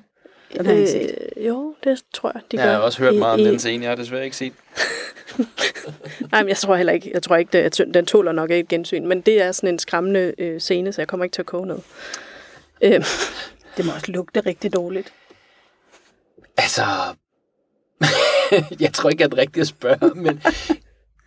Den 0.57 0.67
har 0.67 0.73
jeg 0.73 0.81
ikke 0.81 0.93
set. 0.93 1.19
øh, 1.37 1.47
jo, 1.47 1.75
det 1.85 2.01
tror 2.15 2.31
jeg, 2.35 2.43
de 2.53 2.57
Jeg 2.57 2.67
gør. 2.67 2.73
har 2.73 2.79
også 2.81 2.99
hørt 2.99 3.15
I- 3.15 3.19
meget 3.19 3.35
om 3.35 3.41
i- 3.41 3.45
den 3.45 3.59
scene, 3.59 3.83
jeg 3.85 3.91
har 3.91 3.97
desværre 3.97 4.25
ikke 4.25 4.37
set. 4.37 4.53
Nej, 6.33 6.43
men 6.43 6.49
jeg 6.49 6.57
tror 6.57 6.77
heller 6.77 6.93
ikke, 6.93 7.11
jeg 7.15 7.23
tror 7.23 7.37
ikke, 7.37 7.63
det, 7.63 7.95
den 7.95 8.07
tåler 8.07 8.33
nok 8.33 8.51
ikke 8.51 8.61
et 8.61 8.69
gensyn, 8.69 9.07
men 9.07 9.21
det 9.21 9.43
er 9.43 9.53
sådan 9.53 9.69
en 9.69 9.79
skræmmende 9.79 10.35
øh, 10.39 10.61
scene, 10.61 10.93
så 10.93 11.01
jeg 11.01 11.09
kommer 11.09 11.25
ikke 11.25 11.35
til 11.35 11.43
at 11.43 11.47
koge 11.47 11.67
noget. 11.67 11.83
Øh, 12.83 13.05
Det 13.77 13.85
må 13.87 13.93
også 13.93 14.13
lugte 14.13 14.41
rigtig 14.41 14.75
dårligt. 14.75 15.13
Altså, 16.57 16.83
jeg 18.81 18.93
tror 18.93 19.11
ikke, 19.11 19.21
jeg 19.21 19.27
er 19.27 19.31
den 19.31 19.39
rigtige 19.39 19.61
at 19.61 19.67
spørge, 19.69 20.15
men 20.15 20.43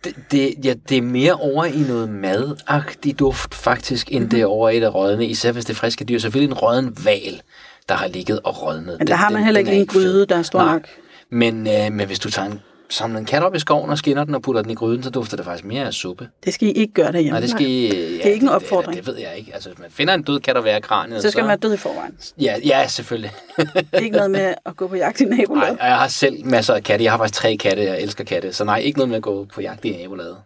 Det, 0.04 0.14
det, 0.30 0.54
ja, 0.64 0.74
det 0.88 0.96
er 0.98 1.02
mere 1.02 1.32
over 1.32 1.64
i 1.64 1.78
noget 1.78 2.08
madagtig 2.08 3.18
duft, 3.18 3.54
faktisk, 3.54 4.12
end 4.12 4.20
Mhm. 4.22 4.30
det 4.30 4.40
er 4.40 4.46
over 4.46 4.70
i 4.70 4.80
det 4.80 4.94
rådne. 4.94 5.26
Især 5.26 5.52
hvis 5.52 5.64
det 5.64 5.72
er 5.72 5.76
friske 5.76 6.04
dyr. 6.04 6.18
Selvfølgelig 6.18 6.52
en 6.52 6.58
rådden 6.58 6.96
val, 7.04 7.42
der 7.88 7.94
har 7.94 8.06
ligget 8.08 8.40
og 8.44 8.62
rådnet. 8.62 8.98
Men 8.98 9.06
der 9.06 9.14
har 9.14 9.30
man 9.30 9.44
heller 9.44 9.58
ikke 9.58 9.72
en 9.72 9.86
gryde, 9.86 10.26
der 10.26 10.36
er 10.36 10.42
stor 10.42 10.64
nok. 10.64 10.88
Men, 11.30 11.66
øh, 11.66 11.92
men 11.92 12.06
hvis 12.06 12.18
du 12.18 12.30
tager 12.30 12.50
en, 12.50 12.60
samler 12.90 13.18
en 13.18 13.24
kat 13.24 13.42
op 13.42 13.54
i 13.54 13.58
skoven 13.58 13.90
og 13.90 13.98
skinner 13.98 14.24
den 14.24 14.34
og 14.34 14.42
putter 14.42 14.62
den 14.62 14.70
i 14.70 14.74
gryden, 14.74 15.02
så 15.02 15.10
dufter 15.10 15.36
det 15.36 15.44
faktisk 15.46 15.64
mere 15.64 15.84
af 15.86 15.92
suppe. 15.92 16.28
Det 16.44 16.54
skal 16.54 16.68
I 16.68 16.70
ikke 16.70 16.92
gøre 16.94 17.12
derhjemme. 17.12 17.30
Nej, 17.30 17.40
det 17.40 17.50
skal 17.50 17.66
I, 17.66 17.86
ja, 17.86 17.88
Det 17.98 18.26
er 18.26 18.30
ikke 18.32 18.44
en 18.44 18.48
opfordring. 18.48 18.96
Det, 18.96 19.06
det, 19.06 19.14
ved 19.14 19.20
jeg 19.20 19.36
ikke. 19.36 19.54
Altså, 19.54 19.68
hvis 19.68 19.78
man 19.78 19.90
finder 19.90 20.14
en 20.14 20.22
død 20.22 20.40
kat 20.40 20.56
og 20.56 20.64
være 20.64 20.80
kraniet, 20.80 21.22
Så 21.22 21.30
skal 21.30 21.42
man 21.42 21.48
være 21.48 21.56
død 21.56 21.74
i 21.74 21.76
forvejen. 21.76 22.18
Ja, 22.40 22.56
ja, 22.64 22.86
selvfølgelig. 22.88 23.32
Det 23.56 23.86
er 23.92 23.98
ikke 23.98 24.16
noget 24.16 24.30
med 24.30 24.54
at 24.66 24.76
gå 24.76 24.86
på 24.88 24.96
jagt 24.96 25.20
i 25.20 25.24
Nej, 25.24 25.38
nabolaget. 25.38 25.78
og 25.80 25.86
jeg 25.86 25.96
har 25.98 26.08
selv 26.08 26.46
masser 26.46 26.74
af 26.74 26.82
katte. 26.82 27.04
Jeg 27.04 27.12
har 27.12 27.18
faktisk 27.18 27.40
tre 27.40 27.56
katte, 27.56 27.82
jeg 27.84 28.00
elsker 28.02 28.24
katte. 28.24 28.52
Så 28.52 28.64
nej, 28.64 28.78
ikke 28.78 28.98
noget 28.98 29.08
med 29.08 29.16
at 29.16 29.22
gå 29.22 29.44
på 29.54 29.60
jagt 29.60 29.84
i 29.84 29.90
nabolaget. 29.96 30.36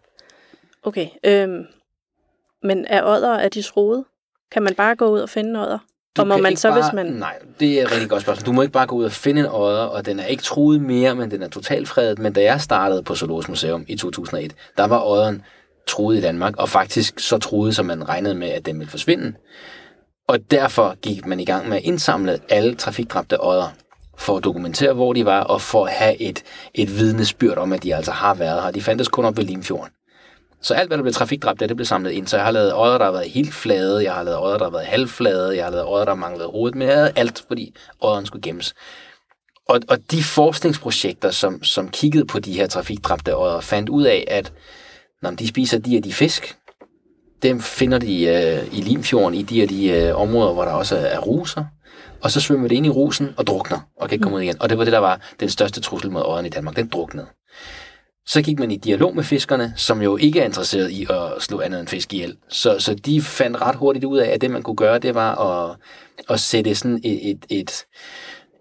Okay, 0.83 1.07
øhm, 1.25 1.63
men 2.63 2.87
er 2.89 3.03
odder, 3.05 3.35
er 3.35 3.49
de 3.49 3.63
troede? 3.63 4.05
Kan 4.53 4.63
man 4.63 4.75
bare 4.75 4.97
gå 4.97 5.09
ud 5.09 5.21
og 5.21 5.29
finde 5.31 5.51
en 5.51 5.57
odder? 5.57 5.79
Du 6.17 6.23
og 6.23 6.29
må 6.29 6.37
man 6.37 6.57
så, 6.57 6.69
bare, 6.69 6.83
hvis 6.83 6.93
man... 6.93 7.07
Nej, 7.07 7.39
det 7.61 7.81
er 7.81 7.83
et 7.83 7.93
rigtig 7.93 8.11
godt 8.11 8.23
spørgsmål. 8.23 8.47
Du 8.47 8.53
må 8.53 8.63
ikke 8.63 8.73
bare 8.73 8.87
gå 8.87 8.97
ud 8.97 9.05
og 9.05 9.13
finde 9.13 9.41
en 9.41 9.47
odder, 9.47 9.83
og 9.83 10.07
den 10.07 10.21
er 10.21 10.25
ikke 10.25 10.43
truet 10.43 10.81
mere, 10.81 11.15
men 11.15 11.31
den 11.31 11.43
er 11.43 11.49
totalt 11.49 11.89
fredet. 11.89 12.19
Men 12.19 12.33
da 12.33 12.43
jeg 12.43 12.61
startede 12.61 13.03
på 13.03 13.15
Zoologisk 13.15 13.49
Museum 13.49 13.85
i 13.89 13.97
2001, 13.97 14.55
der 14.77 14.85
var 14.85 15.05
odderen 15.05 15.43
truet 15.89 16.17
i 16.17 16.21
Danmark, 16.21 16.57
og 16.57 16.69
faktisk 16.69 17.21
så 17.21 17.39
truet, 17.39 17.77
som 17.77 17.87
man 17.87 18.09
regnede 18.09 18.35
med, 18.35 18.49
at 18.49 18.67
den 18.67 18.79
ville 18.79 18.91
forsvinde. 18.91 19.33
Og 20.29 20.39
derfor 20.51 20.95
gik 21.03 21.27
man 21.27 21.41
i 21.41 21.45
gang 21.45 21.69
med 21.69 21.77
at 21.77 21.83
indsamle 21.83 22.39
alle 22.49 22.75
trafikdræbte 22.75 23.45
odder, 23.45 23.69
for 24.19 24.37
at 24.37 24.45
dokumentere, 24.45 24.93
hvor 24.93 25.13
de 25.13 25.25
var, 25.25 25.41
og 25.41 25.61
for 25.61 25.87
at 25.87 25.93
have 25.93 26.21
et, 26.21 26.43
et 26.75 26.99
vidnesbyrd 26.99 27.59
om, 27.59 27.73
at 27.73 27.83
de 27.83 27.95
altså 27.95 28.13
har 28.13 28.35
været 28.35 28.63
her. 28.63 28.71
De 28.71 28.83
fandtes 28.83 29.09
kun 29.09 29.25
op 29.25 29.37
ved 29.37 29.45
Limfjorden. 29.45 29.91
Så 30.63 30.75
alt, 30.75 30.89
hvad 30.89 30.99
der 30.99 31.03
blev 31.03 31.13
trafikdræbt, 31.13 31.61
det 31.61 31.77
blev 31.77 31.87
samlet 31.87 32.11
ind. 32.11 32.27
Så 32.27 32.37
jeg 32.37 32.45
har 32.45 32.53
lavet 32.53 32.75
odder, 32.75 32.99
der 32.99 33.05
har 33.05 33.13
været 33.13 33.31
helt 33.31 33.55
flade, 33.55 34.05
jeg 34.05 34.15
har 34.15 34.23
lavet 34.23 34.39
odder, 34.39 34.59
der 34.59 34.65
har 34.65 34.71
været 34.71 34.87
halvflade, 34.87 35.57
jeg 35.57 35.65
har 35.65 35.71
lavet 35.71 35.87
odder, 35.89 36.05
der 36.05 36.15
manglede 36.15 36.49
hovedet, 36.49 36.79
men 36.79 36.89
jeg 36.89 36.97
havde 36.97 37.13
alt, 37.17 37.45
fordi 37.49 37.75
odderen 38.01 38.27
skulle 38.27 38.43
gemmes. 38.43 38.75
Og, 39.69 39.81
og 39.89 39.99
de 40.11 40.23
forskningsprojekter, 40.23 41.31
som, 41.31 41.63
som 41.63 41.89
kiggede 41.89 42.25
på 42.25 42.39
de 42.39 42.53
her 42.53 42.67
trafikdræbte 42.67 43.37
odder, 43.37 43.61
fandt 43.61 43.89
ud 43.89 44.05
af, 44.05 44.25
at 44.29 44.53
når 45.23 45.31
de 45.31 45.49
spiser 45.49 45.79
de 45.79 45.99
og 45.99 46.05
de 46.05 46.13
fisk, 46.13 46.57
dem 47.43 47.61
finder 47.61 47.99
de 47.99 48.25
øh, 48.25 48.79
i 48.79 48.81
Limfjorden, 48.81 49.39
i 49.39 49.43
de 49.43 49.63
og 49.63 49.69
de 49.69 49.89
øh, 49.89 50.21
områder, 50.21 50.53
hvor 50.53 50.65
der 50.65 50.73
også 50.73 50.97
er, 50.97 51.01
er 51.01 51.19
ruser, 51.19 51.65
og 52.23 52.31
så 52.31 52.41
svømmer 52.41 52.69
det 52.69 52.77
ind 52.77 52.87
i 52.87 52.91
rusen 52.91 53.35
og 53.37 53.47
drukner, 53.47 53.79
og 53.97 54.09
kan 54.09 54.15
ikke 54.17 54.23
komme 54.23 54.37
ud 54.37 54.43
igen. 54.43 54.63
Og 54.63 54.69
det 54.69 54.79
var 54.79 54.85
det, 54.85 54.93
der 54.93 54.99
var 54.99 55.21
den 55.41 55.49
største 55.49 55.81
trussel 55.81 56.11
mod 56.11 56.23
odderen 56.23 56.47
i 56.47 56.49
Danmark, 56.49 56.77
den 56.77 56.89
druknede. 56.89 57.27
Så 58.27 58.43
gik 58.43 58.59
man 58.59 58.71
i 58.71 58.77
dialog 58.77 59.17
med 59.17 59.25
fiskerne, 59.25 59.73
som 59.77 60.03
jo 60.03 60.17
ikke 60.17 60.41
er 60.41 60.45
interesseret 60.45 60.91
i 60.91 61.07
at 61.11 61.43
slå 61.43 61.61
andet 61.61 61.81
end 61.81 61.89
fisk 61.89 62.13
ihjel. 62.13 62.37
Så, 62.49 62.79
så 62.79 62.95
de 62.95 63.23
fandt 63.23 63.61
ret 63.61 63.77
hurtigt 63.77 64.05
ud 64.05 64.19
af, 64.19 64.29
at 64.29 64.41
det 64.41 64.51
man 64.51 64.63
kunne 64.63 64.77
gøre, 64.77 64.99
det 64.99 65.15
var 65.15 65.35
at, 65.35 65.77
at 66.29 66.41
sætte 66.41 66.75
sådan 66.75 67.01
et, 67.05 67.31
et, 67.31 67.47
et, 67.49 67.87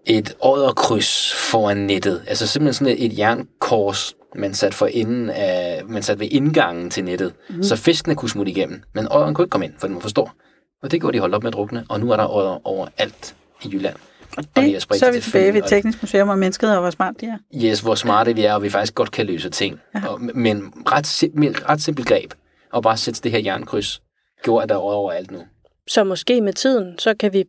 et 0.06 0.36
odderkryds 0.40 1.34
foran 1.34 1.76
nettet. 1.76 2.22
Altså 2.26 2.46
simpelthen 2.46 2.74
sådan 2.74 2.98
et, 2.98 3.04
et 3.04 3.18
jernkors, 3.18 4.14
man 4.34 4.54
satte 4.54 4.76
for 4.76 4.86
enden 4.86 5.30
af, 5.30 5.82
man 5.88 6.02
satte 6.02 6.20
ved 6.20 6.28
indgangen 6.30 6.90
til 6.90 7.04
nettet, 7.04 7.34
mm. 7.50 7.62
så 7.62 7.76
fiskene 7.76 8.14
kunne 8.14 8.30
smutte 8.30 8.52
igennem. 8.52 8.82
Men 8.94 9.08
odderen 9.12 9.34
kunne 9.34 9.44
ikke 9.44 9.50
komme 9.50 9.66
ind, 9.66 9.74
for 9.78 9.86
den 9.86 9.96
var 9.96 10.00
for 10.00 10.08
stor. 10.08 10.34
Og 10.82 10.90
det 10.90 11.00
gjorde 11.00 11.14
de 11.14 11.20
holdt 11.20 11.34
op 11.34 11.42
med 11.42 11.50
at 11.50 11.54
drukne, 11.54 11.84
og 11.88 12.00
nu 12.00 12.10
er 12.10 12.16
der 12.16 12.34
odder 12.34 12.66
overalt 12.66 13.34
i 13.64 13.68
Jylland. 13.72 13.96
Og 14.36 14.44
Og 14.56 14.62
de 14.62 14.66
det, 14.66 14.74
er 14.76 14.80
så 14.80 15.06
er 15.06 15.12
vi 15.12 15.20
tilbage 15.20 15.54
ved 15.54 15.62
og- 15.62 15.68
Teknisk 15.68 16.02
Museum 16.02 16.28
og 16.28 16.38
mennesket, 16.38 16.74
og 16.74 16.80
hvor 16.80 16.90
smart 16.90 17.14
de 17.20 17.26
er. 17.26 17.38
Yes, 17.64 17.80
hvor 17.80 17.94
smarte 17.94 18.34
vi 18.34 18.44
er, 18.44 18.54
og 18.54 18.62
vi 18.62 18.70
faktisk 18.70 18.94
godt 18.94 19.10
kan 19.10 19.26
løse 19.26 19.50
ting. 19.50 19.80
Ja. 19.94 20.06
Og, 20.08 20.20
men 20.20 20.72
ret, 20.92 21.06
sim- 21.06 21.68
ret 21.68 21.82
simpelt 21.82 22.08
greb, 22.08 22.32
og 22.72 22.82
bare 22.82 22.96
sætte 22.96 23.20
det 23.22 23.30
her 23.32 23.38
jernkryds, 23.38 24.02
gjorde, 24.42 24.62
at 24.62 24.68
der 24.68 24.74
er 24.74 24.78
odder 24.84 24.96
overalt 24.98 25.30
nu. 25.30 25.42
Så 25.88 26.04
måske 26.04 26.40
med 26.40 26.52
tiden, 26.52 26.98
så 26.98 27.14
kan 27.20 27.32
vi 27.32 27.44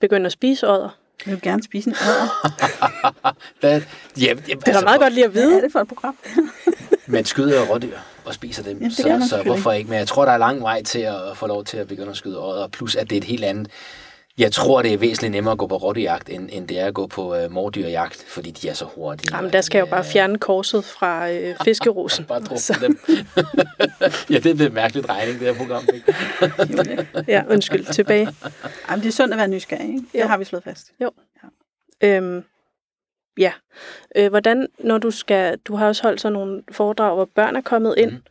begynde 0.00 0.26
at 0.26 0.32
spise 0.32 0.68
odder. 0.68 0.98
Jeg 1.26 1.32
vil 1.34 1.42
gerne 1.42 1.62
spise 1.62 1.90
en 1.90 1.96
odder. 2.00 2.52
Hvad? 3.60 3.80
Ja, 4.20 4.22
ja, 4.26 4.34
Det 4.54 4.68
er 4.68 4.72
da 4.72 4.80
meget 4.80 5.00
godt 5.00 5.12
lige 5.14 5.24
at 5.24 5.30
Hvad 5.30 5.42
vide. 5.42 5.56
er 5.56 5.60
det 5.60 5.72
for 5.72 5.78
et 5.80 5.88
program? 5.88 6.16
Man 7.06 7.24
skyder 7.24 7.60
jo 7.66 7.74
rådyr 7.74 7.96
og 8.24 8.34
spiser 8.34 8.62
dem, 8.62 8.72
Jamen, 8.76 8.88
det 8.88 8.96
så, 8.96 9.02
så 9.02 9.08
selvfølgelig. 9.20 9.44
hvorfor 9.52 9.72
ikke? 9.72 9.90
Men 9.90 9.98
jeg 9.98 10.06
tror, 10.06 10.24
der 10.24 10.32
er 10.32 10.38
lang 10.38 10.62
vej 10.62 10.82
til 10.82 10.98
at 10.98 11.14
få 11.34 11.46
lov 11.46 11.64
til 11.64 11.76
at 11.76 11.88
begynde 11.88 12.10
at 12.10 12.16
skyde 12.16 12.38
odder, 12.44 12.68
plus 12.68 12.96
at 12.96 13.10
det 13.10 13.16
er 13.16 13.20
et 13.20 13.24
helt 13.24 13.44
andet... 13.44 13.68
Jeg 14.38 14.52
tror, 14.52 14.82
det 14.82 14.92
er 14.92 14.98
væsentligt 14.98 15.30
nemmere 15.32 15.52
at 15.52 15.58
gå 15.58 15.66
på 15.66 15.76
rådyrjagt, 15.76 16.28
end, 16.28 16.48
end 16.52 16.68
det 16.68 16.78
er 16.80 16.86
at 16.86 16.94
gå 16.94 17.06
på 17.06 17.44
uh, 17.44 17.50
mordyrjagt, 17.50 18.24
fordi 18.28 18.50
de 18.50 18.68
er 18.68 18.74
så 18.74 18.84
hurtige. 18.84 19.36
Jamen, 19.36 19.52
der 19.52 19.60
skal 19.60 19.78
jeg 19.78 19.86
jo 19.86 19.90
bare 19.90 20.04
fjerne 20.04 20.38
korset 20.38 20.84
fra 20.84 21.30
øh, 21.30 21.54
fiskerosen. 21.64 22.24
Bare 22.24 22.40
drukne 22.40 22.58
Så- 22.58 22.78
dem. 22.80 22.98
ja, 24.30 24.38
det 24.38 24.60
er 24.60 24.66
en 24.66 24.74
mærkelig 24.74 25.04
drejning, 25.04 25.40
det 25.40 25.46
her 25.46 25.54
program. 25.54 25.84
Ikke? 25.94 27.06
Ja, 27.28 27.42
undskyld, 27.50 27.84
tilbage. 27.92 28.28
Jamen, 28.90 29.02
det 29.02 29.08
er 29.08 29.12
sundt 29.12 29.32
at 29.34 29.38
være 29.38 29.48
nysgerrig, 29.48 29.86
ikke? 29.88 30.02
Det 30.12 30.20
Jo. 30.20 30.26
har 30.26 30.36
vi 30.38 30.44
slået 30.44 30.64
fast. 30.64 30.92
Øhm, 32.04 32.44
ja. 33.38 33.52
Øh, 34.16 34.30
hvordan, 34.30 34.66
når 34.78 34.98
du 34.98 35.10
skal, 35.10 35.58
du 35.58 35.76
har 35.76 35.86
også 35.86 36.02
holdt 36.02 36.20
sådan 36.20 36.32
nogle 36.32 36.62
foredrag, 36.72 37.14
hvor 37.14 37.28
børn 37.34 37.56
er 37.56 37.60
kommet 37.60 37.94
ind. 37.98 38.10
Mm. 38.10 38.22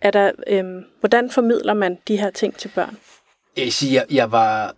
Er 0.00 0.10
der, 0.10 0.30
øhm, 0.46 0.84
hvordan 1.00 1.30
formidler 1.30 1.74
man 1.74 1.98
de 2.08 2.16
her 2.16 2.30
ting 2.30 2.56
til 2.56 2.68
børn? 2.74 2.96
Jeg, 3.56 3.64
vil 3.64 3.72
sige, 3.72 3.94
jeg, 3.94 4.04
jeg 4.10 4.32
var... 4.32 4.74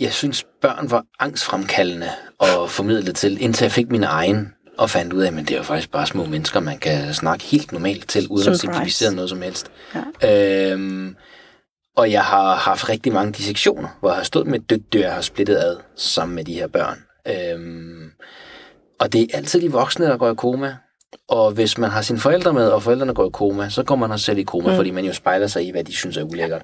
Jeg 0.00 0.12
synes, 0.12 0.44
børn 0.60 0.90
var 0.90 1.04
angstfremkaldende 1.20 2.08
at 2.40 2.70
formidle 2.70 3.12
til, 3.12 3.42
indtil 3.42 3.64
jeg 3.64 3.72
fik 3.72 3.90
min 3.90 4.04
egen 4.04 4.54
og 4.78 4.90
fandt 4.90 5.12
ud 5.12 5.22
af, 5.22 5.28
at 5.28 5.34
det 5.34 5.50
er 5.50 5.56
jo 5.56 5.62
faktisk 5.62 5.90
bare 5.90 6.06
små 6.06 6.24
mennesker, 6.24 6.60
man 6.60 6.78
kan 6.78 7.14
snakke 7.14 7.44
helt 7.44 7.72
normalt 7.72 8.08
til, 8.08 8.28
uden 8.28 8.38
at 8.38 8.44
Surprise. 8.44 8.60
simplificere 8.60 9.14
noget 9.14 9.30
som 9.30 9.42
helst. 9.42 9.70
Ja. 10.22 10.72
Øhm, 10.72 11.16
og 11.96 12.10
jeg 12.10 12.24
har 12.24 12.54
haft 12.54 12.88
rigtig 12.88 13.12
mange 13.12 13.32
dissektioner, 13.32 13.88
hvor 14.00 14.08
jeg 14.08 14.16
har 14.16 14.24
stået 14.24 14.46
med 14.46 14.60
et 14.60 14.70
dødt 14.70 14.92
dyr, 14.92 15.00
jeg 15.00 15.14
har 15.14 15.20
splittet 15.20 15.56
ad 15.56 15.76
sammen 15.96 16.34
med 16.34 16.44
de 16.44 16.54
her 16.54 16.66
børn. 16.66 16.98
Øhm, 17.28 18.10
og 19.00 19.12
det 19.12 19.22
er 19.22 19.36
altid 19.36 19.60
de 19.60 19.72
voksne, 19.72 20.06
der 20.06 20.16
går 20.16 20.30
i 20.30 20.34
koma. 20.34 20.76
Og 21.28 21.50
hvis 21.50 21.78
man 21.78 21.90
har 21.90 22.02
sine 22.02 22.18
forældre 22.18 22.52
med, 22.52 22.68
og 22.68 22.82
forældrene 22.82 23.14
går 23.14 23.26
i 23.26 23.30
koma, 23.32 23.68
så 23.68 23.82
går 23.82 23.96
man 23.96 24.10
også 24.10 24.24
selv 24.24 24.38
i 24.38 24.42
koma, 24.42 24.70
mm. 24.70 24.76
fordi 24.76 24.90
man 24.90 25.04
jo 25.04 25.12
spejler 25.12 25.46
sig 25.46 25.66
i, 25.66 25.70
hvad 25.70 25.84
de 25.84 25.92
synes 25.92 26.16
er 26.16 26.22
ulækkert. 26.22 26.62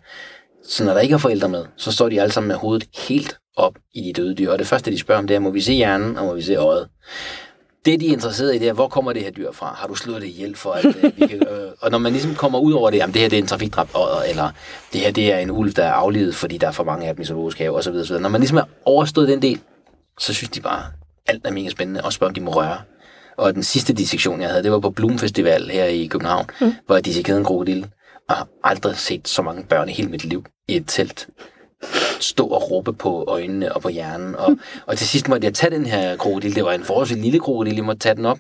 Så 0.68 0.85
når 0.85 0.94
der 0.94 1.00
ikke 1.00 1.14
er 1.14 1.18
forældre 1.18 1.48
med, 1.48 1.64
så 1.76 1.92
står 1.92 2.09
de 2.09 2.20
alle 2.20 2.33
sammen 2.33 2.48
med 2.48 2.57
hovedet 2.57 2.88
helt 3.09 3.38
op 3.57 3.74
i 3.94 4.00
de 4.00 4.12
døde 4.12 4.35
dyr. 4.35 4.50
Og 4.50 4.59
det 4.59 4.66
første, 4.66 4.90
de 4.90 4.98
spørger 4.98 5.18
om, 5.18 5.26
det 5.26 5.35
er, 5.35 5.40
må 5.40 5.50
vi 5.50 5.61
se 5.61 5.72
hjernen, 5.72 6.16
og 6.16 6.24
må 6.24 6.35
vi 6.35 6.42
se 6.42 6.54
øjet? 6.54 6.88
Det, 7.85 8.00
de 8.00 8.09
er 8.09 8.12
interesseret 8.12 8.54
i, 8.54 8.59
det 8.59 8.68
er, 8.68 8.72
hvor 8.72 8.88
kommer 8.88 9.12
det 9.12 9.22
her 9.22 9.31
dyr 9.31 9.52
fra? 9.52 9.74
Har 9.78 9.87
du 9.87 9.94
slået 9.94 10.22
det 10.22 10.28
ihjel 10.28 10.57
for, 10.57 10.72
at 10.72 10.85
øh, 10.85 11.02
vi 11.16 11.26
kan... 11.26 11.42
Øh, 11.48 11.70
og 11.81 11.90
når 11.90 11.98
man 11.98 12.12
ligesom 12.12 12.35
kommer 12.35 12.59
ud 12.59 12.72
over 12.72 12.90
det, 12.90 12.98
jamen 12.98 13.14
det 13.14 13.22
her 13.22 13.28
det 13.28 13.38
er 13.38 13.42
en 13.42 13.48
trafikdræbt 13.48 13.90
odder, 13.94 14.22
eller 14.22 14.50
det 14.92 15.00
her 15.00 15.11
det 15.11 15.33
er 15.33 15.38
en 15.38 15.50
ulv, 15.50 15.72
der 15.72 15.85
er 15.85 15.92
aflivet, 15.92 16.35
fordi 16.35 16.59
der 16.59 16.66
er 16.66 16.72
for 16.72 16.85
mange 16.85 17.07
af 17.07 17.14
dem 17.14 17.22
i 17.22 17.24
zoologisk 17.24 17.59
have, 17.59 17.76
osv. 17.76 17.94
osv. 17.94 18.16
Når 18.16 18.28
man 18.28 18.40
ligesom 18.40 18.59
er 18.59 18.64
overstået 18.85 19.28
den 19.28 19.42
del, 19.42 19.61
så 20.18 20.35
synes 20.35 20.50
de 20.50 20.61
bare, 20.61 20.83
alt 21.26 21.46
er 21.46 21.52
mega 21.52 21.68
spændende, 21.68 22.04
og 22.04 22.12
spørger, 22.12 22.31
om 22.31 22.35
de 22.35 22.40
må 22.40 22.50
røre. 22.50 22.78
Og 23.37 23.54
den 23.54 23.62
sidste 23.62 23.92
dissektion, 23.92 24.40
jeg 24.40 24.48
havde, 24.48 24.62
det 24.62 24.72
var 24.72 24.81
på 24.81 24.90
Bloom 24.90 25.18
Festival 25.18 25.70
her 25.70 25.85
i 25.85 26.07
København, 26.07 26.46
mm. 26.61 26.74
hvor 26.87 26.94
jeg 26.94 27.04
dissekerede 27.04 27.38
en 27.38 27.44
krokodil, 27.44 27.87
og 28.28 28.35
har 28.37 28.48
aldrig 28.64 28.96
set 28.96 29.28
så 29.28 29.42
mange 29.42 29.64
børn 29.64 29.88
i 29.88 29.92
hele 29.92 30.09
mit 30.09 30.24
liv 30.24 30.44
i 30.68 30.76
et 30.76 30.85
telt 30.87 31.28
stå 32.20 32.46
og 32.46 32.70
råbe 32.70 32.92
på 32.92 33.24
øjnene 33.28 33.72
og 33.72 33.83
på 33.83 33.88
hjernen. 33.88 34.37
Og, 34.37 34.59
og 34.87 34.98
til 34.98 35.09
sidst 35.09 35.28
måtte 35.28 35.44
jeg 35.44 35.54
tage 35.54 35.70
den 35.70 35.87
her 35.87 36.16
krokodil. 36.16 36.54
Det 36.54 36.64
var 36.64 36.72
en 36.72 36.85
forholdsvis 36.85 37.18
lille 37.18 37.40
krokodil. 37.40 37.74
Jeg 37.74 37.85
måtte 37.85 38.00
tage 38.00 38.14
den 38.14 38.26
op, 38.26 38.38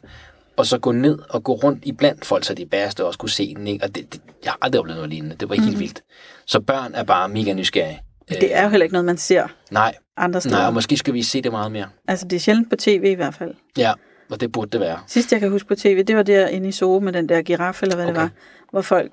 og 0.56 0.66
så 0.66 0.78
gå 0.78 0.92
ned 0.92 1.18
og 1.28 1.44
gå 1.44 1.52
rundt 1.52 1.84
i 1.84 1.92
blandt 1.92 2.24
folk, 2.24 2.44
så 2.44 2.54
de 2.54 2.66
bæreste 2.66 3.04
også 3.04 3.18
kunne 3.18 3.30
se 3.30 3.54
den. 3.54 3.66
Ikke? 3.66 3.84
Og 3.84 3.94
det, 3.94 4.12
det, 4.12 4.20
jeg 4.44 4.52
har 4.52 4.58
aldrig 4.62 4.80
oplevet 4.80 4.96
noget 4.96 5.10
lignende. 5.10 5.36
Det 5.36 5.48
var 5.48 5.54
helt 5.54 5.72
mm. 5.72 5.80
vildt. 5.80 6.02
Så 6.46 6.60
børn 6.60 6.94
er 6.94 7.04
bare 7.04 7.28
mega 7.28 7.52
nysgerrige. 7.52 8.00
Det 8.28 8.56
er 8.56 8.62
jo 8.62 8.68
heller 8.68 8.84
ikke 8.84 8.92
noget, 8.92 9.04
man 9.04 9.16
ser 9.16 9.46
Nej, 9.70 9.94
andre 10.16 10.40
steder. 10.40 10.56
nej, 10.56 10.66
og 10.66 10.74
måske 10.74 10.96
skal 10.96 11.14
vi 11.14 11.22
se 11.22 11.42
det 11.42 11.52
meget 11.52 11.72
mere. 11.72 11.86
Altså, 12.08 12.28
det 12.28 12.36
er 12.36 12.40
sjældent 12.40 12.70
på 12.70 12.76
tv 12.76 13.04
i 13.04 13.14
hvert 13.14 13.34
fald. 13.34 13.54
Ja, 13.78 13.92
og 14.30 14.40
det 14.40 14.52
burde 14.52 14.70
det 14.70 14.80
være. 14.80 14.98
Sidst 15.06 15.32
jeg 15.32 15.40
kan 15.40 15.50
huske 15.50 15.68
på 15.68 15.74
tv, 15.74 16.04
det 16.04 16.16
var 16.16 16.22
der 16.22 16.46
inde 16.46 16.68
i 16.68 16.72
Zoo 16.72 17.00
med 17.00 17.12
den 17.12 17.28
der 17.28 17.42
giraf, 17.42 17.82
eller 17.82 17.96
hvad 17.96 18.04
okay. 18.04 18.14
det 18.14 18.22
var, 18.22 18.30
hvor 18.70 18.80
folk 18.80 19.12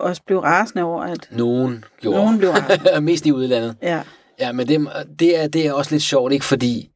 også 0.00 0.22
blev 0.26 0.38
rasende 0.38 0.84
over, 0.84 1.02
at 1.02 1.28
Nogen 1.30 1.84
gjorde. 2.00 2.18
nogen 2.18 2.38
blev 2.38 2.50
rasende. 2.50 3.00
Mest 3.10 3.26
i 3.26 3.32
udlandet. 3.32 3.76
Ja, 3.82 4.00
Ja, 4.40 4.52
men 4.52 4.68
det, 4.68 4.88
det, 5.18 5.42
er, 5.42 5.48
det 5.48 5.66
er 5.66 5.72
også 5.72 5.90
lidt 5.90 6.02
sjovt, 6.02 6.32
ikke? 6.32 6.44
Fordi 6.44 6.90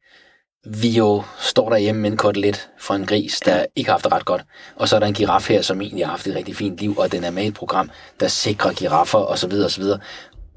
vi 0.67 0.89
jo 0.89 1.23
står 1.39 1.69
derhjemme 1.69 2.01
med 2.01 2.11
en 2.11 2.17
kotelet 2.17 2.69
fra 2.79 2.95
en 2.95 3.05
gris, 3.05 3.39
der 3.39 3.55
ja. 3.57 3.63
ikke 3.75 3.87
har 3.89 3.93
haft 3.93 4.03
det 4.03 4.11
ret 4.13 4.25
godt. 4.25 4.41
Og 4.75 4.87
så 4.89 4.95
er 4.95 4.99
der 4.99 5.07
en 5.07 5.13
giraf 5.13 5.47
her, 5.49 5.61
som 5.61 5.81
egentlig 5.81 6.05
har 6.05 6.11
haft 6.11 6.27
et 6.27 6.35
rigtig 6.35 6.55
fint 6.55 6.77
liv, 6.77 6.95
og 6.97 7.11
den 7.11 7.23
er 7.23 7.31
med 7.31 7.43
i 7.43 7.47
et 7.47 7.53
program, 7.53 7.89
der 8.19 8.27
sikrer 8.27 8.73
giraffer 8.73 9.17
og 9.17 9.37
så 9.37 9.47
videre 9.47 9.67
og 9.67 9.71
så 9.71 9.81
videre. 9.81 9.99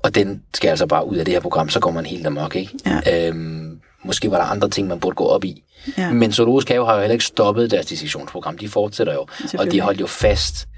Og 0.03 0.15
den 0.15 0.43
skal 0.55 0.69
altså 0.69 0.87
bare 0.87 1.07
ud 1.09 1.17
af 1.17 1.25
det 1.25 1.35
her 1.35 1.41
program, 1.41 1.69
så 1.69 1.81
går 1.81 1.91
man 1.91 2.07
helt 2.07 2.27
amok, 2.27 2.57
ikke? 2.57 2.73
Ja. 2.87 3.29
Øhm, 3.29 3.81
måske 4.05 4.31
var 4.31 4.37
der 4.37 4.45
andre 4.45 4.69
ting, 4.69 4.89
man 4.89 5.01
burde 5.01 5.15
gå 5.15 5.25
op 5.27 5.45
i. 5.45 5.63
ja. 5.99 6.13
Men 6.13 6.33
Zoologisk 6.33 6.69
Have 6.69 6.87
har 6.87 6.95
jo 6.95 7.01
heller 7.01 7.13
ikke 7.13 7.25
stoppet 7.25 7.71
deres 7.71 7.87
dissektionsprogram. 7.87 8.59
De 8.59 8.69
fortsætter 8.69 9.13
jo. 9.13 9.27
Og 9.59 9.73
de 9.73 9.81
holdt 9.81 10.01
jo 10.01 10.07
fast 10.07 10.69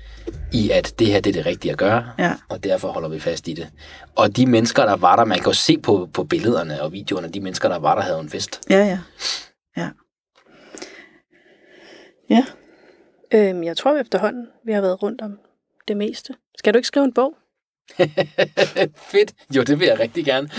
i, 0.52 0.70
at 0.70 0.94
det 0.98 1.06
her 1.06 1.20
det 1.20 1.30
er 1.30 1.34
det 1.34 1.46
rigtige 1.46 1.72
at 1.72 1.78
gøre. 1.78 2.10
Ja. 2.18 2.34
Og 2.48 2.64
derfor 2.64 2.88
holder 2.88 3.08
vi 3.08 3.20
fast 3.20 3.48
i 3.48 3.52
det. 3.52 3.68
Og 4.16 4.36
de 4.36 4.46
mennesker, 4.46 4.84
der 4.84 4.96
var 4.96 5.16
der, 5.16 5.24
man 5.24 5.38
kan 5.38 5.46
jo 5.46 5.52
se 5.52 5.78
på, 5.78 6.08
på 6.12 6.24
billederne 6.24 6.82
og 6.82 6.92
videoerne, 6.92 7.28
de 7.28 7.40
mennesker, 7.40 7.68
der 7.68 7.78
var 7.78 7.94
der, 7.94 8.02
havde 8.02 8.20
en 8.20 8.28
fest. 8.28 8.60
Ja, 8.70 8.84
ja. 8.84 8.98
Ja. 9.76 9.90
Ja. 12.30 12.44
Øhm, 13.34 13.64
jeg 13.64 13.76
tror 13.76 13.96
efterhånden, 13.96 14.46
vi 14.64 14.72
har 14.72 14.80
været 14.80 15.02
rundt 15.02 15.20
om 15.20 15.38
det 15.88 15.96
meste. 15.96 16.34
Skal 16.58 16.74
du 16.74 16.76
ikke 16.76 16.86
skrive 16.86 17.04
en 17.04 17.12
bog? 17.12 17.34
Fedt. 19.12 19.34
Jo, 19.56 19.62
det 19.62 19.80
vil 19.80 19.86
jeg 19.86 19.98
rigtig 19.98 20.24
gerne. 20.24 20.50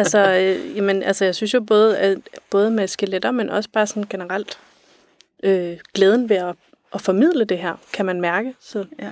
altså, 0.00 0.30
øh, 0.30 0.76
jamen, 0.76 1.02
altså, 1.02 1.24
jeg 1.24 1.34
synes 1.34 1.54
jo 1.54 1.60
både, 1.60 1.98
at, 1.98 2.18
både 2.50 2.70
med 2.70 2.88
skeletter, 2.88 3.30
men 3.30 3.50
også 3.50 3.70
bare 3.72 3.86
sådan 3.86 4.06
generelt 4.10 4.58
øh, 5.42 5.76
glæden 5.94 6.28
ved 6.28 6.36
at, 6.36 6.54
at 6.94 7.00
formidle 7.00 7.44
det 7.44 7.58
her, 7.58 7.80
kan 7.92 8.06
man 8.06 8.20
mærke. 8.20 8.54
Så 8.60 8.84
Ja. 8.98 9.08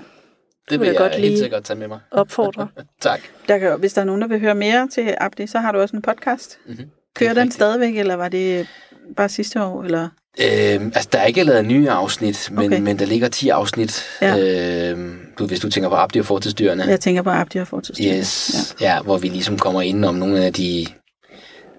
Det 0.70 0.80
vil 0.80 0.86
jeg 0.86 0.94
jeg, 0.94 1.00
godt 1.00 1.12
helt 1.14 1.24
lige- 1.24 1.38
sikkert 1.38 1.64
tage 1.64 1.78
med 1.78 1.88
mig. 1.88 1.98
opfordre. 2.10 2.68
Tak. 3.00 3.20
Der 3.48 3.58
kan, 3.58 3.78
hvis 3.78 3.92
der 3.92 4.00
er 4.00 4.04
nogen, 4.04 4.20
der 4.22 4.28
vil 4.28 4.40
høre 4.40 4.54
mere 4.54 4.88
til 4.88 5.14
Abdi, 5.20 5.46
så 5.46 5.58
har 5.58 5.72
du 5.72 5.78
også 5.80 5.96
en 5.96 6.02
podcast. 6.02 6.58
Mm-hmm. 6.66 6.86
Kører 7.16 7.34
den 7.34 7.50
stadigvæk, 7.50 7.98
eller 7.98 8.14
var 8.14 8.28
det 8.28 8.66
bare 9.16 9.28
sidste 9.28 9.62
år? 9.62 9.82
Eller? 9.82 10.08
Øhm, 10.40 10.86
altså, 10.94 11.08
der 11.12 11.18
er 11.18 11.24
ikke 11.26 11.42
lavet 11.44 11.64
nye 11.64 11.90
afsnit, 11.90 12.48
men, 12.52 12.66
Okay. 12.72 12.80
men 12.80 12.98
der 12.98 13.06
ligger 13.06 13.28
10 13.28 13.48
afsnit. 13.48 14.04
Ja. 14.22 14.90
Øhm, 14.90 15.18
du, 15.38 15.46
hvis 15.46 15.60
du 15.60 15.70
tænker 15.70 15.88
på 15.90 15.96
Abdi 15.96 16.18
og 16.18 16.26
fortidsdyrene. 16.26 16.84
Jeg 16.84 17.00
tænker 17.00 17.22
på 17.22 17.30
Abdi 17.30 17.58
og 17.58 17.68
fortidsstyrke. 17.68 18.18
Yes, 18.18 18.76
ja. 18.80 18.94
ja, 18.94 19.02
hvor 19.02 19.18
vi 19.18 19.28
ligesom 19.28 19.58
kommer 19.58 19.82
ind 19.82 20.04
om 20.04 20.14
nogle 20.14 20.44
af 20.44 20.52
de, 20.52 20.86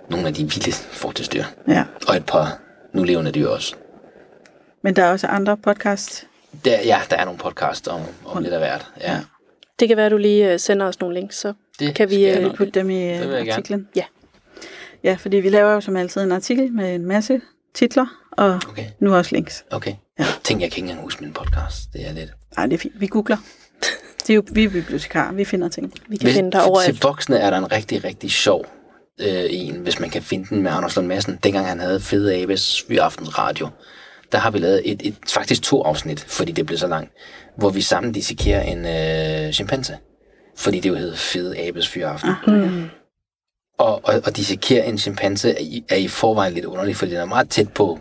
nogle 0.09 0.27
af 0.27 0.33
de 0.33 0.41
vilde 0.43 0.71
fortidsdyr. 0.71 1.43
Ja. 1.67 1.83
Og 2.07 2.15
et 2.15 2.25
par 2.25 2.59
nu 2.93 3.03
levende 3.03 3.31
dyr 3.31 3.47
også. 3.47 3.75
Men 4.87 4.95
der 4.95 5.03
er 5.03 5.11
også 5.11 5.27
andre 5.27 5.57
podcast. 5.57 6.27
Der, 6.65 6.81
ja, 6.81 6.99
der 7.09 7.15
er 7.15 7.25
nogle 7.25 7.39
podcasts 7.39 7.87
om, 7.87 8.01
om 8.25 8.43
lidt 8.43 8.53
af 8.53 8.59
hvert. 8.59 8.91
Ja. 9.01 9.11
Ja. 9.13 9.19
Det 9.79 9.87
kan 9.87 9.97
være, 9.97 10.05
at 10.05 10.11
du 10.11 10.17
lige 10.17 10.51
øh, 10.53 10.59
sender 10.59 10.85
os 10.85 10.99
nogle 10.99 11.15
links, 11.15 11.35
så 11.39 11.53
Det 11.79 11.95
Kan 11.95 12.09
vi, 12.09 12.29
øh. 12.29 12.55
Putte 12.55 12.71
dem 12.71 12.89
i 12.89 13.03
øh, 13.03 13.19
gerne. 13.19 13.51
artiklen. 13.53 13.87
Ja. 13.95 14.03
Ja, 15.03 15.17
fordi 15.19 15.37
vi 15.37 15.49
laver 15.49 15.71
jo 15.73 15.81
som 15.81 15.95
altid 15.95 16.21
en 16.21 16.31
artikel 16.31 16.71
med 16.73 16.95
en 16.95 17.05
masse 17.05 17.41
titler, 17.73 18.05
og 18.31 18.59
Okay, 18.69 18.85
nu 18.99 19.15
også 19.15 19.35
links. 19.35 19.65
okay. 19.71 19.93
Ja. 20.19 20.25
Tænk, 20.43 20.61
jeg 20.61 20.71
kan 20.71 20.77
ikke 20.77 20.89
engang 20.89 21.01
huske 21.01 21.23
min 21.23 21.33
podcast. 21.33 21.75
Det 21.93 22.07
er 22.07 22.11
lidt... 22.13 22.29
Nej, 22.57 22.65
det 22.65 22.73
er 22.73 22.77
fint. 22.79 22.99
Vi 22.99 23.07
googler. 23.07 23.37
Det 24.21 24.29
er 24.29 24.33
jo, 24.35 24.43
vi 24.51 24.63
er 24.63 24.69
bibliotekarer, 24.69 25.33
vi 25.33 25.45
finder 25.45 25.69
ting. 25.69 25.93
vi 26.07 26.17
kan 26.17 26.29
finde 26.29 26.51
dig 26.51 26.61
Til 26.61 26.69
overalt. 26.69 27.03
voksne 27.03 27.37
er 27.37 27.49
der 27.49 27.57
en 27.57 27.71
rigtig, 27.71 28.03
rigtig 28.03 28.31
sjov 28.31 28.65
øh, 29.21 29.45
en, 29.49 29.75
hvis 29.75 29.99
man 29.99 30.09
kan 30.09 30.21
finde 30.21 30.45
den 30.49 30.61
med 30.61 30.71
Anders 30.71 30.95
Lund 30.95 31.07
Madsen. 31.07 31.39
Dengang 31.43 31.67
han 31.67 31.79
havde 31.79 31.99
Fede 31.99 32.35
Abes 32.35 32.85
Fyraften 32.87 33.37
Radio, 33.37 33.69
der 34.31 34.37
har 34.37 34.51
vi 34.51 34.57
lavet 34.57 34.81
et, 34.91 35.01
et, 35.07 35.15
faktisk 35.27 35.63
to 35.63 35.81
afsnit, 35.81 36.19
fordi 36.19 36.51
det 36.51 36.65
blev 36.65 36.77
så 36.77 36.87
langt, 36.87 37.11
hvor 37.57 37.69
vi 37.69 37.81
sammen 37.81 38.11
dissekerer 38.11 38.61
en 38.61 38.85
øh, 38.85 39.53
chimpanse. 39.53 39.97
Fordi 40.57 40.79
det 40.79 40.89
jo 40.89 40.95
hedder 40.95 41.15
Fede 41.15 41.67
Abes 41.67 41.87
Fyraften. 41.87 42.33
Mm. 42.47 42.89
Og, 43.77 44.05
og, 44.05 44.21
og 44.25 44.37
dissekere 44.37 44.85
en 44.85 44.97
chimpanse 44.97 45.51
er 45.51 45.59
i, 45.59 45.83
er 45.89 45.95
i 45.95 46.07
forvejen 46.07 46.53
lidt 46.53 46.65
underligt, 46.65 46.97
fordi 46.97 47.11
den 47.11 47.19
er 47.19 47.25
meget 47.25 47.49
tæt 47.49 47.73
på, 47.73 47.99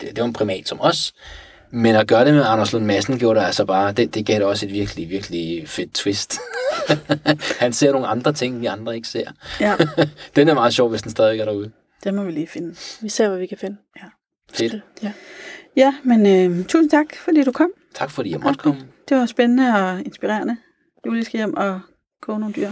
det, 0.00 0.08
det 0.08 0.18
var 0.18 0.24
en 0.24 0.32
primat 0.32 0.68
som 0.68 0.80
os, 0.80 1.14
men 1.70 1.96
at 1.96 2.06
gøre 2.06 2.24
det 2.24 2.34
med 2.34 2.44
Anders 2.46 2.72
Lund 2.72 2.84
Madsen 2.84 3.18
gjorde 3.18 3.40
det 3.40 3.46
altså 3.46 3.64
bare, 3.64 3.92
det, 3.92 4.14
det 4.14 4.26
gav 4.26 4.38
det 4.38 4.44
også 4.44 4.66
et 4.66 4.72
virkelig, 4.72 5.10
virkelig 5.10 5.68
fedt 5.68 5.94
twist. 5.94 6.38
Han 7.60 7.72
ser 7.72 7.92
nogle 7.92 8.06
andre 8.06 8.32
ting, 8.32 8.60
vi 8.60 8.66
andre 8.66 8.96
ikke 8.96 9.08
ser. 9.08 9.30
Ja, 9.60 9.76
Den 10.36 10.48
er 10.48 10.54
meget 10.54 10.74
sjov, 10.74 10.88
hvis 10.88 11.02
den 11.02 11.10
stadig 11.10 11.40
er 11.40 11.44
derude. 11.44 11.70
det 12.04 12.14
må 12.14 12.22
vi 12.22 12.32
lige 12.32 12.46
finde. 12.46 12.76
Vi 13.00 13.08
ser, 13.08 13.28
hvad 13.28 13.38
vi 13.38 13.46
kan 13.46 13.58
finde. 13.58 13.76
Fedt. 14.52 14.74
Ja. 15.02 15.12
Ja, 15.76 15.94
men 16.04 16.26
øh, 16.26 16.64
tusind 16.66 16.90
tak, 16.90 17.16
fordi 17.16 17.44
du 17.44 17.52
kom. 17.52 17.70
Tak 17.94 18.10
fordi 18.10 18.30
jeg 18.30 18.40
måtte 18.40 18.58
komme. 18.58 18.80
Det 19.08 19.16
var 19.16 19.26
spændende 19.26 19.74
og 19.74 20.00
inspirerende. 20.00 20.56
Julie 21.06 21.24
skal 21.24 21.38
hjem 21.38 21.54
og 21.56 21.80
koge 22.22 22.40
nogle 22.40 22.54
dyr. 22.54 22.70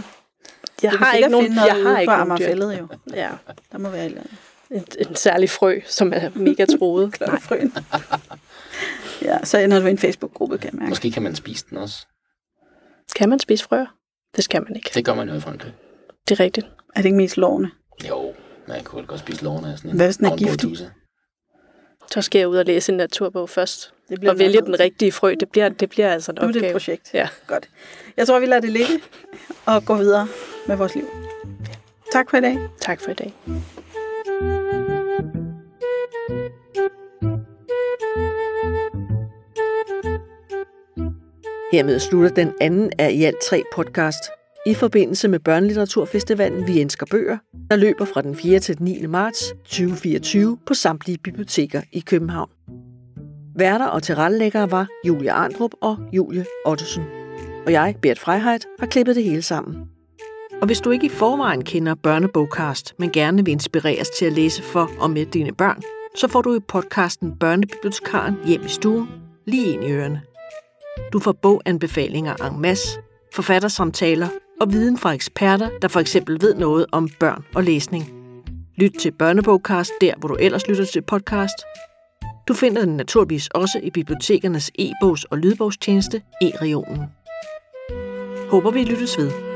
Jeg 0.83 0.91
har 0.91 1.13
ikke 1.13 1.29
nogen, 1.29 1.53
jeg 1.53 1.75
har 1.83 1.99
ikke 1.99 2.11
på 2.11 2.17
nogen 2.17 2.29
dyr. 2.39 2.45
Amagerfællet, 2.45 2.79
jo. 2.79 2.87
Ja, 3.13 3.29
Der 3.71 3.77
må 3.77 3.89
være 3.89 4.01
et 4.01 4.05
eller 4.05 4.21
andet. 4.21 4.87
en, 4.99 5.07
en 5.09 5.15
særlig 5.15 5.49
frø, 5.49 5.79
som 5.85 6.13
er 6.15 6.29
mega 6.35 6.65
troet. 6.65 7.19
Nej, 7.21 7.39
Frøen. 7.47 7.73
ja, 9.29 9.37
så 9.43 9.57
ender 9.57 9.79
du 9.79 9.85
i 9.85 9.91
en 9.91 9.97
Facebook-gruppe, 9.97 10.57
kan 10.57 10.69
jeg 10.71 10.79
mærke. 10.79 10.89
Måske 10.89 11.11
kan 11.11 11.23
man 11.23 11.35
spise 11.35 11.65
den 11.69 11.77
også. 11.77 12.07
kan 13.15 13.29
man 13.29 13.39
spise 13.39 13.63
frøer? 13.63 13.85
Det 14.35 14.43
skal 14.43 14.61
man 14.63 14.75
ikke. 14.75 14.91
Det 14.93 15.05
gør 15.05 15.13
man 15.15 15.29
jo 15.29 15.35
i 15.35 15.39
Frankrig. 15.39 15.73
Det 16.29 16.39
er 16.39 16.43
rigtigt. 16.43 16.67
Er 16.95 17.01
det 17.01 17.05
ikke 17.05 17.17
mest 17.17 17.37
lovende? 17.37 17.69
Jo, 18.09 18.33
man 18.67 18.83
kunne 18.83 19.05
godt 19.05 19.19
spise 19.19 19.43
lårene 19.43 19.71
af 19.71 19.77
sådan 19.77 19.91
en 19.91 19.97
Hvad 19.97 20.07
hvis 20.07 20.17
den 20.17 20.25
er 20.25 20.29
havnebådtusse. 20.29 20.91
Så 22.11 22.21
skal 22.21 22.39
jeg 22.39 22.47
ud 22.47 22.57
og 22.57 22.65
læse 22.65 22.91
en 22.91 22.97
naturbog 22.97 23.49
først. 23.49 23.93
Det 24.09 24.29
Og 24.29 24.39
vælge 24.39 24.61
den 24.61 24.79
rigtige 24.79 25.11
frø. 25.11 25.35
Det 25.39 25.49
bliver, 25.49 25.69
det 25.69 25.89
bliver 25.89 26.09
altså 26.13 26.31
en 26.31 26.37
Nu 26.41 26.47
er 26.47 26.47
det 26.47 26.55
et 26.55 26.59
opgave. 26.59 26.73
projekt. 26.73 27.09
Ja. 27.13 27.27
Godt. 27.47 27.69
Jeg 28.17 28.27
tror, 28.27 28.39
vi 28.39 28.45
lader 28.45 28.61
det 28.61 28.69
ligge 28.71 28.93
og 29.65 29.85
gå 29.85 29.95
videre 29.95 30.27
med 30.67 30.75
vores 30.75 30.95
liv. 30.95 31.05
Tak 32.11 32.29
for 32.29 32.37
i 32.37 32.41
dag. 32.41 32.57
Tak 32.81 33.01
for 33.01 33.11
i 33.11 33.13
dag. 33.13 33.33
Hermed 41.71 41.99
slutter 41.99 42.29
den 42.29 42.53
anden 42.61 42.91
af 42.99 43.11
i 43.11 43.23
alt 43.23 43.41
tre 43.49 43.63
podcast 43.75 44.23
i 44.65 44.73
forbindelse 44.73 45.27
med 45.27 45.39
Børnelitteraturfestivalen 45.39 46.67
Vi 46.67 46.81
Elsker 46.81 47.05
Bøger, 47.05 47.37
der 47.69 47.75
løber 47.75 48.05
fra 48.05 48.21
den 48.21 48.35
4. 48.35 48.59
til 48.59 48.77
den 48.77 48.85
9. 48.85 49.05
marts 49.05 49.53
2024 49.63 50.57
på 50.65 50.73
samtlige 50.73 51.17
biblioteker 51.17 51.81
i 51.91 51.99
København. 51.99 52.49
Værter 53.55 53.85
og 53.85 54.03
tilrettelæggere 54.03 54.71
var 54.71 54.87
Julie 55.07 55.31
Arndrup 55.31 55.71
og 55.81 55.97
Julie 56.13 56.45
Ottesen. 56.65 57.03
Og 57.65 57.71
jeg, 57.71 57.95
Bert 58.01 58.19
Freiheit, 58.19 58.65
har 58.79 58.87
klippet 58.87 59.15
det 59.15 59.23
hele 59.23 59.41
sammen. 59.41 59.75
Og 60.61 60.65
hvis 60.65 60.81
du 60.81 60.91
ikke 60.91 61.05
i 61.05 61.09
forvejen 61.09 61.63
kender 61.63 61.95
Børnebogcast, 61.95 62.93
men 62.99 63.11
gerne 63.11 63.45
vil 63.45 63.51
inspireres 63.51 64.09
til 64.09 64.25
at 64.25 64.33
læse 64.33 64.63
for 64.63 64.91
og 64.99 65.09
med 65.09 65.25
dine 65.25 65.53
børn, 65.53 65.81
så 66.15 66.27
får 66.27 66.41
du 66.41 66.55
i 66.55 66.59
podcasten 66.59 67.37
Børnebibliotekaren 67.39 68.35
hjem 68.45 68.65
i 68.65 68.69
stuen 68.69 69.07
lige 69.45 69.73
ind 69.73 69.83
i 69.83 69.91
ørerne. 69.91 70.21
Du 71.13 71.19
får 71.19 71.31
boganbefalinger 71.31 72.35
en 72.35 72.61
masse, 72.61 72.99
forfattersamtaler 73.33 74.27
og 74.61 74.73
viden 74.73 74.97
fra 74.97 75.11
eksperter, 75.11 75.69
der 75.81 75.87
for 75.87 75.99
eksempel 75.99 76.41
ved 76.41 76.55
noget 76.55 76.85
om 76.91 77.09
børn 77.19 77.43
og 77.55 77.63
læsning. 77.63 78.13
Lyt 78.75 78.91
til 78.99 79.11
Børnebogcast 79.11 79.91
der, 80.01 80.13
hvor 80.17 80.27
du 80.27 80.35
ellers 80.35 80.67
lytter 80.67 80.85
til 80.85 81.01
podcast. 81.01 81.55
Du 82.47 82.53
finder 82.53 82.85
den 82.85 82.97
naturligvis 82.97 83.47
også 83.47 83.79
i 83.83 83.89
bibliotekernes 83.89 84.71
e-bogs- 84.79 85.25
og 85.31 85.37
lydbogstjeneste 85.37 86.21
e-regionen. 86.41 87.03
Håber 88.49 88.71
vi 88.71 88.83
lyttes 88.83 89.17
ved. 89.17 89.54